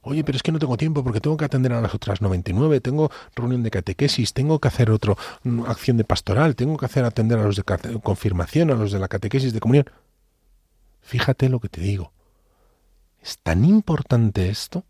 Oye, 0.09 0.25
pero 0.25 0.37
es 0.37 0.43
que 0.43 0.53
no 0.53 0.59
tengo 0.59 0.79
tiempo 0.79 1.05
porque 1.05 1.21
tengo 1.21 1.37
que 1.37 1.45
atender 1.45 1.71
a 1.75 1.83
las 1.83 1.95
otras 1.95 2.23
99, 2.23 2.81
tengo 2.81 3.11
reunión 3.37 3.63
de 3.63 3.71
catequesis, 3.71 4.33
tengo 4.33 4.59
que 4.59 4.69
hacer 4.69 4.91
otra 4.91 5.15
mm, 5.43 5.67
acción 5.67 5.99
de 5.99 6.05
pastoral, 6.05 6.57
tengo 6.57 6.79
que 6.79 6.87
hacer 6.87 7.05
atender 7.05 7.39
a 7.39 7.43
los 7.43 7.57
de 7.57 7.63
confirmación, 8.03 8.71
a 8.71 8.75
los 8.75 8.91
de 8.91 9.01
la 9.01 9.09
catequesis 9.09 9.53
de 9.53 9.61
comunión. 9.61 9.85
Fíjate 11.03 11.51
lo 11.51 11.61
que 11.61 11.69
te 11.69 11.83
digo. 11.83 12.15
Es 13.21 13.37
tan 13.43 13.67
importante 13.67 14.49
esto, 14.49 14.87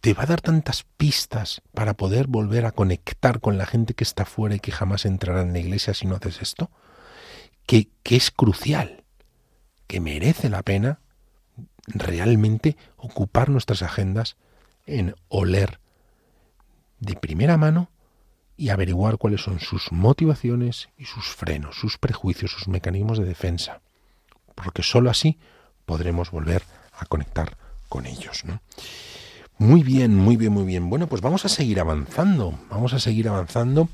te 0.00 0.14
va 0.14 0.24
a 0.24 0.26
dar 0.26 0.40
tantas 0.40 0.84
pistas 0.96 1.62
para 1.72 1.94
poder 1.94 2.26
volver 2.26 2.66
a 2.66 2.72
conectar 2.72 3.38
con 3.38 3.56
la 3.56 3.66
gente 3.66 3.94
que 3.94 4.02
está 4.02 4.24
fuera 4.24 4.56
y 4.56 4.60
que 4.60 4.72
jamás 4.72 5.04
entrará 5.04 5.42
en 5.42 5.52
la 5.52 5.60
iglesia 5.60 5.94
si 5.94 6.08
no 6.08 6.16
haces 6.16 6.42
esto, 6.42 6.72
que, 7.66 7.88
que 8.02 8.16
es 8.16 8.32
crucial, 8.32 9.04
que 9.86 10.00
merece 10.00 10.48
la 10.48 10.64
pena 10.64 10.98
realmente 11.94 12.76
ocupar 12.96 13.48
nuestras 13.48 13.82
agendas 13.82 14.36
en 14.86 15.14
oler 15.28 15.78
de 17.00 17.14
primera 17.14 17.56
mano 17.56 17.90
y 18.56 18.70
averiguar 18.70 19.18
cuáles 19.18 19.42
son 19.42 19.60
sus 19.60 19.92
motivaciones 19.92 20.88
y 20.98 21.04
sus 21.04 21.28
frenos, 21.28 21.76
sus 21.76 21.96
prejuicios, 21.98 22.50
sus 22.50 22.68
mecanismos 22.68 23.18
de 23.18 23.24
defensa, 23.24 23.80
porque 24.54 24.82
sólo 24.82 25.10
así 25.10 25.38
podremos 25.86 26.30
volver 26.30 26.62
a 26.92 27.06
conectar 27.06 27.56
con 27.88 28.06
ellos. 28.06 28.42
Muy 29.58 29.82
bien, 29.82 30.14
muy 30.16 30.36
bien, 30.36 30.52
muy 30.52 30.64
bien. 30.64 30.90
Bueno, 30.90 31.06
pues 31.06 31.22
vamos 31.22 31.44
a 31.44 31.48
seguir 31.48 31.80
avanzando, 31.80 32.58
vamos 32.70 32.92
a 32.94 33.00
seguir 33.00 33.28
avanzando 33.28 33.88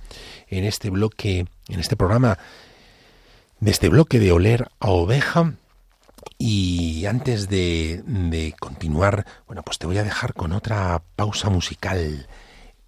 en 0.48 0.64
este 0.64 0.90
bloque, 0.90 1.46
en 1.68 1.80
este 1.80 1.96
programa, 1.96 2.38
de 3.60 3.70
este 3.70 3.88
bloque 3.88 4.18
de 4.18 4.32
oler 4.32 4.68
a 4.80 4.90
oveja 4.90 5.54
y 6.38 7.06
antes 7.06 7.48
de, 7.48 8.54
continuar, 8.60 9.26
bueno, 9.46 9.62
pues 9.62 9.78
te 9.78 9.86
voy 9.86 9.98
a 9.98 10.04
dejar 10.04 10.34
con 10.34 10.52
otra 10.52 11.02
pausa 11.16 11.50
musical. 11.50 12.28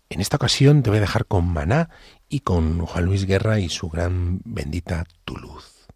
En 0.09 0.20
esta 0.20 0.37
ocasión 0.37 0.82
te 0.82 0.91
voy 0.91 0.99
a 0.99 1.03
dejar 1.03 1.26
con 1.26 1.49
Maná 1.49 1.91
y 2.28 2.41
con 2.41 2.84
Juan 2.84 3.05
Luis 3.05 3.26
Guerra 3.26 3.59
y 3.59 3.68
su 3.68 3.89
gran 3.89 4.41
bendita 4.45 5.05
tu 5.24 5.37
luz. 5.37 5.87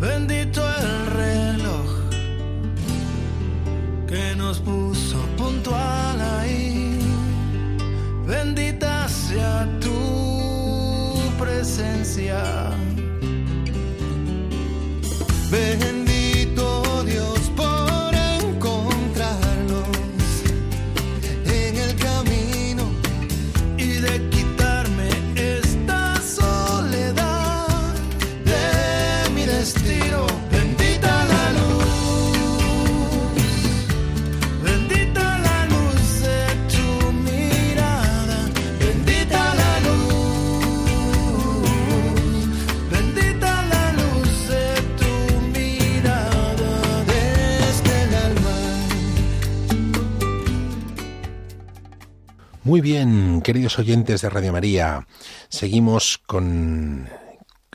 Bendito 0.00 0.62
el 0.80 1.06
reloj 1.06 2.10
que 4.06 4.34
nos 4.36 4.60
puso 4.60 5.18
puntual 5.36 6.20
ahí. 6.20 6.98
Bendita 8.26 9.08
sea 9.08 9.66
tu 9.80 11.18
presencia 11.38 12.70
Bendito 15.50 16.07
Muy 52.68 52.82
bien, 52.82 53.40
queridos 53.40 53.78
oyentes 53.78 54.20
de 54.20 54.28
Radio 54.28 54.52
María, 54.52 55.06
seguimos 55.48 56.18
con 56.18 57.08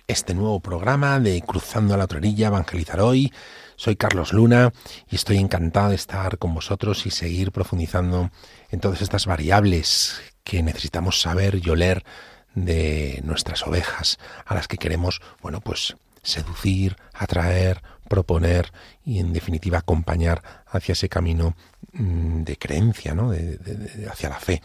este 0.05 0.35
nuevo 0.35 0.59
programa 0.59 1.19
de 1.19 1.41
Cruzando 1.41 1.97
la 1.97 2.03
otra 2.03 2.19
Evangelizar 2.21 2.99
Hoy. 2.99 3.33
Soy 3.75 3.95
Carlos 3.95 4.33
Luna 4.33 4.71
y 5.09 5.15
estoy 5.15 5.37
encantado 5.37 5.89
de 5.89 5.95
estar 5.95 6.37
con 6.37 6.53
vosotros 6.53 7.07
y 7.07 7.09
seguir 7.09 7.51
profundizando 7.51 8.29
en 8.69 8.81
todas 8.81 9.01
estas 9.01 9.25
variables 9.25 10.21
que 10.43 10.61
necesitamos 10.61 11.19
saber 11.19 11.59
y 11.63 11.67
oler 11.71 12.05
de 12.53 13.19
nuestras 13.23 13.65
ovejas, 13.65 14.19
a 14.45 14.53
las 14.53 14.67
que 14.67 14.77
queremos, 14.77 15.23
bueno, 15.41 15.59
pues 15.59 15.95
seducir, 16.23 16.95
atraer, 17.13 17.81
proponer 18.07 18.71
y 19.03 19.19
en 19.19 19.33
definitiva 19.33 19.79
acompañar 19.79 20.43
hacia 20.67 20.93
ese 20.93 21.09
camino 21.09 21.55
mm, 21.93 22.43
de 22.43 22.57
creencia, 22.57 23.13
¿no? 23.13 23.31
De, 23.31 24.07
hacia 24.11 24.29
la 24.29 24.39
fe. 24.39 24.61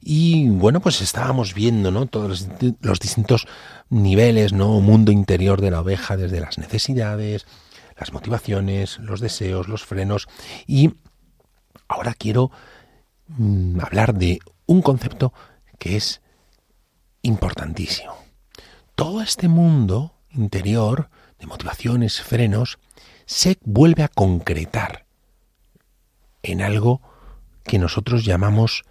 Y 0.00 0.48
bueno, 0.48 0.80
pues 0.80 1.00
estábamos 1.00 1.54
viendo, 1.54 1.90
¿no? 1.90 2.06
Todos 2.06 2.48
los, 2.80 3.00
distintos 3.00 3.46
niveles, 3.90 4.52
¿no? 4.52 4.80
Mundo 4.80 5.12
interior 5.12 5.60
de 5.60 5.70
la 5.70 5.80
oveja, 5.80 6.16
desde 6.16 6.40
las 6.40 6.58
necesidades, 6.58 7.46
las 7.98 8.12
motivaciones, 8.12 8.98
los 8.98 9.20
deseos, 9.20 9.68
los 9.68 9.84
frenos. 9.84 10.26
Y 10.66 10.94
ahora 11.88 12.14
quiero 12.14 12.50
mm, 13.28 13.80
hablar 13.80 14.14
de 14.14 14.38
un 14.66 14.82
concepto 14.82 15.32
que 15.78 15.96
es 15.96 16.22
importantísimo. 17.22 18.14
Todo 18.94 19.20
este 19.20 19.48
mundo 19.48 20.13
interior 20.34 21.10
de 21.38 21.46
motivaciones, 21.46 22.20
frenos, 22.20 22.78
se 23.26 23.58
vuelve 23.62 24.02
a 24.02 24.08
concretar 24.08 25.06
en 26.42 26.62
algo 26.62 27.00
que 27.64 27.78
nosotros 27.78 28.24
llamamos 28.24 28.84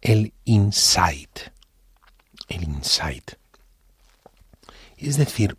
el 0.00 0.34
insight. 0.44 1.38
El 2.48 2.64
insight. 2.64 3.32
Es 4.96 5.16
decir, 5.16 5.56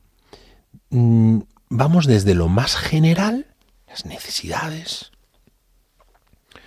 mm, 0.90 1.40
vamos 1.70 2.06
desde 2.06 2.36
lo 2.36 2.48
más 2.48 2.76
general, 2.76 3.48
las 3.88 4.06
necesidades, 4.06 5.12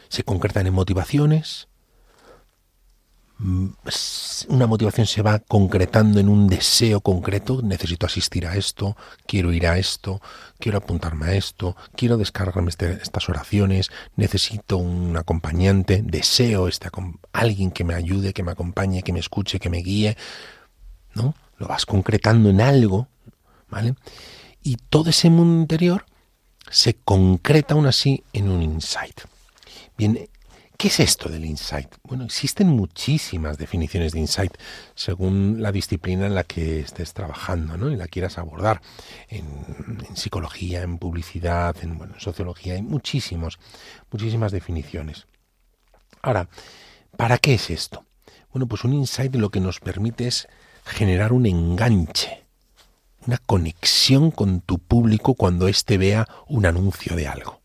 se 0.09 0.25
concretan 0.25 0.67
en 0.67 0.75
motivaciones, 0.75 1.69
una 4.49 4.67
motivación 4.67 5.07
se 5.07 5.23
va 5.23 5.41
concretando 5.41 6.21
en 6.21 6.29
un 6.29 6.47
deseo 6.47 7.01
concreto, 7.01 7.61
necesito 7.63 8.07
asistir 8.07 8.47
a 8.47 8.57
esto, 8.57 8.97
quiero 9.27 9.53
ir 9.53 9.67
a 9.67 9.79
esto, 9.79 10.21
quiero 10.59 10.79
apuntarme 10.79 11.27
a 11.27 11.35
esto, 11.35 11.77
quiero 11.97 12.17
descargarme 12.17 12.71
este, 12.71 12.93
estas 13.03 13.29
oraciones, 13.29 13.91
necesito 14.17 14.77
un 14.77 15.17
acompañante, 15.17 16.03
deseo 16.05 16.69
este, 16.69 16.89
alguien 17.33 17.73
que 17.73 17.85
me 17.85 17.95
ayude, 17.95 18.33
que 18.33 18.45
me 18.45 18.53
acompañe, 18.53 19.03
que 19.03 19.13
me 19.13 19.21
escuche, 19.21 19.59
que 19.59 19.71
me 19.71 19.79
guíe, 19.79 20.17
¿no? 21.15 21.35
Lo 21.59 21.67
vas 21.67 21.85
concretando 21.85 22.51
en 22.51 22.61
algo, 22.61 23.09
¿vale? 23.69 23.95
Y 24.63 24.77
todo 24.77 25.11
ese 25.11 25.31
mundo 25.31 25.61
interior 25.61 26.07
se 26.71 26.95
concreta 26.95 27.75
aún 27.75 27.87
así 27.87 28.23
en 28.33 28.49
un 28.49 28.63
insight. 28.63 29.21
Bien, 29.99 30.29
¿Qué 30.83 30.89
es 30.89 30.99
esto 30.99 31.29
del 31.29 31.45
insight? 31.45 31.95
Bueno, 32.03 32.25
existen 32.25 32.67
muchísimas 32.67 33.57
definiciones 33.57 34.11
de 34.11 34.19
insight 34.19 34.53
según 34.97 35.63
la 35.63 35.71
disciplina 35.71 36.27
en 36.27 36.35
la 36.35 36.43
que 36.43 36.81
estés 36.81 37.13
trabajando 37.15 37.77
¿no? 37.77 37.89
y 37.89 37.95
la 37.95 38.09
quieras 38.09 38.37
abordar. 38.37 38.83
En, 39.29 39.47
psicología, 40.17 40.83
en 40.83 40.99
publicidad, 40.99 41.77
en, 41.83 42.01
sociología, 42.19 42.75
hay 42.75 42.83
muchísimos, 42.83 43.61
muchísimas 44.11 44.51
definiciones. 44.51 45.29
Ahora, 46.21 46.49
¿para 47.17 47.39
qué 47.39 47.55
es 47.55 47.71
esto? 47.71 48.05
Bueno, 48.53 48.67
pues 48.67 48.83
un 48.83 48.93
insight 48.93 49.33
lo 49.37 49.51
que 49.51 49.61
nos 49.61 49.79
permite 49.79 50.27
es 50.27 50.49
generar 50.85 51.33
un 51.33 51.47
enganche, 51.47 52.45
una 53.25 53.39
conexión 53.39 54.33
con 54.33 54.63
tu 54.63 54.81
público 54.81 55.35
cuando 55.35 55.69
éste 55.69 55.97
vea 55.97 56.27
un 56.49 56.67
anuncio 56.67 57.15
de 57.15 57.29
algo. 57.29 57.62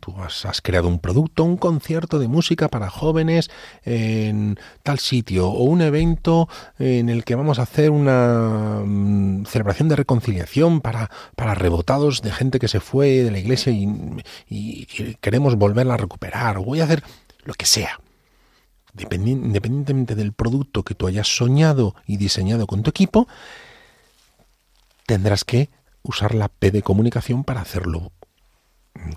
Tú 0.00 0.14
has, 0.20 0.60
creado 0.62 0.88
un 0.88 0.98
producto, 0.98 1.44
un 1.44 1.56
concierto 1.56 2.18
de 2.18 2.28
música 2.28 2.68
para 2.68 2.90
jóvenes 2.90 3.50
en 3.84 4.58
tal 4.82 4.98
sitio 4.98 5.48
o 5.48 5.64
un 5.64 5.80
evento 5.80 6.48
en 6.78 7.08
el 7.08 7.24
que 7.24 7.34
vamos 7.34 7.58
a 7.58 7.62
hacer 7.62 7.90
una 7.90 8.82
mm, 8.84 9.46
celebración 9.46 9.88
de 9.88 9.96
reconciliación 9.96 10.80
para, 10.80 11.10
para 11.36 11.54
rebotados 11.54 12.22
de 12.22 12.32
gente 12.32 12.58
que 12.58 12.68
se 12.68 12.80
fue 12.80 13.22
de 13.22 13.30
la 13.30 13.38
iglesia 13.38 13.72
y, 13.72 13.88
y 14.48 14.86
queremos 15.20 15.56
volverla 15.56 15.94
a 15.94 15.98
recuperar. 15.98 16.58
O 16.58 16.64
voy 16.64 16.80
a 16.80 16.84
hacer 16.84 17.02
lo 17.44 17.54
que 17.54 17.66
sea. 17.66 18.00
Independientemente 18.98 20.14
del 20.14 20.32
producto 20.32 20.82
que 20.82 20.94
tú 20.94 21.06
hayas 21.06 21.28
soñado 21.28 21.94
y 22.06 22.16
diseñado 22.16 22.66
con 22.66 22.82
tu 22.82 22.90
equipo, 22.90 23.28
tendrás 25.06 25.44
que 25.44 25.68
usar 26.02 26.34
la 26.34 26.48
P 26.48 26.70
de 26.70 26.82
comunicación 26.82 27.44
para 27.44 27.60
hacerlo 27.60 28.12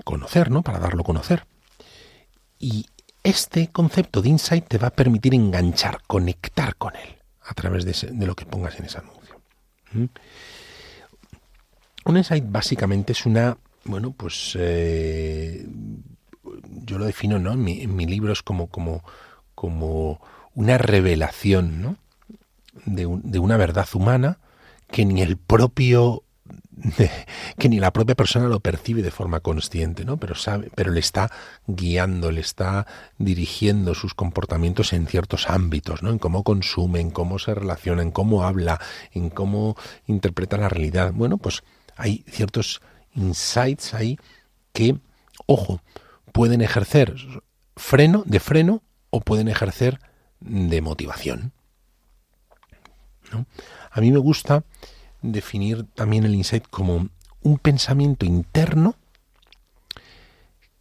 conocer, 0.04 0.52
¿no? 0.52 0.62
Para 0.62 0.80
darlo 0.80 1.02
a 1.02 1.06
conocer. 1.06 1.46
Y 2.58 2.88
este 3.24 3.70
concepto 3.70 4.22
de 4.22 4.30
insight 4.30 4.68
te 4.68 4.78
va 4.78 4.88
a 4.88 4.96
permitir 4.96 5.34
enganchar, 5.34 6.02
conectar 6.08 6.76
con 6.76 6.96
él 6.96 7.18
a 7.42 7.54
través 7.54 7.86
de, 7.86 8.26
lo 8.26 8.36
que 8.36 8.46
pongas 8.46 8.80
en 8.80 8.86
ese 8.86 9.00
anuncio. 9.00 9.42
¿Mm? 9.92 10.06
Un 12.06 12.18
insight 12.18 12.46
básicamente 12.48 13.14
es 13.14 13.26
una, 13.26 13.58
bueno, 13.86 14.12
pues 14.12 14.56
eh, 14.60 15.66
yo 16.86 16.98
lo 16.98 17.06
defino, 17.06 17.40
¿no? 17.40 17.54
En 17.54 17.64
mi, 17.64 17.82
en 17.82 17.96
mi 17.96 18.06
libro 18.06 18.34
es 18.34 18.42
como, 18.42 18.68
como, 18.68 19.04
como 19.56 20.22
una 20.54 20.78
revelación, 20.78 21.82
¿no? 21.82 21.98
De, 22.86 23.08
de 23.24 23.40
una 23.40 23.58
verdad 23.58 23.88
humana 23.94 24.40
que 24.92 25.06
ni 25.06 25.22
el 25.22 25.38
propio 25.38 26.24
que 27.58 27.70
ni 27.70 27.80
la 27.80 27.92
propia 27.92 28.16
persona 28.16 28.48
lo 28.48 28.60
percibe 28.60 29.02
de 29.02 29.12
forma 29.12 29.40
consciente, 29.40 30.06
¿no? 30.06 30.18
Pero 30.18 30.36
sabe, 30.36 30.70
pero 30.76 30.92
le 30.92 31.00
está 31.00 31.32
guiando, 31.68 32.32
le 32.32 32.42
está 32.42 32.88
dirigiendo 33.18 33.94
sus 33.96 34.14
comportamientos 34.14 34.94
en 34.94 35.08
ciertos 35.08 35.50
ámbitos, 35.50 36.04
¿no? 36.04 36.10
En 36.10 36.20
cómo 36.20 36.44
consume, 36.44 37.00
en 37.00 37.12
cómo 37.12 37.40
se 37.40 37.54
relaciona, 37.54 38.02
en 38.02 38.12
cómo 38.12 38.44
habla, 38.44 38.80
en 39.14 39.30
cómo 39.30 39.76
interpreta 40.08 40.58
la 40.58 40.70
realidad. 40.70 41.12
Bueno, 41.14 41.38
pues 41.38 41.64
hay 41.96 42.24
ciertos 42.28 42.82
insights 43.16 43.94
ahí 43.94 44.18
que, 44.74 44.98
ojo, 45.46 45.82
pueden 46.32 46.62
ejercer 46.62 47.16
freno, 47.76 48.24
de 48.26 48.40
freno, 48.40 48.84
o 49.10 49.22
pueden 49.22 49.48
ejercer 49.48 50.00
de 50.40 50.82
motivación. 50.82 51.52
A 53.92 54.02
mí 54.02 54.12
me 54.12 54.20
gusta 54.20 54.64
definir 55.22 55.86
también 55.96 56.24
el 56.24 56.36
insight 56.36 56.66
como 56.70 57.10
un 57.42 57.58
pensamiento 57.58 58.26
interno 58.26 58.96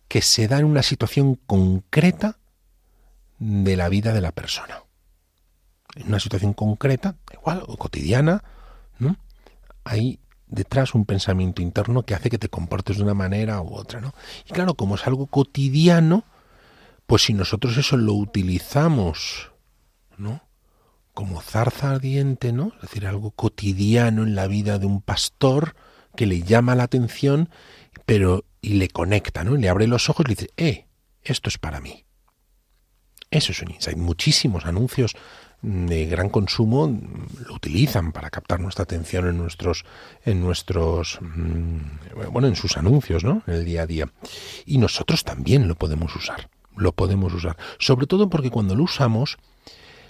que 0.09 0.23
se 0.23 0.49
da 0.49 0.59
en 0.59 0.65
una 0.65 0.83
situación 0.83 1.35
concreta 1.35 2.39
de 3.39 3.77
la 3.77 3.89
vida 3.89 4.13
de 4.13 4.21
la 4.21 4.33
persona. 4.33 4.83
En 5.95 6.09
una 6.09 6.21
situación 6.21 6.55
concreta, 6.55 7.17
igual, 7.33 7.63
o 7.67 7.77
cotidiana, 7.77 8.43
¿no? 8.99 9.17
Hay 9.85 10.19
detrás 10.47 10.95
un 10.95 11.05
pensamiento 11.05 11.61
interno 11.61 12.05
que 12.05 12.15
hace 12.15 12.31
que 12.31 12.39
te 12.39 12.49
comportes 12.49 12.97
de 12.97 13.03
una 13.03 13.15
manera 13.15 13.61
u 13.61 13.75
otra, 13.75 14.01
¿no? 14.01 14.15
Y 14.49 14.53
claro, 14.53 14.75
como 14.75 14.95
es 14.95 15.07
algo 15.07 15.27
cotidiano, 15.27 16.25
pues 17.07 17.23
si 17.23 17.35
nosotros 17.35 17.77
eso 17.77 17.97
lo 17.97 18.15
utilizamos, 18.15 19.51
¿no? 20.17 20.48
Como 21.19 21.41
zarza 21.41 21.91
ardiente, 21.91 22.53
¿no? 22.53 22.71
Es 22.77 22.83
decir, 22.83 23.05
algo 23.05 23.33
cotidiano 23.33 24.23
en 24.23 24.37
la 24.37 24.47
vida 24.47 24.79
de 24.79 24.87
un 24.87 25.01
pastor 25.01 25.75
que 26.15 26.27
le 26.27 26.43
llama 26.43 26.77
la 26.77 26.85
atención, 26.85 27.49
pero 28.07 28.45
y 28.63 28.75
le 28.75 28.89
conecta, 28.89 29.43
¿no? 29.43 29.57
Y 29.57 29.61
le 29.61 29.69
abre 29.69 29.89
los 29.89 30.09
ojos 30.09 30.25
y 30.25 30.29
le 30.29 30.35
dice, 30.37 30.51
"Eh, 30.57 30.87
esto 31.25 31.49
es 31.49 31.59
para 31.59 31.81
mí." 31.81 32.05
Eso 33.33 33.51
es 33.51 33.61
un 33.63 33.73
insight. 33.73 33.99
Muchísimos 33.99 34.65
anuncios 34.65 35.17
de 35.61 36.07
gran 36.07 36.29
consumo 36.29 36.97
lo 37.49 37.53
utilizan 37.53 38.13
para 38.13 38.31
captar 38.31 38.61
nuestra 38.61 38.85
atención 38.85 39.27
en 39.27 39.39
nuestros 39.39 39.85
en 40.25 40.41
nuestros 40.41 41.19
mm, 41.21 42.31
bueno, 42.31 42.47
en 42.47 42.55
sus 42.55 42.77
anuncios, 42.77 43.25
¿no? 43.25 43.43
En 43.49 43.55
el 43.55 43.65
día 43.65 43.83
a 43.83 43.87
día. 43.89 44.09
Y 44.67 44.79
nosotros 44.79 45.25
también 45.25 45.67
lo 45.67 45.75
podemos 45.75 46.15
usar. 46.15 46.49
Lo 46.77 46.93
podemos 46.93 47.35
usar, 47.35 47.57
sobre 47.81 48.07
todo 48.07 48.31
porque 48.31 48.51
cuando 48.51 48.77
lo 48.77 48.85
usamos 48.85 49.37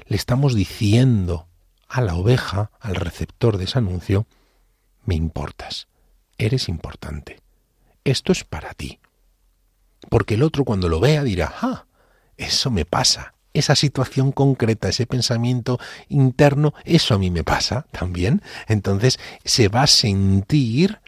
le 0.09 0.17
estamos 0.17 0.55
diciendo 0.55 1.47
a 1.87 2.01
la 2.01 2.15
oveja, 2.15 2.71
al 2.81 2.97
receptor 2.97 3.59
de 3.59 3.65
ese 3.65 3.79
anuncio, 3.79 4.27
me 5.05 5.15
importas, 5.15 5.89
eres 6.39 6.69
importante, 6.69 7.41
esto 8.05 8.33
es 8.33 8.45
para 8.45 8.75
ti. 8.75 9.01
Porque 10.09 10.35
el 10.35 10.43
otro 10.43 10.65
cuando 10.65 10.89
lo 10.89 11.01
vea 11.01 11.23
dirá, 11.23 11.55
ah, 11.61 11.85
eso 12.37 12.71
me 12.71 12.85
pasa, 12.85 13.35
esa 13.53 13.75
situación 13.75 14.33
concreta, 14.33 14.89
ese 14.89 15.07
pensamiento 15.07 15.79
interno, 16.09 16.73
eso 16.85 17.15
a 17.15 17.19
mí 17.19 17.31
me 17.31 17.45
pasa 17.45 17.87
también. 17.91 18.43
Entonces 18.67 19.19
se 19.45 19.69
va 19.69 19.83
a 19.83 19.87
sentir 19.87 21.01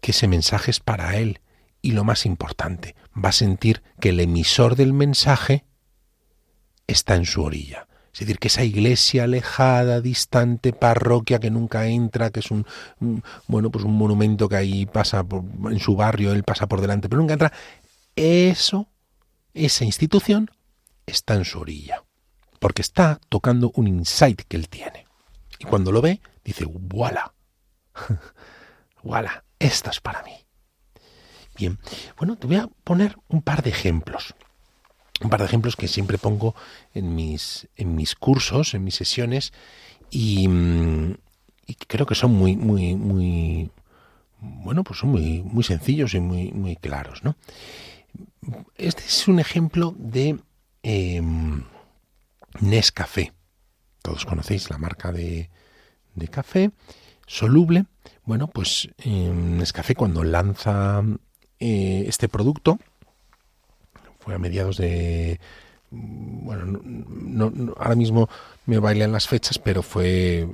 que 0.00 0.12
ese 0.12 0.28
mensaje 0.28 0.70
es 0.70 0.80
para 0.80 1.16
él. 1.16 1.40
Y 1.80 1.92
lo 1.92 2.04
más 2.04 2.24
importante, 2.24 2.94
va 3.16 3.30
a 3.30 3.32
sentir 3.32 3.82
que 4.00 4.10
el 4.10 4.20
emisor 4.20 4.74
del 4.76 4.92
mensaje 4.92 5.64
está 6.86 7.14
en 7.14 7.24
su 7.24 7.42
orilla. 7.42 7.86
Es 8.12 8.20
decir, 8.20 8.38
que 8.38 8.46
esa 8.46 8.62
iglesia 8.62 9.24
alejada, 9.24 10.00
distante, 10.00 10.72
parroquia 10.72 11.40
que 11.40 11.50
nunca 11.50 11.88
entra, 11.88 12.30
que 12.30 12.38
es 12.40 12.50
un, 12.52 12.64
bueno, 13.48 13.70
pues 13.70 13.84
un 13.84 13.96
monumento 13.96 14.48
que 14.48 14.54
ahí 14.54 14.86
pasa 14.86 15.24
por, 15.24 15.42
en 15.72 15.80
su 15.80 15.96
barrio, 15.96 16.32
él 16.32 16.44
pasa 16.44 16.68
por 16.68 16.80
delante, 16.80 17.08
pero 17.08 17.20
nunca 17.20 17.32
entra, 17.32 17.52
eso, 18.14 18.88
esa 19.52 19.84
institución 19.84 20.48
está 21.06 21.34
en 21.34 21.44
su 21.44 21.58
orilla, 21.58 22.04
porque 22.60 22.82
está 22.82 23.18
tocando 23.28 23.72
un 23.74 23.88
insight 23.88 24.42
que 24.42 24.58
él 24.58 24.68
tiene. 24.68 25.06
Y 25.58 25.64
cuando 25.64 25.90
lo 25.90 26.00
ve, 26.00 26.20
dice, 26.44 26.66
voilà, 26.68 27.34
voilà, 29.02 29.44
esto 29.58 29.90
es 29.90 30.00
para 30.00 30.22
mí. 30.22 30.36
Bien, 31.56 31.80
bueno, 32.16 32.36
te 32.36 32.46
voy 32.46 32.56
a 32.56 32.68
poner 32.84 33.16
un 33.26 33.42
par 33.42 33.64
de 33.64 33.70
ejemplos 33.70 34.36
un 35.24 35.30
par 35.30 35.40
de 35.40 35.46
ejemplos 35.46 35.76
que 35.76 35.88
siempre 35.88 36.18
pongo 36.18 36.54
en 36.92 37.14
mis, 37.14 37.66
en 37.76 37.96
mis 37.96 38.14
cursos, 38.14 38.74
en 38.74 38.84
mis 38.84 38.94
sesiones, 38.94 39.52
y, 40.10 40.46
mm, 40.46 41.16
creo 41.88 42.06
que 42.06 42.14
son 42.14 42.32
muy, 42.32 42.56
muy, 42.56 42.94
muy, 42.94 43.70
bueno, 44.40 44.84
pues 44.84 45.00
son 45.00 45.10
muy, 45.10 45.42
muy 45.42 45.64
sencillos 45.64 46.14
y 46.14 46.20
muy, 46.20 46.52
muy 46.52 46.76
claros, 46.76 47.24
¿no? 47.24 47.36
Este 48.76 49.02
es 49.02 49.26
un 49.26 49.40
ejemplo 49.40 49.94
de 49.98 50.38
eh, 50.82 51.22
Nescafé. 52.60 53.32
Todos 54.02 54.26
conocéis 54.26 54.68
la 54.70 54.76
marca 54.76 55.10
de, 55.10 55.48
de 56.14 56.28
café 56.28 56.70
soluble. 57.26 57.86
Bueno, 58.24 58.48
pues 58.48 58.90
em, 58.98 59.56
Nescafé 59.56 59.94
cuando 59.94 60.22
lanza 60.22 61.02
eh, 61.58 62.04
este 62.06 62.28
producto, 62.28 62.78
fue 64.24 64.34
a 64.34 64.38
mediados 64.38 64.78
de 64.78 65.38
bueno, 65.90 66.80
no, 66.84 67.74
ahora 67.78 67.94
mismo 67.94 68.28
me 68.66 68.78
bailan 68.78 69.12
las 69.12 69.28
fechas, 69.28 69.58
pero 69.58 69.82
fue 69.82 70.48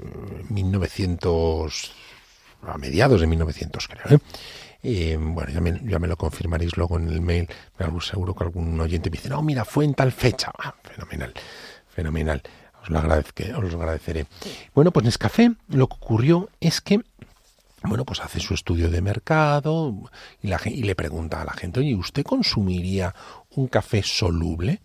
1900, 0.48 1.92
a 2.62 2.78
mediados 2.78 3.20
de 3.20 3.26
1900 3.26 3.88
creo. 3.88 4.16
¿eh? 4.16 4.20
Eh, 4.82 5.18
bueno, 5.18 5.50
ya 5.50 5.60
me, 5.60 5.80
ya 5.84 5.98
me, 5.98 6.08
lo 6.08 6.16
confirmaréis 6.16 6.76
luego 6.76 6.98
en 6.98 7.08
el 7.08 7.20
mail, 7.20 7.48
pero 7.76 8.00
seguro 8.00 8.34
que 8.34 8.44
algún 8.44 8.78
oyente 8.80 9.10
me 9.10 9.16
dice, 9.16 9.28
no, 9.28 9.42
mira, 9.42 9.64
fue 9.64 9.84
en 9.84 9.94
tal 9.94 10.12
fecha. 10.12 10.50
Ah, 10.58 10.74
fenomenal, 10.82 11.32
fenomenal. 11.88 12.42
Os 12.82 12.88
lo, 12.88 12.98
agradezco, 12.98 13.42
os 13.58 13.72
lo 13.72 13.78
agradeceré. 13.78 14.26
Bueno, 14.74 14.90
pues 14.90 15.04
Nescafé 15.04 15.52
lo 15.68 15.86
que 15.86 15.94
ocurrió 15.94 16.48
es 16.60 16.80
que 16.80 17.02
bueno, 17.82 18.04
pues 18.04 18.20
hace 18.20 18.40
su 18.40 18.52
estudio 18.52 18.90
de 18.90 19.00
mercado 19.00 19.94
y, 20.42 20.48
la, 20.48 20.60
y 20.66 20.82
le 20.82 20.94
pregunta 20.94 21.40
a 21.40 21.46
la 21.46 21.52
gente, 21.52 21.80
oye, 21.80 21.94
¿usted 21.94 22.24
consumiría 22.24 23.14
un 23.54 23.68
café 23.68 24.02
soluble? 24.02 24.80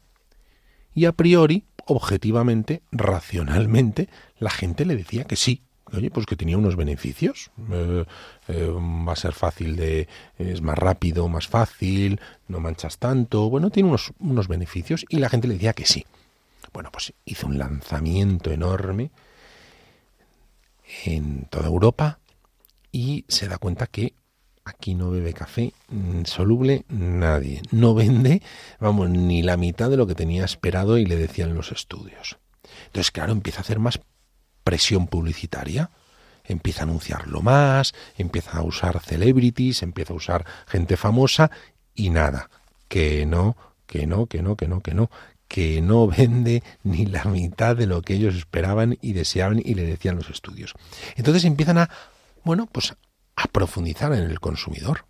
Y 0.94 1.06
a 1.06 1.12
priori, 1.12 1.66
objetivamente, 1.86 2.82
racionalmente, 2.92 4.10
la 4.40 4.50
gente 4.50 4.86
le 4.86 4.96
decía 4.96 5.26
que 5.26 5.36
sí, 5.36 5.62
oye, 5.94 6.10
pues 6.10 6.26
que 6.26 6.36
tenía 6.36 6.58
unos 6.58 6.76
beneficios. 6.76 7.52
Eh, 7.72 8.06
eh, 8.48 8.72
va 8.72 9.14
a 9.14 9.18
ser 9.18 9.34
fácil 9.34 9.76
de. 9.76 10.08
es 10.38 10.62
más 10.62 10.78
rápido, 10.78 11.28
más 11.28 11.48
fácil, 11.48 12.20
no 12.48 12.60
manchas 12.60 12.98
tanto. 12.98 13.50
Bueno, 13.50 13.70
tiene 13.70 13.90
unos, 13.90 14.14
unos 14.20 14.48
beneficios 14.48 15.06
y 15.10 15.18
la 15.18 15.30
gente 15.30 15.48
le 15.48 15.56
decía 15.56 15.74
que 15.74 15.86
sí. 15.86 16.06
Bueno, 16.74 16.92
pues 16.92 17.14
hizo 17.26 17.48
un 17.48 17.58
lanzamiento 17.58 18.52
enorme 18.52 19.12
en 21.06 21.46
toda 21.46 21.68
Europa 21.68 22.20
y 22.92 23.26
se 23.28 23.48
da 23.48 23.58
cuenta 23.58 23.88
que 23.88 24.14
aquí 24.66 24.96
no 24.96 25.12
bebe 25.12 25.34
café 25.34 25.74
soluble 26.26 26.84
nadie. 26.90 27.62
No 27.72 27.94
vende, 27.94 28.42
vamos, 28.80 29.10
ni 29.10 29.44
la 29.44 29.58
mitad 29.58 29.90
de 29.90 29.98
lo 29.98 30.08
que 30.08 30.16
tenía 30.16 30.44
esperado 30.44 30.98
y 30.98 31.06
le 31.06 31.16
decían 31.16 31.54
los 31.54 31.72
estudios. 31.72 32.38
Entonces, 32.88 33.12
claro, 33.12 33.32
empieza 33.32 33.60
a 33.60 33.62
hacer 33.62 33.80
más 33.80 34.02
presión 34.64 35.08
publicitaria. 35.08 35.92
Empieza 36.44 36.82
a 36.82 36.84
anunciarlo 36.84 37.42
más, 37.42 37.94
empieza 38.18 38.58
a 38.58 38.62
usar 38.62 39.00
celebrities, 39.02 39.82
empieza 39.82 40.14
a 40.14 40.18
usar 40.18 40.46
gente 40.68 40.96
famosa 40.96 41.50
y 41.96 42.12
nada, 42.12 42.52
que 42.88 43.26
no, 43.26 43.58
que 43.88 44.06
no, 44.06 44.28
que 44.28 44.44
no, 44.44 44.56
que 44.56 44.68
no, 44.68 44.82
que 44.82 44.94
no, 44.94 45.10
que 45.48 45.82
no 45.82 46.08
vende 46.08 46.62
ni 46.84 47.08
la 47.08 47.24
mitad 47.26 47.76
de 47.76 47.88
lo 47.88 48.04
que 48.04 48.14
ellos 48.14 48.36
esperaban 48.36 48.98
y 49.02 49.14
deseaban 49.14 49.60
y 49.64 49.74
le 49.74 49.86
decían 49.86 50.18
los 50.18 50.30
estudios. 50.30 50.74
Entonces 51.16 51.46
empiezan 51.46 51.80
a 51.80 51.90
bueno, 52.46 52.70
pues 52.72 52.96
a 53.36 53.48
profundizar 53.48 54.14
en 54.14 54.24
el 54.24 54.40
consumidor. 54.40 55.06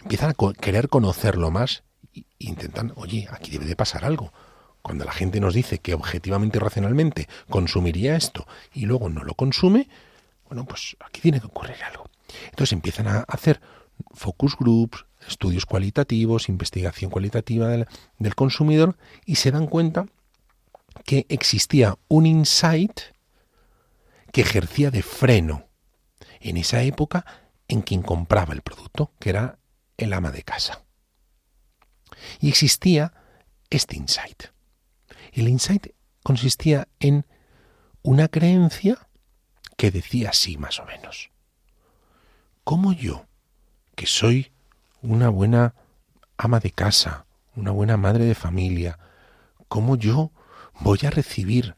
Empiezan 0.00 0.30
a 0.30 0.52
querer 0.54 0.88
conocerlo 0.88 1.50
más 1.50 1.84
e 2.14 2.24
intentan, 2.38 2.92
oye, 2.96 3.28
aquí 3.30 3.50
debe 3.52 3.66
de 3.66 3.76
pasar 3.76 4.04
algo. 4.04 4.32
Cuando 4.82 5.04
la 5.04 5.12
gente 5.12 5.40
nos 5.40 5.54
dice 5.54 5.78
que 5.78 5.94
objetivamente 5.94 6.58
y 6.58 6.60
racionalmente 6.60 7.28
consumiría 7.48 8.16
esto 8.16 8.46
y 8.74 8.86
luego 8.86 9.08
no 9.08 9.22
lo 9.22 9.34
consume, 9.34 9.88
bueno, 10.48 10.64
pues 10.64 10.96
aquí 11.00 11.20
tiene 11.20 11.40
que 11.40 11.46
ocurrir 11.46 11.82
algo. 11.84 12.10
Entonces 12.46 12.72
empiezan 12.72 13.06
a 13.06 13.20
hacer 13.28 13.60
focus 14.12 14.56
groups, 14.56 15.06
estudios 15.28 15.66
cualitativos, 15.66 16.48
investigación 16.48 17.10
cualitativa 17.10 17.68
del, 17.68 17.86
del 18.18 18.34
consumidor 18.34 18.96
y 19.24 19.36
se 19.36 19.52
dan 19.52 19.66
cuenta 19.66 20.06
que 21.04 21.26
existía 21.28 21.96
un 22.08 22.26
insight 22.26 23.00
que 24.32 24.40
ejercía 24.40 24.90
de 24.90 25.02
freno 25.02 25.68
en 26.40 26.56
esa 26.56 26.82
época 26.82 27.24
en 27.72 27.80
quien 27.80 28.02
compraba 28.02 28.52
el 28.52 28.60
producto, 28.60 29.12
que 29.18 29.30
era 29.30 29.58
el 29.96 30.12
ama 30.12 30.30
de 30.30 30.42
casa. 30.42 30.84
Y 32.38 32.50
existía 32.50 33.14
este 33.70 33.96
insight. 33.96 34.44
El 35.32 35.48
insight 35.48 35.86
consistía 36.22 36.88
en 37.00 37.24
una 38.02 38.28
creencia 38.28 39.08
que 39.78 39.90
decía 39.90 40.30
así 40.30 40.58
más 40.58 40.80
o 40.80 40.84
menos. 40.84 41.30
¿Cómo 42.62 42.92
yo, 42.92 43.24
que 43.96 44.06
soy 44.06 44.52
una 45.00 45.30
buena 45.30 45.74
ama 46.36 46.60
de 46.60 46.72
casa, 46.72 47.24
una 47.56 47.70
buena 47.70 47.96
madre 47.96 48.26
de 48.26 48.34
familia, 48.34 48.98
cómo 49.68 49.96
yo 49.96 50.30
voy 50.80 50.98
a 51.04 51.10
recibir 51.10 51.74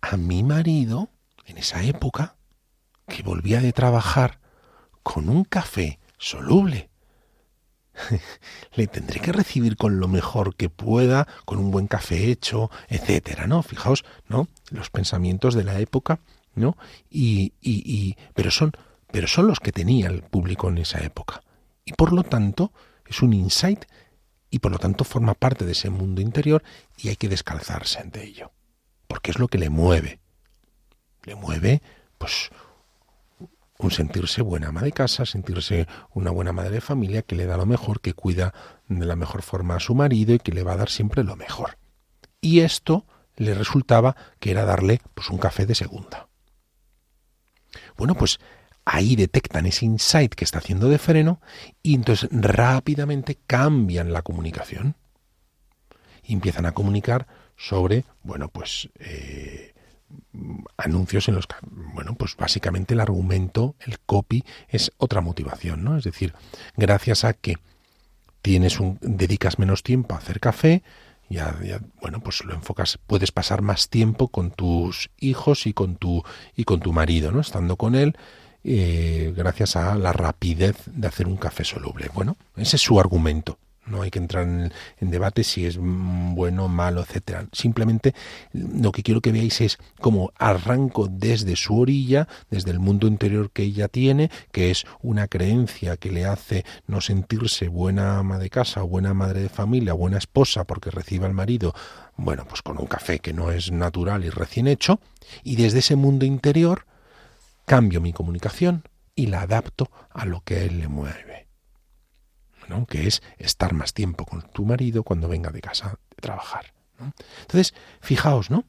a 0.00 0.16
mi 0.16 0.42
marido 0.42 1.08
en 1.44 1.58
esa 1.58 1.84
época 1.84 2.34
que 3.06 3.22
volvía 3.22 3.60
de 3.60 3.72
trabajar 3.72 4.40
con 5.06 5.28
un 5.28 5.44
café 5.44 6.00
soluble. 6.18 6.90
Le 8.74 8.88
tendré 8.88 9.20
que 9.20 9.30
recibir 9.30 9.76
con 9.76 10.00
lo 10.00 10.08
mejor 10.08 10.56
que 10.56 10.68
pueda, 10.68 11.28
con 11.44 11.58
un 11.58 11.70
buen 11.70 11.86
café 11.86 12.28
hecho, 12.28 12.72
etcétera, 12.88 13.46
¿no? 13.46 13.62
Fijaos, 13.62 14.04
¿no? 14.26 14.48
Los 14.72 14.90
pensamientos 14.90 15.54
de 15.54 15.62
la 15.62 15.78
época, 15.78 16.18
¿no? 16.56 16.76
Y, 17.08 17.52
y, 17.60 17.88
y, 17.88 18.16
pero 18.34 18.50
son, 18.50 18.72
pero 19.12 19.28
son 19.28 19.46
los 19.46 19.60
que 19.60 19.70
tenía 19.70 20.08
el 20.08 20.24
público 20.24 20.68
en 20.70 20.78
esa 20.78 20.98
época. 21.04 21.40
Y 21.84 21.92
por 21.92 22.12
lo 22.12 22.24
tanto, 22.24 22.72
es 23.06 23.22
un 23.22 23.32
insight 23.32 23.84
y 24.50 24.58
por 24.58 24.72
lo 24.72 24.80
tanto 24.80 25.04
forma 25.04 25.34
parte 25.34 25.64
de 25.64 25.72
ese 25.72 25.88
mundo 25.88 26.20
interior 26.20 26.64
y 26.96 27.10
hay 27.10 27.16
que 27.16 27.28
descalzarse 27.28 28.00
ante 28.00 28.24
ello. 28.24 28.50
Porque 29.06 29.30
es 29.30 29.38
lo 29.38 29.46
que 29.46 29.58
le 29.58 29.70
mueve. 29.70 30.18
Le 31.22 31.36
mueve, 31.36 31.80
pues, 32.18 32.50
un 33.78 33.90
sentirse 33.90 34.42
buena 34.42 34.68
ama 34.68 34.82
de 34.82 34.92
casa, 34.92 35.26
sentirse 35.26 35.86
una 36.14 36.30
buena 36.30 36.52
madre 36.52 36.70
de 36.70 36.80
familia 36.80 37.22
que 37.22 37.36
le 37.36 37.46
da 37.46 37.56
lo 37.56 37.66
mejor, 37.66 38.00
que 38.00 38.14
cuida 38.14 38.54
de 38.88 39.06
la 39.06 39.16
mejor 39.16 39.42
forma 39.42 39.76
a 39.76 39.80
su 39.80 39.94
marido 39.94 40.34
y 40.34 40.38
que 40.38 40.52
le 40.52 40.62
va 40.62 40.72
a 40.72 40.76
dar 40.76 40.88
siempre 40.88 41.24
lo 41.24 41.36
mejor. 41.36 41.78
Y 42.40 42.60
esto 42.60 43.06
le 43.36 43.54
resultaba 43.54 44.16
que 44.40 44.50
era 44.50 44.64
darle 44.64 45.00
pues 45.14 45.30
un 45.30 45.38
café 45.38 45.66
de 45.66 45.74
segunda. 45.74 46.28
Bueno, 47.96 48.14
pues 48.14 48.38
ahí 48.84 49.16
detectan 49.16 49.66
ese 49.66 49.84
insight 49.84 50.34
que 50.34 50.44
está 50.44 50.58
haciendo 50.58 50.88
de 50.88 50.98
freno 50.98 51.40
y 51.82 51.94
entonces 51.94 52.30
rápidamente 52.32 53.38
cambian 53.46 54.12
la 54.12 54.22
comunicación. 54.22 54.96
Y 56.22 56.32
empiezan 56.32 56.66
a 56.66 56.72
comunicar 56.72 57.26
sobre, 57.56 58.04
bueno, 58.22 58.48
pues 58.48 58.88
eh, 58.98 59.74
anuncios 60.76 61.28
en 61.28 61.34
los 61.34 61.46
que, 61.46 61.56
bueno, 61.94 62.14
pues 62.14 62.36
básicamente 62.36 62.94
el 62.94 63.00
argumento, 63.00 63.74
el 63.80 63.98
copy, 64.00 64.44
es 64.68 64.92
otra 64.98 65.20
motivación, 65.20 65.84
¿no? 65.84 65.96
Es 65.96 66.04
decir, 66.04 66.34
gracias 66.76 67.24
a 67.24 67.32
que 67.32 67.56
tienes 68.42 68.78
un, 68.78 68.98
dedicas 69.00 69.58
menos 69.58 69.82
tiempo 69.82 70.14
a 70.14 70.18
hacer 70.18 70.40
café, 70.40 70.82
ya, 71.28 71.56
bueno, 72.00 72.20
pues 72.20 72.44
lo 72.44 72.54
enfocas, 72.54 72.98
puedes 73.06 73.32
pasar 73.32 73.62
más 73.62 73.88
tiempo 73.88 74.28
con 74.28 74.52
tus 74.52 75.10
hijos 75.18 75.66
y 75.66 75.72
con 75.72 75.96
tu, 75.96 76.22
y 76.54 76.64
con 76.64 76.80
tu 76.80 76.92
marido, 76.92 77.32
¿no? 77.32 77.40
Estando 77.40 77.76
con 77.76 77.96
él, 77.96 78.16
eh, 78.62 79.32
gracias 79.36 79.74
a 79.76 79.96
la 79.96 80.12
rapidez 80.12 80.76
de 80.86 81.08
hacer 81.08 81.26
un 81.26 81.36
café 81.36 81.64
soluble. 81.64 82.10
Bueno, 82.14 82.36
ese 82.56 82.76
es 82.76 82.82
su 82.82 83.00
argumento. 83.00 83.58
No 83.86 84.02
hay 84.02 84.10
que 84.10 84.18
entrar 84.18 84.44
en, 84.44 84.72
debate 85.00 85.44
si 85.44 85.64
es 85.64 85.78
bueno, 85.78 86.68
malo, 86.68 87.02
etcétera. 87.02 87.46
Simplemente 87.52 88.14
lo 88.52 88.92
que 88.92 89.02
quiero 89.02 89.20
que 89.20 89.32
veáis 89.32 89.60
es 89.60 89.78
cómo 90.00 90.32
arranco 90.36 91.08
desde 91.08 91.56
su 91.56 91.78
orilla, 91.78 92.26
desde 92.50 92.72
el 92.72 92.80
mundo 92.80 93.06
interior 93.06 93.50
que 93.50 93.62
ella 93.62 93.88
tiene, 93.88 94.30
que 94.50 94.70
es 94.70 94.84
una 95.02 95.28
creencia 95.28 95.96
que 95.96 96.10
le 96.10 96.24
hace 96.24 96.64
no 96.86 97.00
sentirse 97.00 97.68
buena 97.68 98.18
ama 98.18 98.38
de 98.38 98.50
casa, 98.50 98.82
buena 98.82 99.14
madre 99.14 99.42
de 99.42 99.48
familia, 99.48 99.92
buena 99.92 100.18
esposa 100.18 100.64
porque 100.64 100.90
recibe 100.90 101.26
al 101.26 101.34
marido, 101.34 101.74
bueno, 102.16 102.44
pues 102.48 102.62
con 102.62 102.78
un 102.78 102.86
café 102.86 103.20
que 103.20 103.32
no 103.32 103.50
es 103.52 103.70
natural 103.70 104.24
y 104.24 104.30
recién 104.30 104.66
hecho, 104.66 105.00
y 105.44 105.56
desde 105.56 105.78
ese 105.78 105.96
mundo 105.96 106.24
interior 106.24 106.86
cambio 107.64 108.00
mi 108.00 108.12
comunicación 108.12 108.82
y 109.14 109.26
la 109.26 109.42
adapto 109.42 109.90
a 110.10 110.26
lo 110.26 110.42
que 110.42 110.56
a 110.56 110.62
él 110.62 110.78
le 110.78 110.88
mueve 110.88 111.45
que 112.88 113.06
es 113.06 113.22
estar 113.38 113.72
más 113.72 113.94
tiempo 113.94 114.24
con 114.24 114.42
tu 114.42 114.64
marido 114.64 115.02
cuando 115.02 115.28
venga 115.28 115.50
de 115.50 115.60
casa 115.60 115.98
de 116.10 116.16
trabajar. 116.20 116.72
Entonces, 117.42 117.74
fijaos, 118.00 118.50
¿no? 118.50 118.64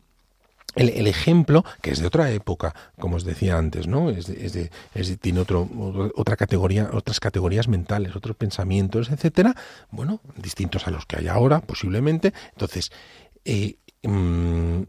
El, 0.75 1.07
ejemplo, 1.07 1.65
que 1.81 1.89
es 1.89 1.99
de 1.99 2.05
otra 2.05 2.29
época, 2.31 2.75
como 2.99 3.15
os 3.15 3.23
decía 3.23 3.57
antes, 3.57 3.87
¿no? 3.87 4.11
Es 4.11 4.27
de, 4.27 4.69
es 4.93 5.19
tiene 5.19 5.39
otro, 5.39 5.67
otra 6.15 6.35
categoría, 6.35 6.91
otras 6.93 7.19
categorías 7.19 7.67
mentales, 7.67 8.15
otros 8.15 8.35
pensamientos, 8.35 9.09
etcétera, 9.09 9.55
bueno, 9.89 10.21
distintos 10.35 10.85
a 10.87 10.91
los 10.91 11.07
que 11.07 11.17
hay 11.17 11.29
ahora, 11.29 11.61
posiblemente. 11.61 12.31
Entonces, 12.51 12.91
eh, 13.43 13.77
mm, 14.03 14.81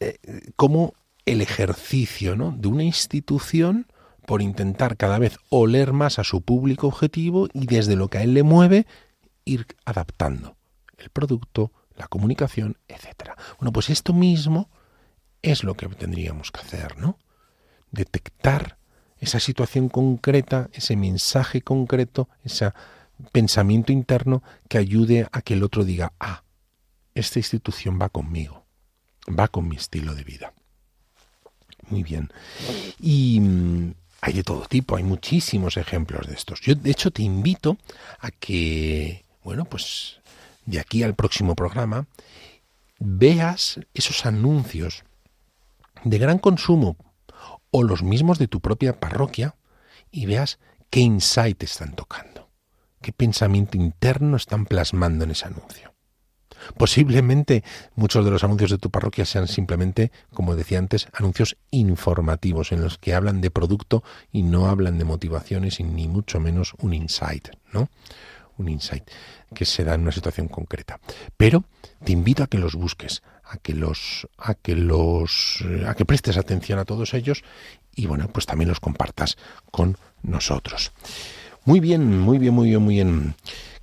eh, 0.00 0.18
como 0.56 0.94
el 1.26 1.42
ejercicio 1.42 2.36
¿no? 2.36 2.52
de 2.52 2.68
una 2.68 2.84
institución 2.84 3.86
por 4.26 4.42
intentar 4.42 4.96
cada 4.96 5.18
vez 5.18 5.38
oler 5.48 5.92
más 5.92 6.18
a 6.18 6.24
su 6.24 6.42
público 6.42 6.88
objetivo 6.88 7.48
y 7.52 7.66
desde 7.66 7.96
lo 7.96 8.08
que 8.08 8.18
a 8.18 8.22
él 8.22 8.34
le 8.34 8.42
mueve 8.42 8.86
ir 9.44 9.66
adaptando 9.84 10.56
el 10.98 11.10
producto, 11.10 11.72
la 11.96 12.08
comunicación, 12.08 12.76
etcétera. 12.88 13.36
Bueno, 13.58 13.72
pues 13.72 13.90
esto 13.90 14.12
mismo 14.12 14.68
es 15.42 15.64
lo 15.64 15.74
que 15.74 15.88
tendríamos 15.88 16.50
que 16.50 16.60
hacer, 16.60 16.98
¿no? 16.98 17.18
Detectar 17.90 18.78
esa 19.18 19.40
situación 19.40 19.88
concreta, 19.88 20.68
ese 20.72 20.96
mensaje 20.96 21.62
concreto, 21.62 22.28
ese 22.44 22.72
pensamiento 23.32 23.92
interno 23.92 24.42
que 24.68 24.78
ayude 24.78 25.26
a 25.32 25.42
que 25.42 25.54
el 25.54 25.62
otro 25.62 25.84
diga, 25.84 26.12
ah, 26.20 26.42
esta 27.14 27.38
institución 27.38 27.98
va 28.00 28.08
conmigo, 28.10 28.66
va 29.26 29.48
con 29.48 29.68
mi 29.68 29.76
estilo 29.76 30.14
de 30.14 30.24
vida. 30.24 30.52
Muy 31.88 32.02
bien. 32.02 32.30
Y 33.00 33.40
mm, 33.40 33.94
hay 34.20 34.32
de 34.32 34.42
todo 34.42 34.66
tipo, 34.66 34.96
hay 34.96 35.02
muchísimos 35.04 35.76
ejemplos 35.76 36.26
de 36.26 36.34
estos. 36.34 36.60
Yo, 36.60 36.74
de 36.74 36.90
hecho, 36.90 37.10
te 37.10 37.22
invito 37.22 37.76
a 38.18 38.30
que, 38.30 39.24
bueno, 39.42 39.64
pues 39.64 40.20
de 40.64 40.80
aquí 40.80 41.02
al 41.02 41.14
próximo 41.14 41.54
programa, 41.54 42.06
veas 42.98 43.80
esos 43.94 44.26
anuncios 44.26 45.04
de 46.04 46.18
gran 46.18 46.38
consumo 46.38 46.96
o 47.70 47.82
los 47.82 48.02
mismos 48.02 48.38
de 48.38 48.48
tu 48.48 48.60
propia 48.60 48.98
parroquia 48.98 49.54
y 50.10 50.26
veas 50.26 50.58
qué 50.90 51.00
insight 51.00 51.62
están 51.62 51.94
tocando, 51.94 52.50
qué 53.00 53.12
pensamiento 53.12 53.76
interno 53.76 54.36
están 54.36 54.66
plasmando 54.66 55.24
en 55.24 55.30
ese 55.30 55.46
anuncio. 55.46 55.95
Posiblemente 56.76 57.64
muchos 57.94 58.24
de 58.24 58.30
los 58.30 58.44
anuncios 58.44 58.70
de 58.70 58.78
tu 58.78 58.90
parroquia 58.90 59.24
sean 59.24 59.48
simplemente, 59.48 60.12
como 60.32 60.56
decía 60.56 60.78
antes, 60.78 61.08
anuncios 61.12 61.56
informativos 61.70 62.72
en 62.72 62.82
los 62.82 62.98
que 62.98 63.14
hablan 63.14 63.40
de 63.40 63.50
producto 63.50 64.02
y 64.32 64.42
no 64.42 64.68
hablan 64.68 64.98
de 64.98 65.04
motivaciones 65.04 65.80
y 65.80 65.84
ni 65.84 66.08
mucho 66.08 66.40
menos 66.40 66.74
un 66.78 66.94
insight, 66.94 67.48
¿no? 67.72 67.88
Un 68.58 68.68
insight 68.68 69.04
que 69.54 69.64
se 69.64 69.84
da 69.84 69.94
en 69.94 70.02
una 70.02 70.12
situación 70.12 70.48
concreta. 70.48 70.98
Pero 71.36 71.64
te 72.04 72.12
invito 72.12 72.42
a 72.42 72.46
que 72.46 72.58
los 72.58 72.74
busques, 72.74 73.22
a 73.44 73.58
que 73.58 73.74
los 73.74 74.26
a 74.38 74.54
que 74.54 74.74
los 74.74 75.62
a 75.86 75.94
que 75.94 76.04
prestes 76.04 76.36
atención 76.36 76.78
a 76.78 76.84
todos 76.84 77.14
ellos 77.14 77.44
y 77.94 78.06
bueno, 78.06 78.28
pues 78.28 78.46
también 78.46 78.68
los 78.68 78.80
compartas 78.80 79.36
con 79.70 79.96
nosotros. 80.22 80.92
Muy 81.64 81.80
bien, 81.80 82.20
muy 82.20 82.38
bien, 82.38 82.54
muy 82.54 82.68
bien, 82.68 82.82
muy 82.82 82.94
bien. 82.94 83.34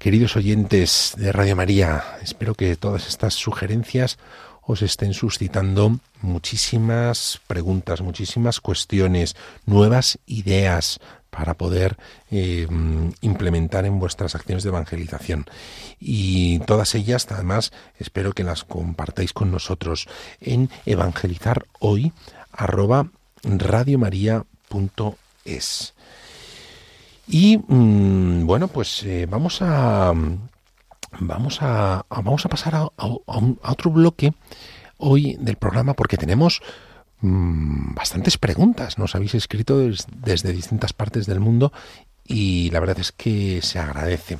Queridos 0.03 0.35
oyentes 0.35 1.13
de 1.15 1.31
Radio 1.31 1.55
María, 1.55 2.03
espero 2.21 2.55
que 2.55 2.75
todas 2.75 3.07
estas 3.07 3.35
sugerencias 3.35 4.19
os 4.61 4.81
estén 4.81 5.13
suscitando 5.13 5.97
muchísimas 6.19 7.39
preguntas, 7.47 8.01
muchísimas 8.01 8.59
cuestiones, 8.59 9.37
nuevas 9.65 10.19
ideas 10.25 10.99
para 11.29 11.53
poder 11.53 11.95
eh, 12.31 12.67
implementar 13.21 13.85
en 13.85 13.97
vuestras 13.97 14.35
acciones 14.35 14.63
de 14.63 14.71
evangelización. 14.71 15.45
Y 16.01 16.59
todas 16.67 16.95
ellas, 16.95 17.25
además, 17.31 17.71
espero 17.97 18.33
que 18.33 18.43
las 18.43 18.65
compartáis 18.65 19.31
con 19.31 19.51
nosotros 19.51 20.09
en 20.41 20.69
evangelizar 20.85 21.63
hoy 21.79 22.11
y 27.27 27.57
mm, 27.57 28.45
bueno, 28.45 28.67
pues 28.67 29.03
eh, 29.03 29.25
vamos 29.29 29.61
a 29.61 30.13
vamos 31.19 31.59
a, 31.61 32.05
vamos 32.09 32.45
a 32.45 32.49
pasar 32.49 32.75
a, 32.75 32.89
otro 32.95 33.91
bloque 33.91 34.33
hoy 34.97 35.37
del 35.39 35.57
programa 35.57 35.93
porque 35.93 36.17
tenemos 36.17 36.61
mm, 37.21 37.93
bastantes 37.93 38.37
preguntas. 38.37 38.97
Nos 38.97 39.15
habéis 39.15 39.35
escrito 39.35 39.79
desde 39.79 40.51
distintas 40.51 40.93
partes 40.93 41.25
del 41.25 41.39
mundo 41.39 41.71
y 42.25 42.69
la 42.71 42.79
verdad 42.79 42.99
es 42.99 43.11
que 43.11 43.61
se 43.61 43.79
agradece 43.79 44.37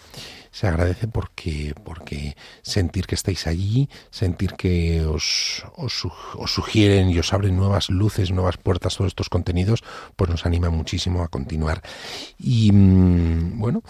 se 0.53 0.67
agradece 0.67 1.07
porque, 1.07 1.73
porque 1.83 2.37
sentir 2.61 3.07
que 3.07 3.15
estáis 3.15 3.47
allí, 3.47 3.89
sentir 4.11 4.53
que 4.53 5.03
os, 5.03 5.65
os, 5.75 6.05
sugieren 6.45 7.09
y 7.09 7.17
os 7.17 7.33
abren 7.33 7.57
nuevas 7.57 7.89
luces, 7.89 8.29
nuevas 8.29 8.57
puertas 8.57 8.95
todos 8.95 9.09
estos 9.09 9.29
contenidos, 9.29 9.83
pues 10.15 10.29
nos 10.29 10.45
anima 10.45 10.69
muchísimo 10.69 11.23
a 11.23 11.27
continuar. 11.27 11.81
Y 12.37 12.71
mm, 12.71 13.59
bueno, 13.59 13.81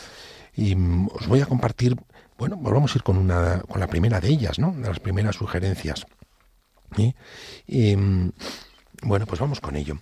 y 0.56 0.74
mm, 0.74 1.10
os 1.14 1.28
voy 1.28 1.42
a 1.42 1.48
compartir, 1.48 1.98
bueno, 2.38 2.58
pues 2.58 2.74
vamos 2.74 2.96
a 2.96 2.98
ir 2.98 3.04
con, 3.04 3.18
una, 3.18 3.60
con 3.68 3.82
la 3.82 3.88
primera 3.88 4.22
de 4.22 4.30
ellas, 4.30 4.58
¿no? 4.58 4.72
De 4.72 4.88
las 4.88 5.02
primeras 5.02 5.36
sugerencias. 5.36 6.06
Mm, 6.96 8.30
bueno, 9.02 9.26
pues 9.26 9.42
vamos 9.42 9.60
con 9.60 9.76
ello. 9.76 9.98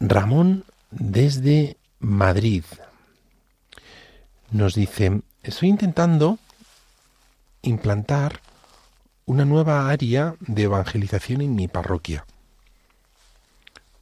Ramón 0.00 0.64
desde 0.90 1.78
Madrid 1.98 2.64
nos 4.50 4.74
dice, 4.74 5.22
estoy 5.42 5.68
intentando 5.68 6.38
implantar 7.62 8.40
una 9.26 9.44
nueva 9.44 9.88
área 9.88 10.34
de 10.40 10.64
evangelización 10.64 11.40
en 11.40 11.54
mi 11.54 11.68
parroquia, 11.68 12.26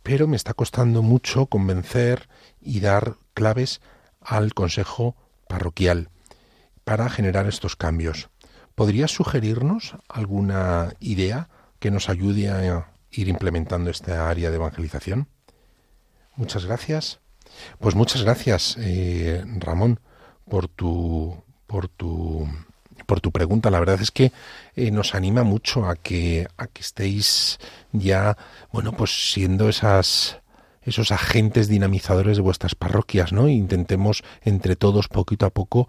pero 0.03 0.27
me 0.27 0.37
está 0.37 0.55
costando 0.55 1.03
mucho 1.03 1.47
convencer 1.47 2.29
y 2.61 2.81
dar 2.81 3.17
claves 3.35 3.81
al 4.21 4.55
consejo 4.55 5.17
parroquial 5.49 6.09
para 6.85 7.11
generar 7.11 7.47
estos 7.47 7.77
cambios. 7.77 8.31
¿Podrías 8.75 9.11
sugerirnos 9.11 9.97
alguna 10.09 10.95
idea 11.01 11.49
que 11.79 11.91
nos 11.91 12.09
ayude 12.09 12.49
a 12.49 12.91
ir 13.11 13.29
implementando 13.29 13.91
esta 13.91 14.31
área 14.31 14.51
de 14.51 14.57
evangelización? 14.57 15.29
Muchas 16.37 16.65
gracias. 16.65 17.21
Pues 17.81 17.95
muchas 17.95 18.23
gracias, 18.23 18.77
eh, 18.79 19.45
Ramón 19.59 20.01
por 20.49 20.69
tu, 20.69 21.37
por 21.67 21.89
tu, 21.89 22.49
por 23.07 23.21
tu 23.21 23.31
pregunta. 23.33 23.71
La 23.71 23.81
verdad 23.81 24.01
es 24.01 24.11
que 24.11 24.33
eh, 24.77 24.91
nos 24.91 25.15
anima 25.15 25.45
mucho 25.45 25.87
a 25.87 25.97
que, 25.97 26.49
a 26.57 26.67
que 26.67 26.83
estéis 26.83 27.59
ya, 27.93 28.37
bueno, 28.73 28.93
pues 28.93 29.33
siendo 29.33 29.69
esas, 29.69 30.41
esos 30.83 31.13
agentes 31.13 31.69
dinamizadores 31.69 32.37
de 32.37 32.43
vuestras 32.43 32.75
parroquias, 32.75 33.33
¿no? 33.33 33.49
Intentemos 33.49 34.23
entre 34.43 34.77
todos, 34.77 35.09
poquito 35.09 35.47
a 35.47 35.51
poco, 35.51 35.89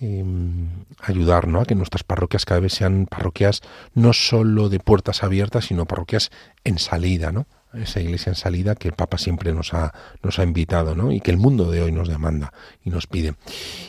em, 0.00 0.68
ayudar 1.00 1.46
¿no? 1.48 1.60
a 1.60 1.64
que 1.64 1.74
nuestras 1.74 2.04
parroquias 2.04 2.44
cada 2.44 2.60
vez 2.60 2.72
sean 2.74 3.06
parroquias 3.06 3.60
no 3.94 4.12
solo 4.12 4.68
de 4.68 4.80
puertas 4.80 5.22
abiertas, 5.22 5.66
sino 5.66 5.86
parroquias 5.86 6.30
en 6.64 6.78
salida, 6.78 7.32
¿no? 7.32 7.46
Esa 7.74 8.00
iglesia 8.00 8.30
en 8.30 8.36
salida 8.36 8.74
que 8.74 8.88
el 8.88 8.94
Papa 8.94 9.18
siempre 9.18 9.52
nos 9.52 9.74
ha, 9.74 9.92
nos 10.22 10.38
ha 10.38 10.44
invitado, 10.44 10.94
¿no? 10.94 11.12
Y 11.12 11.20
que 11.20 11.30
el 11.30 11.36
mundo 11.36 11.70
de 11.70 11.82
hoy 11.82 11.92
nos 11.92 12.08
demanda 12.08 12.52
y 12.84 12.90
nos 12.90 13.06
pide. 13.06 13.34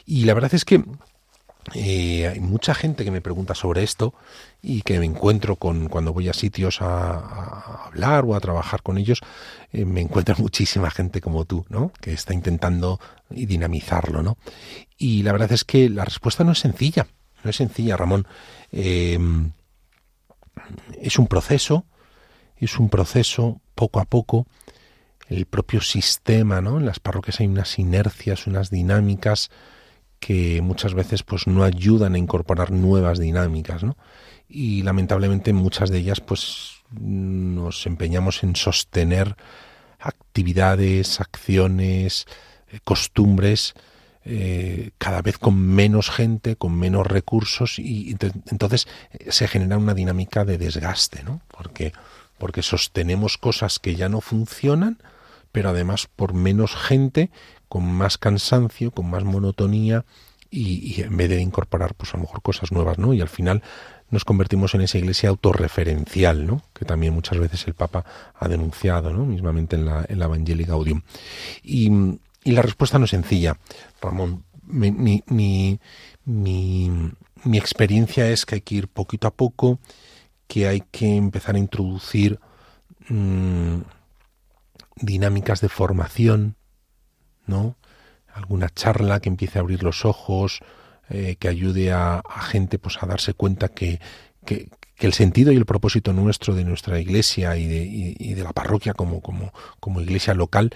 Y 0.05 0.25
la 0.25 0.33
verdad 0.33 0.53
es 0.53 0.65
que 0.65 0.83
eh, 1.75 2.27
hay 2.27 2.39
mucha 2.39 2.73
gente 2.73 3.05
que 3.05 3.11
me 3.11 3.21
pregunta 3.21 3.53
sobre 3.53 3.83
esto 3.83 4.15
y 4.63 4.81
que 4.81 4.99
me 4.99 5.05
encuentro 5.05 5.55
con 5.57 5.89
cuando 5.89 6.11
voy 6.11 6.27
a 6.27 6.33
sitios 6.33 6.81
a, 6.81 7.85
hablar 7.85 8.25
o 8.25 8.35
a 8.35 8.39
trabajar 8.39 8.81
con 8.81 8.97
ellos, 8.97 9.21
eh, 9.71 9.85
me 9.85 10.01
encuentro 10.01 10.35
muchísima 10.39 10.89
gente 10.89 11.21
como 11.21 11.45
tú, 11.45 11.65
¿no? 11.69 11.91
Que 12.01 12.13
está 12.13 12.33
intentando 12.33 12.99
dinamizarlo, 13.29 14.23
¿no? 14.23 14.37
Y 14.97 15.23
la 15.23 15.31
verdad 15.31 15.51
es 15.51 15.63
que 15.63 15.89
la 15.89 16.03
respuesta 16.03 16.43
no 16.43 16.53
es 16.53 16.59
sencilla, 16.59 17.07
no 17.43 17.49
es 17.49 17.55
sencilla, 17.55 17.95
Ramón. 17.95 18.27
Eh, 18.71 19.19
es 20.99 21.19
un 21.19 21.27
proceso, 21.27 21.85
es 22.57 22.77
un 22.79 22.89
proceso 22.89 23.61
poco 23.81 23.99
a 23.99 24.05
poco 24.05 24.45
el 25.27 25.47
propio 25.47 25.81
sistema, 25.81 26.61
¿no? 26.61 26.77
En 26.77 26.85
las 26.85 26.99
parroquias 26.99 27.39
hay 27.39 27.47
unas 27.47 27.79
inercias, 27.79 28.45
unas 28.45 28.69
dinámicas 28.69 29.49
que 30.19 30.61
muchas 30.61 30.93
veces 30.93 31.23
pues 31.23 31.47
no 31.47 31.63
ayudan 31.63 32.13
a 32.13 32.19
incorporar 32.19 32.69
nuevas 32.69 33.17
dinámicas, 33.17 33.83
¿no? 33.83 33.97
Y 34.47 34.83
lamentablemente 34.83 35.51
muchas 35.51 35.89
de 35.89 35.97
ellas 35.97 36.21
pues 36.21 36.83
nos 36.91 37.87
empeñamos 37.87 38.43
en 38.43 38.55
sostener 38.55 39.35
actividades, 39.97 41.19
acciones, 41.19 42.27
eh, 42.71 42.79
costumbres 42.83 43.73
eh, 44.23 44.91
cada 44.99 45.23
vez 45.23 45.39
con 45.39 45.59
menos 45.59 46.11
gente, 46.11 46.55
con 46.55 46.77
menos 46.77 47.07
recursos 47.07 47.79
y 47.79 48.15
entonces 48.51 48.87
eh, 49.13 49.31
se 49.31 49.47
genera 49.47 49.79
una 49.79 49.95
dinámica 49.95 50.45
de 50.45 50.59
desgaste, 50.59 51.23
¿no? 51.23 51.41
Porque 51.47 51.93
porque 52.41 52.63
sostenemos 52.63 53.37
cosas 53.37 53.77
que 53.77 53.95
ya 53.95 54.09
no 54.09 54.19
funcionan, 54.19 54.97
pero 55.51 55.69
además 55.69 56.07
por 56.07 56.33
menos 56.33 56.75
gente, 56.75 57.29
con 57.67 57.85
más 57.85 58.17
cansancio, 58.17 58.89
con 58.89 59.07
más 59.11 59.23
monotonía 59.23 60.05
y, 60.49 61.03
en 61.03 61.15
vez 61.17 61.29
de 61.29 61.39
incorporar 61.39 61.93
pues 61.93 62.15
a 62.15 62.17
lo 62.17 62.23
mejor 62.23 62.41
cosas 62.41 62.71
nuevas, 62.71 62.97
¿no? 62.97 63.13
Y 63.13 63.21
al 63.21 63.29
final 63.29 63.61
nos 64.09 64.25
convertimos 64.25 64.73
en 64.73 64.81
esa 64.81 64.97
iglesia 64.97 65.29
autorreferencial, 65.29 66.47
¿no? 66.47 66.63
Que 66.73 66.83
también 66.83 67.13
muchas 67.13 67.37
veces 67.37 67.67
el 67.67 67.75
Papa 67.75 68.05
ha 68.33 68.47
denunciado, 68.47 69.13
¿no? 69.13 69.23
Mismamente 69.23 69.75
en 69.75 69.85
la, 69.85 70.03
en 70.09 70.17
la. 70.17 70.27
Y, 71.61 71.91
y 72.43 72.51
la 72.53 72.63
respuesta 72.63 72.97
no 72.97 73.05
es 73.05 73.11
sencilla, 73.11 73.55
Ramón. 74.01 74.45
Mi, 74.63 74.89
mi, 74.89 75.23
mi, 75.27 75.79
mi, 76.25 77.57
experiencia 77.57 78.31
es 78.31 78.47
que 78.47 78.55
hay 78.55 78.61
que 78.61 78.75
ir 78.75 78.87
poquito 78.87 79.27
a 79.27 79.31
poco, 79.31 79.77
que 80.51 80.67
hay 80.67 80.83
que 80.91 81.15
empezar 81.15 81.55
a 81.55 81.59
introducir 81.59 82.37
mm, 83.07 83.77
dinámicas 84.97 85.61
de 85.61 85.69
formación, 85.69 86.57
¿no? 87.45 87.77
Alguna 88.27 88.67
charla 88.67 89.21
que 89.21 89.29
empiece 89.29 89.59
a 89.59 89.61
abrir 89.61 89.81
los 89.81 90.03
ojos, 90.03 90.59
eh, 91.09 91.37
que 91.39 91.47
ayude 91.47 91.93
a, 91.93 92.21
gente 92.41 92.79
pues 92.79 93.01
a 93.01 93.05
darse 93.05 93.33
cuenta 93.33 93.69
que, 93.69 94.01
que, 94.45 94.67
el 94.97 95.13
sentido 95.13 95.53
y 95.53 95.55
el 95.55 95.65
propósito 95.65 96.11
nuestro 96.11 96.53
de 96.53 96.65
nuestra 96.65 96.99
iglesia 96.99 97.55
y 97.55 97.65
de, 97.67 97.83
y 98.19 98.33
de 98.33 98.43
la 98.43 98.51
parroquia 98.51 98.93
como, 98.93 99.21
como, 99.21 99.53
como 99.79 100.01
iglesia 100.01 100.33
local 100.33 100.75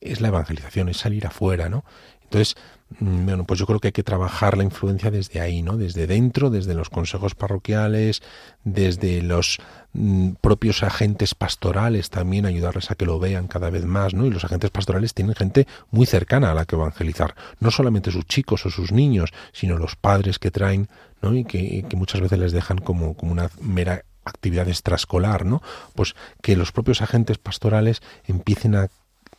es 0.00 0.20
la 0.20 0.28
evangelización, 0.28 0.88
es 0.88 0.96
salir 0.96 1.28
afuera, 1.28 1.68
¿no? 1.68 1.84
Entonces, 2.32 2.56
mm, 2.98 3.26
bueno, 3.26 3.44
pues 3.44 3.60
yo 3.60 3.66
creo 3.66 3.78
que 3.78 3.88
hay 3.88 3.92
que 3.92 4.02
trabajar 4.02 4.56
la 4.56 4.64
influencia 4.64 5.10
desde 5.10 5.40
ahí, 5.40 5.60
¿no? 5.60 5.76
Desde 5.76 6.06
dentro, 6.06 6.48
desde 6.48 6.72
los 6.72 6.88
consejos 6.88 7.34
parroquiales, 7.34 8.22
desde 8.64 9.20
los 9.20 9.58
mm, 9.92 10.30
propios 10.40 10.82
agentes 10.82 11.34
pastorales 11.34 12.08
también, 12.08 12.46
ayudarles 12.46 12.90
a 12.90 12.94
que 12.94 13.04
lo 13.04 13.18
vean 13.18 13.48
cada 13.48 13.68
vez 13.68 13.84
más, 13.84 14.14
¿no? 14.14 14.24
Y 14.24 14.30
los 14.30 14.44
agentes 14.44 14.70
pastorales 14.70 15.12
tienen 15.12 15.34
gente 15.34 15.66
muy 15.90 16.06
cercana 16.06 16.50
a 16.50 16.54
la 16.54 16.64
que 16.64 16.74
evangelizar, 16.74 17.34
no 17.60 17.70
solamente 17.70 18.10
sus 18.10 18.24
chicos 18.24 18.64
o 18.64 18.70
sus 18.70 18.92
niños, 18.92 19.30
sino 19.52 19.76
los 19.76 19.94
padres 19.96 20.38
que 20.38 20.50
traen 20.50 20.88
¿no? 21.20 21.34
y 21.34 21.44
que, 21.44 21.84
muchas 21.96 22.22
veces 22.22 22.38
les 22.38 22.52
dejan 22.52 22.78
como, 22.78 23.14
como 23.14 23.32
una 23.32 23.50
mera 23.60 24.04
actividad 24.24 24.68
extraescolar, 24.68 25.44
¿no? 25.44 25.60
Pues 25.94 26.14
que 26.40 26.56
los 26.56 26.72
propios 26.72 27.02
agentes 27.02 27.36
pastorales 27.36 28.00
empiecen 28.26 28.74
a 28.74 28.88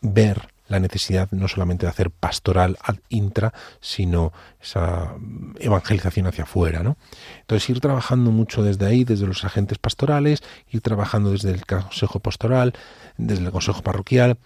ver 0.01 0.53
la 0.68 0.80
necesidad 0.80 1.30
no 1.32 1.47
solamente 1.47 1.86
de 1.86 1.89
hacer 1.89 2.09
pastoral 2.09 2.78
ad 2.82 2.95
intra, 3.09 3.53
sino 3.82 4.32
esa 4.61 5.16
evangelización 5.59 6.28
hacia 6.28 6.45
afuera, 6.45 6.84
¿no? 6.84 6.97
Entonces 7.41 7.70
ir 7.70 7.80
trabajando 7.80 8.32
mucho 8.32 8.64
desde 8.64 8.86
ahí, 8.86 9.03
desde 9.03 9.28
los 9.28 9.43
agentes 9.43 9.78
pastorales, 9.78 10.41
ir 10.72 10.82
trabajando 10.82 11.32
desde 11.32 11.51
el 11.51 11.66
consejo 11.66 12.20
pastoral, 12.20 12.74
desde 13.18 13.45
el 13.45 13.51
consejo 13.51 13.82
parroquial, 13.82 14.38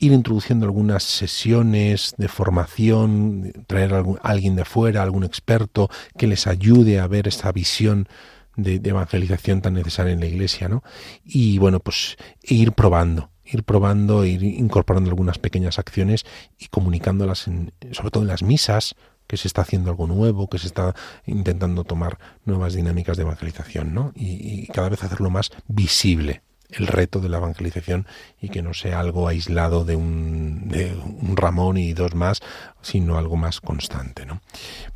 ir 0.00 0.12
introduciendo 0.12 0.66
algunas 0.66 1.04
sesiones 1.04 2.14
de 2.16 2.28
formación, 2.28 3.52
traer 3.66 3.94
a 3.94 4.04
alguien 4.22 4.56
de 4.56 4.64
fuera, 4.64 5.02
algún 5.02 5.24
experto 5.24 5.90
que 6.16 6.26
les 6.26 6.46
ayude 6.46 7.00
a 7.00 7.06
ver 7.06 7.28
esa 7.28 7.52
visión 7.52 8.08
de, 8.56 8.80
evangelización 8.82 9.60
tan 9.60 9.74
necesaria 9.74 10.12
en 10.12 10.20
la 10.20 10.26
iglesia, 10.26 10.68
¿no? 10.68 10.82
Y 11.24 11.58
bueno, 11.58 11.80
pues 11.80 12.16
ir 12.42 12.72
probando, 12.72 13.30
ir 13.50 13.64
probando, 13.64 14.24
ir 14.24 14.42
incorporando 14.42 15.10
algunas 15.10 15.38
pequeñas 15.38 15.78
acciones 15.78 16.24
y 16.58 16.68
comunicándolas, 16.68 17.46
en, 17.48 17.72
sobre 17.92 18.10
todo 18.10 18.22
en 18.22 18.28
las 18.28 18.42
misas, 18.42 18.94
que 19.26 19.36
se 19.36 19.46
está 19.46 19.62
haciendo 19.62 19.90
algo 19.90 20.06
nuevo, 20.06 20.48
que 20.48 20.58
se 20.58 20.66
está 20.66 20.94
intentando 21.24 21.84
tomar 21.84 22.18
nuevas 22.44 22.74
dinámicas 22.74 23.16
de 23.16 23.22
evangelización, 23.22 23.94
¿no? 23.94 24.12
y 24.16 24.66
cada 24.68 24.88
vez 24.88 25.04
hacerlo 25.04 25.30
más 25.30 25.50
visible 25.68 26.42
el 26.72 26.86
reto 26.86 27.20
de 27.20 27.28
la 27.28 27.38
evangelización 27.38 28.06
y 28.40 28.48
que 28.48 28.62
no 28.62 28.74
sea 28.74 29.00
algo 29.00 29.28
aislado 29.28 29.84
de 29.84 29.96
un, 29.96 30.68
de 30.68 30.94
un 30.94 31.36
Ramón 31.36 31.76
y 31.76 31.92
dos 31.92 32.14
más, 32.14 32.40
sino 32.82 33.18
algo 33.18 33.36
más 33.36 33.60
constante. 33.60 34.26
¿no? 34.26 34.40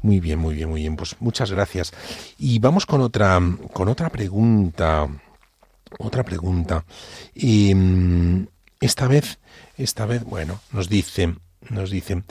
Muy 0.02 0.20
bien, 0.20 0.38
muy 0.38 0.54
bien, 0.54 0.68
muy 0.68 0.82
bien. 0.82 0.96
Pues 0.96 1.16
muchas 1.20 1.50
gracias. 1.50 1.92
Y 2.38 2.58
vamos 2.58 2.86
con 2.86 3.00
otra, 3.00 3.40
con 3.72 3.88
otra 3.88 4.10
pregunta. 4.10 5.08
Otra 5.98 6.22
pregunta. 6.22 6.84
Y 7.34 7.74
mm, 7.74 8.46
esta 8.80 9.08
vez, 9.08 9.38
esta 9.76 10.06
vez, 10.06 10.24
bueno, 10.24 10.60
nos 10.72 10.88
dice, 10.88 11.34
nos 11.70 11.90
dice. 11.90 12.22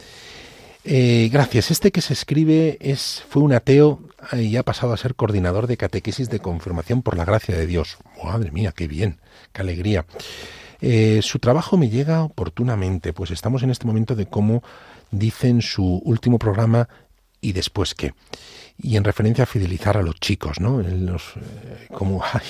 Eh, 0.86 1.30
gracias. 1.32 1.72
Este 1.72 1.92
que 1.92 2.02
se 2.02 2.14
escribe 2.14 2.78
es 2.82 3.24
fue 3.30 3.42
un 3.42 3.54
ateo 3.54 4.02
y 4.34 4.58
ha 4.58 4.64
pasado 4.64 4.94
a 4.94 4.98
ser 4.98 5.16
coordinador 5.16 5.68
de 5.68 5.78
catequesis 5.78 6.30
de 6.30 6.40
confirmación 6.40 7.02
por 7.02 7.18
la 7.18 7.26
gracia 7.26 7.56
de 7.56 7.66
Dios. 7.66 7.98
Madre 8.24 8.52
mía, 8.52 8.74
qué 8.76 8.88
bien, 8.88 9.20
qué 9.54 9.62
alegría. 9.62 10.06
Eh, 10.82 11.22
su 11.22 11.40
trabajo 11.40 11.78
me 11.78 11.90
llega 11.90 12.24
oportunamente, 12.24 13.14
pues 13.14 13.32
estamos 13.32 13.64
en 13.64 13.70
este 13.70 13.88
momento 13.88 14.16
de 14.16 14.26
cómo 14.26 14.62
dice 15.12 15.48
en 15.48 15.62
su 15.62 16.02
último 16.04 16.38
programa 16.38 16.90
y 17.44 17.52
después 17.52 17.94
qué 17.94 18.14
y 18.82 18.98
en 18.98 19.04
referencia 19.04 19.44
a 19.44 19.48
fidelizar 19.48 19.98
a 19.98 20.02
los 20.02 20.16
chicos, 20.20 20.60
¿no? 20.60 20.82
Los, 20.82 21.36
eh, 21.36 21.88
como 21.94 22.24
hay 22.34 22.42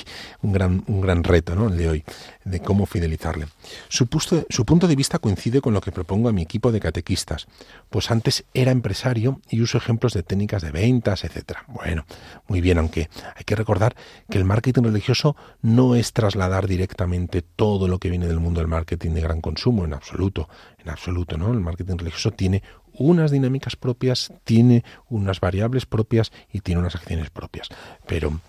un 0.42 0.54
gran, 0.54 0.84
un 0.88 1.02
gran 1.02 1.24
reto, 1.24 1.56
¿no? 1.56 1.68
El 1.68 1.78
de 1.78 1.90
hoy, 1.90 2.04
de 2.46 2.62
cómo 2.62 2.86
fidelizarle. 2.86 3.48
Su, 3.90 4.08
su 4.50 4.66
punto 4.66 4.88
de 4.88 4.96
vista 4.96 5.20
coincide 5.20 5.62
con 5.62 5.74
lo 5.74 5.82
que 5.82 5.92
propongo 5.92 6.30
a 6.30 6.32
mi 6.32 6.42
equipo 6.42 6.72
de 6.72 6.80
catequistas, 6.80 7.48
pues 7.90 8.10
antes 8.10 8.46
era 8.54 8.72
empresario 8.72 9.42
y 9.50 9.62
uso 9.62 9.78
ejemplos 9.78 10.14
de 10.14 10.24
técnicas 10.24 10.62
de 10.62 10.72
ventas, 10.72 11.24
etcétera. 11.24 11.66
Bueno, 11.68 12.06
muy 12.48 12.62
bien, 12.62 12.78
aunque 12.78 13.10
hay 13.36 13.44
que 13.44 13.56
recordar 13.56 13.96
que 14.30 14.38
el 14.38 14.46
marketing 14.46 14.84
religioso 14.84 15.36
no 15.62 15.96
es 15.96 16.14
trasladar 16.14 16.68
directamente 16.68 17.42
todo 17.42 17.88
lo 17.88 18.00
que 18.00 18.10
viene 18.10 18.28
del 18.28 18.40
mundo 18.40 18.62
del 18.62 18.70
marketing 18.70 19.12
de 19.12 19.22
gran 19.22 19.42
consumo, 19.42 19.86
en 19.86 19.94
absoluto, 19.94 20.50
en 20.80 20.90
absoluto, 20.90 21.38
¿no? 21.38 21.52
El 21.52 21.60
marketing 21.60 21.98
religioso 21.98 22.32
tiene 22.32 22.64
unas 22.94 23.32
dinámicas 23.32 23.76
propias, 23.76 24.32
tiene 24.44 24.84
unas 25.10 25.40
variables 25.40 25.86
propias 25.86 26.32
y 26.52 26.62
tiene 26.62 26.82
unas 26.82 26.96
acciones 26.96 27.30
propias. 27.30 27.70
Pero, 28.08 28.40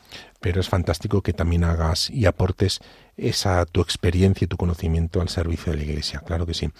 pero 0.41 0.61
es 0.61 0.69
fantástico 0.69 1.23
que 1.23 1.33
también 1.33 1.65
hagas 1.65 2.11
y 2.11 2.27
aportes 2.27 2.81
esa 3.17 3.65
tu 3.67 3.81
experiencia 3.81 4.45
y 4.45 4.49
tu 4.49 4.57
conocimiento 4.57 5.21
al 5.21 5.29
servicio 5.29 5.73
de 5.73 5.79
la 5.79 5.85
Iglesia, 5.85 6.21
claro 6.21 6.47
que 6.47 6.55
sí. 6.55 6.71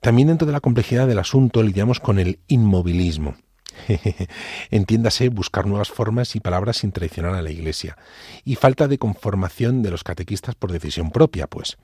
También 0.00 0.28
dentro 0.28 0.46
de 0.46 0.52
la 0.52 0.60
complejidad 0.60 1.06
del 1.06 1.18
asunto 1.18 1.62
lidiamos 1.62 2.00
con 2.00 2.18
el 2.18 2.38
inmovilismo. 2.46 3.36
Entiéndase 4.70 5.28
buscar 5.28 5.66
nuevas 5.66 5.88
formas 5.88 6.34
y 6.36 6.40
palabras 6.40 6.78
sin 6.78 6.92
traicionar 6.92 7.34
a 7.34 7.42
la 7.42 7.50
Iglesia. 7.50 7.96
Y 8.44 8.56
falta 8.56 8.88
de 8.88 8.98
conformación 8.98 9.82
de 9.82 9.90
los 9.90 10.04
catequistas 10.04 10.54
por 10.54 10.72
decisión 10.72 11.10
propia, 11.10 11.46
pues. 11.46 11.78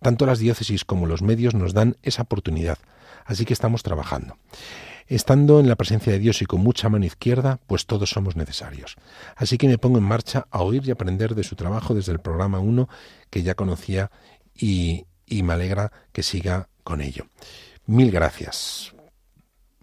Tanto 0.00 0.26
las 0.26 0.38
diócesis 0.38 0.84
como 0.84 1.06
los 1.06 1.22
medios 1.22 1.54
nos 1.54 1.74
dan 1.74 1.96
esa 2.02 2.22
oportunidad 2.22 2.78
Así 3.30 3.44
que 3.44 3.52
estamos 3.52 3.84
trabajando. 3.84 4.38
Estando 5.06 5.60
en 5.60 5.68
la 5.68 5.76
presencia 5.76 6.12
de 6.12 6.18
Dios 6.18 6.42
y 6.42 6.46
con 6.46 6.62
mucha 6.62 6.88
mano 6.88 7.04
izquierda, 7.04 7.60
pues 7.68 7.86
todos 7.86 8.10
somos 8.10 8.34
necesarios. 8.34 8.96
Así 9.36 9.56
que 9.56 9.68
me 9.68 9.78
pongo 9.78 9.98
en 9.98 10.04
marcha 10.04 10.48
a 10.50 10.62
oír 10.62 10.82
y 10.84 10.90
aprender 10.90 11.36
de 11.36 11.44
su 11.44 11.54
trabajo 11.54 11.94
desde 11.94 12.10
el 12.10 12.18
programa 12.18 12.58
1 12.58 12.88
que 13.30 13.44
ya 13.44 13.54
conocía 13.54 14.10
y, 14.52 15.06
me 15.28 15.52
alegra 15.52 15.92
que 16.10 16.24
siga 16.24 16.70
con 16.82 17.00
ello. 17.00 17.26
Mil 17.86 18.10
gracias. 18.10 18.96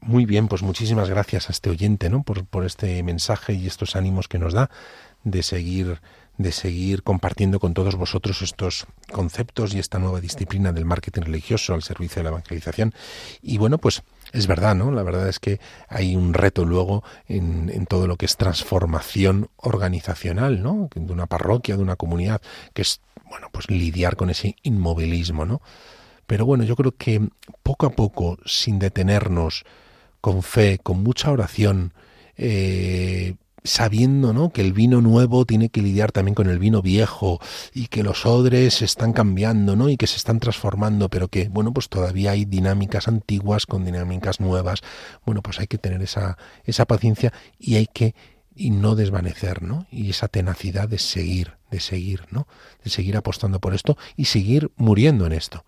Muy 0.02 0.26
bien, 0.26 0.50
pues 0.50 0.62
muchísimas 0.62 1.10
gracias 1.10 1.48
a 1.48 1.54
este 1.54 1.70
oyente, 1.70 2.10
¿no? 2.10 2.24
Por, 2.24 2.45
por 2.45 2.66
este 2.66 3.02
mensaje 3.02 3.54
y 3.54 3.66
estos 3.66 3.95
ánimos 3.95 4.28
que 4.28 4.39
nos 4.39 4.52
da 4.52 4.70
de 5.24 5.41
seguir 5.41 6.02
de 6.38 6.52
seguir 6.52 7.04
compartiendo 7.04 7.60
con 7.60 7.74
todos 7.74 7.96
vosotros 7.96 8.42
estos 8.42 8.88
conceptos 9.12 9.74
y 9.74 9.80
esta 9.80 10.00
nueva 10.00 10.22
disciplina 10.22 10.72
del 10.72 10.86
marketing 10.86 11.24
religioso 11.24 11.74
al 11.74 11.84
servicio 11.84 12.20
de 12.20 12.24
la 12.26 12.30
evangelización. 12.30 12.94
Y 13.42 13.58
bueno, 13.58 13.78
pues 13.78 14.04
es 14.34 14.48
verdad, 14.48 14.76
¿no? 14.76 14.92
La 14.92 15.04
verdad 15.04 15.28
es 15.28 15.40
que 15.40 15.60
hay 15.88 16.16
un 16.16 16.34
reto 16.34 16.66
luego 16.66 17.04
en, 17.28 17.72
en 17.74 17.86
todo 17.86 18.08
lo 18.08 18.18
que 18.18 18.26
es 18.26 18.38
transformación 18.38 19.50
organizacional, 19.58 20.62
¿no? 20.62 20.90
De 20.94 21.14
una 21.14 21.26
parroquia, 21.26 21.76
de 21.76 21.84
una 21.84 21.96
comunidad, 21.96 22.42
que 22.74 22.84
es, 22.84 23.02
bueno, 23.30 23.50
pues 23.52 23.70
lidiar 23.70 24.16
con 24.16 24.30
ese 24.30 24.56
inmovilismo, 24.64 25.46
¿no? 25.46 25.62
Pero 26.28 26.46
bueno, 26.46 26.66
yo 26.66 26.76
creo 26.76 26.92
que 26.92 27.28
poco 27.64 27.86
a 27.86 27.92
poco, 27.92 28.38
sin 28.46 28.80
detenernos, 28.80 29.64
con 30.22 30.44
fe, 30.44 30.78
con 30.78 31.02
mucha 31.02 31.32
oración, 31.32 31.94
eh, 32.36 33.36
sabiendo 33.64 34.34
¿no? 34.34 34.49
que 34.49 34.62
el 34.62 34.74
vino 34.74 35.01
nuevo 35.01 35.45
tiene 35.45 35.70
que 35.70 35.82
lidiar 35.82 36.12
también 36.12 36.36
con 36.36 36.49
el 36.49 36.60
vino 36.60 36.82
viejo 36.82 37.39
y 37.74 37.88
que 37.88 38.03
los 38.03 38.26
odres 38.26 38.76
se 38.76 38.86
están 38.86 39.14
cambiando 39.14 39.76
¿no? 39.76 39.89
y 39.89 39.97
que 39.97 40.08
se 40.08 40.18
están 40.18 40.39
transformando, 40.39 41.10
pero 41.10 41.28
que 41.28 41.49
bueno, 41.49 41.74
pues 41.74 41.89
todavía 41.89 42.32
hay 42.32 42.45
dinámicas 42.45 43.08
antiguas 43.08 43.66
con 43.66 43.86
dinámicas 43.86 44.39
nuevas. 44.39 44.82
Bueno, 45.26 45.41
pues 45.41 45.60
hay 45.60 45.68
que 45.68 45.78
tener 45.78 46.01
esa, 46.01 46.38
esa 46.64 46.86
paciencia 46.86 47.34
y 47.60 47.76
hay 47.76 47.88
que 47.88 48.16
y 48.55 48.72
no 48.72 48.95
desvanecer, 48.95 49.62
¿no? 49.62 49.86
Y 49.91 50.10
esa 50.10 50.28
tenacidad 50.28 50.89
de 50.89 50.97
seguir, 50.97 51.58
de 51.70 51.80
seguir, 51.80 52.26
¿no? 52.32 52.47
De 52.84 52.89
seguir 52.89 53.16
apostando 53.16 53.60
por 53.60 53.76
esto 53.76 53.97
y 54.16 54.26
seguir 54.26 54.72
muriendo 54.78 55.28
en 55.28 55.34
esto 55.34 55.64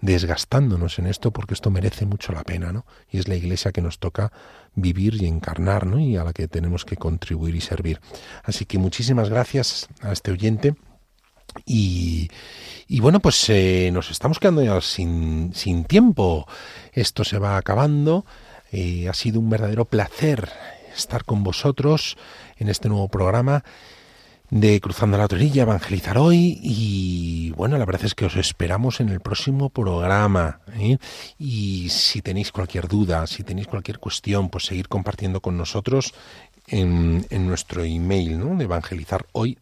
desgastándonos 0.00 0.98
en 0.98 1.06
esto 1.06 1.30
porque 1.30 1.54
esto 1.54 1.70
merece 1.70 2.06
mucho 2.06 2.32
la 2.32 2.42
pena, 2.42 2.72
¿no? 2.72 2.84
Y 3.10 3.18
es 3.18 3.28
la 3.28 3.36
iglesia 3.36 3.72
que 3.72 3.80
nos 3.80 3.98
toca 3.98 4.32
vivir 4.74 5.22
y 5.22 5.26
encarnar, 5.26 5.86
¿no? 5.86 5.98
Y 5.98 6.16
a 6.16 6.24
la 6.24 6.32
que 6.32 6.48
tenemos 6.48 6.84
que 6.84 6.96
contribuir 6.96 7.54
y 7.54 7.60
servir. 7.60 8.00
Así 8.42 8.66
que 8.66 8.78
muchísimas 8.78 9.30
gracias 9.30 9.88
a 10.00 10.12
este 10.12 10.30
oyente. 10.30 10.74
Y, 11.64 12.28
y 12.86 13.00
bueno, 13.00 13.20
pues 13.20 13.48
eh, 13.48 13.90
nos 13.92 14.10
estamos 14.10 14.38
quedando 14.38 14.62
ya 14.62 14.80
sin, 14.80 15.52
tiempo. 15.86 16.46
Esto 16.92 17.24
se 17.24 17.38
va 17.38 17.56
acabando. 17.56 18.26
Eh, 18.72 19.08
ha 19.08 19.14
sido 19.14 19.40
un 19.40 19.50
verdadero 19.50 19.84
placer 19.84 20.50
estar 20.96 21.24
con 21.24 21.42
vosotros 21.42 22.16
en 22.56 22.68
este 22.68 22.88
nuevo 22.88 23.08
programa 23.08 23.64
de 24.54 24.80
Cruzando 24.80 25.18
la 25.18 25.26
Torilla, 25.26 25.62
Evangelizar 25.62 26.16
Hoy 26.16 26.60
y 26.62 27.50
bueno, 27.56 27.76
la 27.76 27.84
verdad 27.84 28.04
es 28.04 28.14
que 28.14 28.24
os 28.24 28.36
esperamos 28.36 29.00
en 29.00 29.08
el 29.08 29.18
próximo 29.18 29.68
programa 29.68 30.60
¿eh? 30.78 30.98
y 31.40 31.88
si 31.90 32.22
tenéis 32.22 32.52
cualquier 32.52 32.86
duda, 32.86 33.26
si 33.26 33.42
tenéis 33.42 33.66
cualquier 33.66 33.98
cuestión, 33.98 34.50
pues 34.50 34.66
seguir 34.66 34.86
compartiendo 34.86 35.40
con 35.40 35.56
nosotros 35.56 36.14
en, 36.68 37.26
en 37.30 37.48
nuestro 37.48 37.82
email 37.82 38.38
¿no? 38.38 38.56
de 38.56 38.62
evangelizar 38.62 39.26
hoy 39.32 39.58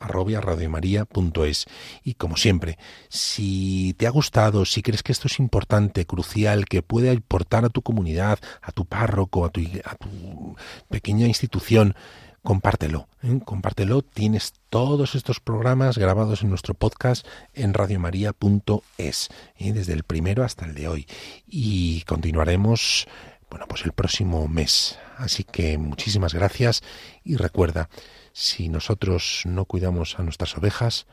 es 1.46 1.64
y 2.04 2.12
como 2.12 2.36
siempre 2.36 2.76
si 3.08 3.94
te 3.96 4.06
ha 4.06 4.10
gustado 4.10 4.66
si 4.66 4.82
crees 4.82 5.02
que 5.02 5.12
esto 5.12 5.26
es 5.26 5.38
importante 5.38 6.04
crucial 6.04 6.66
que 6.66 6.82
puede 6.82 7.10
aportar 7.10 7.64
a 7.64 7.70
tu 7.70 7.80
comunidad 7.80 8.38
a 8.60 8.72
tu 8.72 8.84
párroco 8.84 9.46
a 9.46 9.48
tu, 9.48 9.62
a 9.84 9.94
tu 9.94 10.54
pequeña 10.90 11.26
institución 11.26 11.96
compártelo, 12.42 13.08
¿eh? 13.22 13.40
compártelo. 13.44 14.02
Tienes 14.02 14.54
todos 14.68 15.14
estos 15.14 15.40
programas 15.40 15.98
grabados 15.98 16.42
en 16.42 16.50
nuestro 16.50 16.74
podcast 16.74 17.26
en 17.54 17.74
radiomaria.es, 17.74 19.28
¿eh? 19.56 19.72
desde 19.72 19.92
el 19.92 20.02
primero 20.02 20.44
hasta 20.44 20.66
el 20.66 20.74
de 20.74 20.88
hoy. 20.88 21.06
Y 21.46 22.02
continuaremos, 22.02 23.06
bueno, 23.50 23.66
pues 23.68 23.84
el 23.84 23.92
próximo 23.92 24.48
mes. 24.48 24.98
Así 25.16 25.44
que 25.44 25.78
muchísimas 25.78 26.34
gracias 26.34 26.82
y 27.24 27.36
recuerda, 27.36 27.88
si 28.32 28.68
nosotros 28.68 29.42
no 29.44 29.64
cuidamos 29.64 30.18
a 30.18 30.22
nuestras 30.22 30.56
ovejas, 30.56 31.06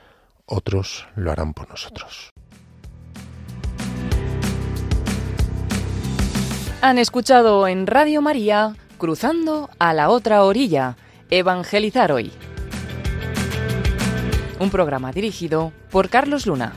otros 0.46 1.08
lo 1.16 1.32
harán 1.32 1.54
por 1.54 1.70
nosotros. 1.70 2.32
Han 6.82 6.98
escuchado 6.98 7.68
en 7.68 7.88
Radio 7.88 8.22
María 8.22 8.76
Cruzando 8.98 9.70
a 9.80 9.94
la 9.94 10.10
otra 10.10 10.44
orilla 10.44 10.98
Evangelizar 11.32 12.12
hoy. 12.12 12.32
Un 14.60 14.72
programa 14.72 15.12
dirigido 15.12 15.72
por 15.92 16.10
Carlos 16.10 16.48
Luna. 16.48 16.74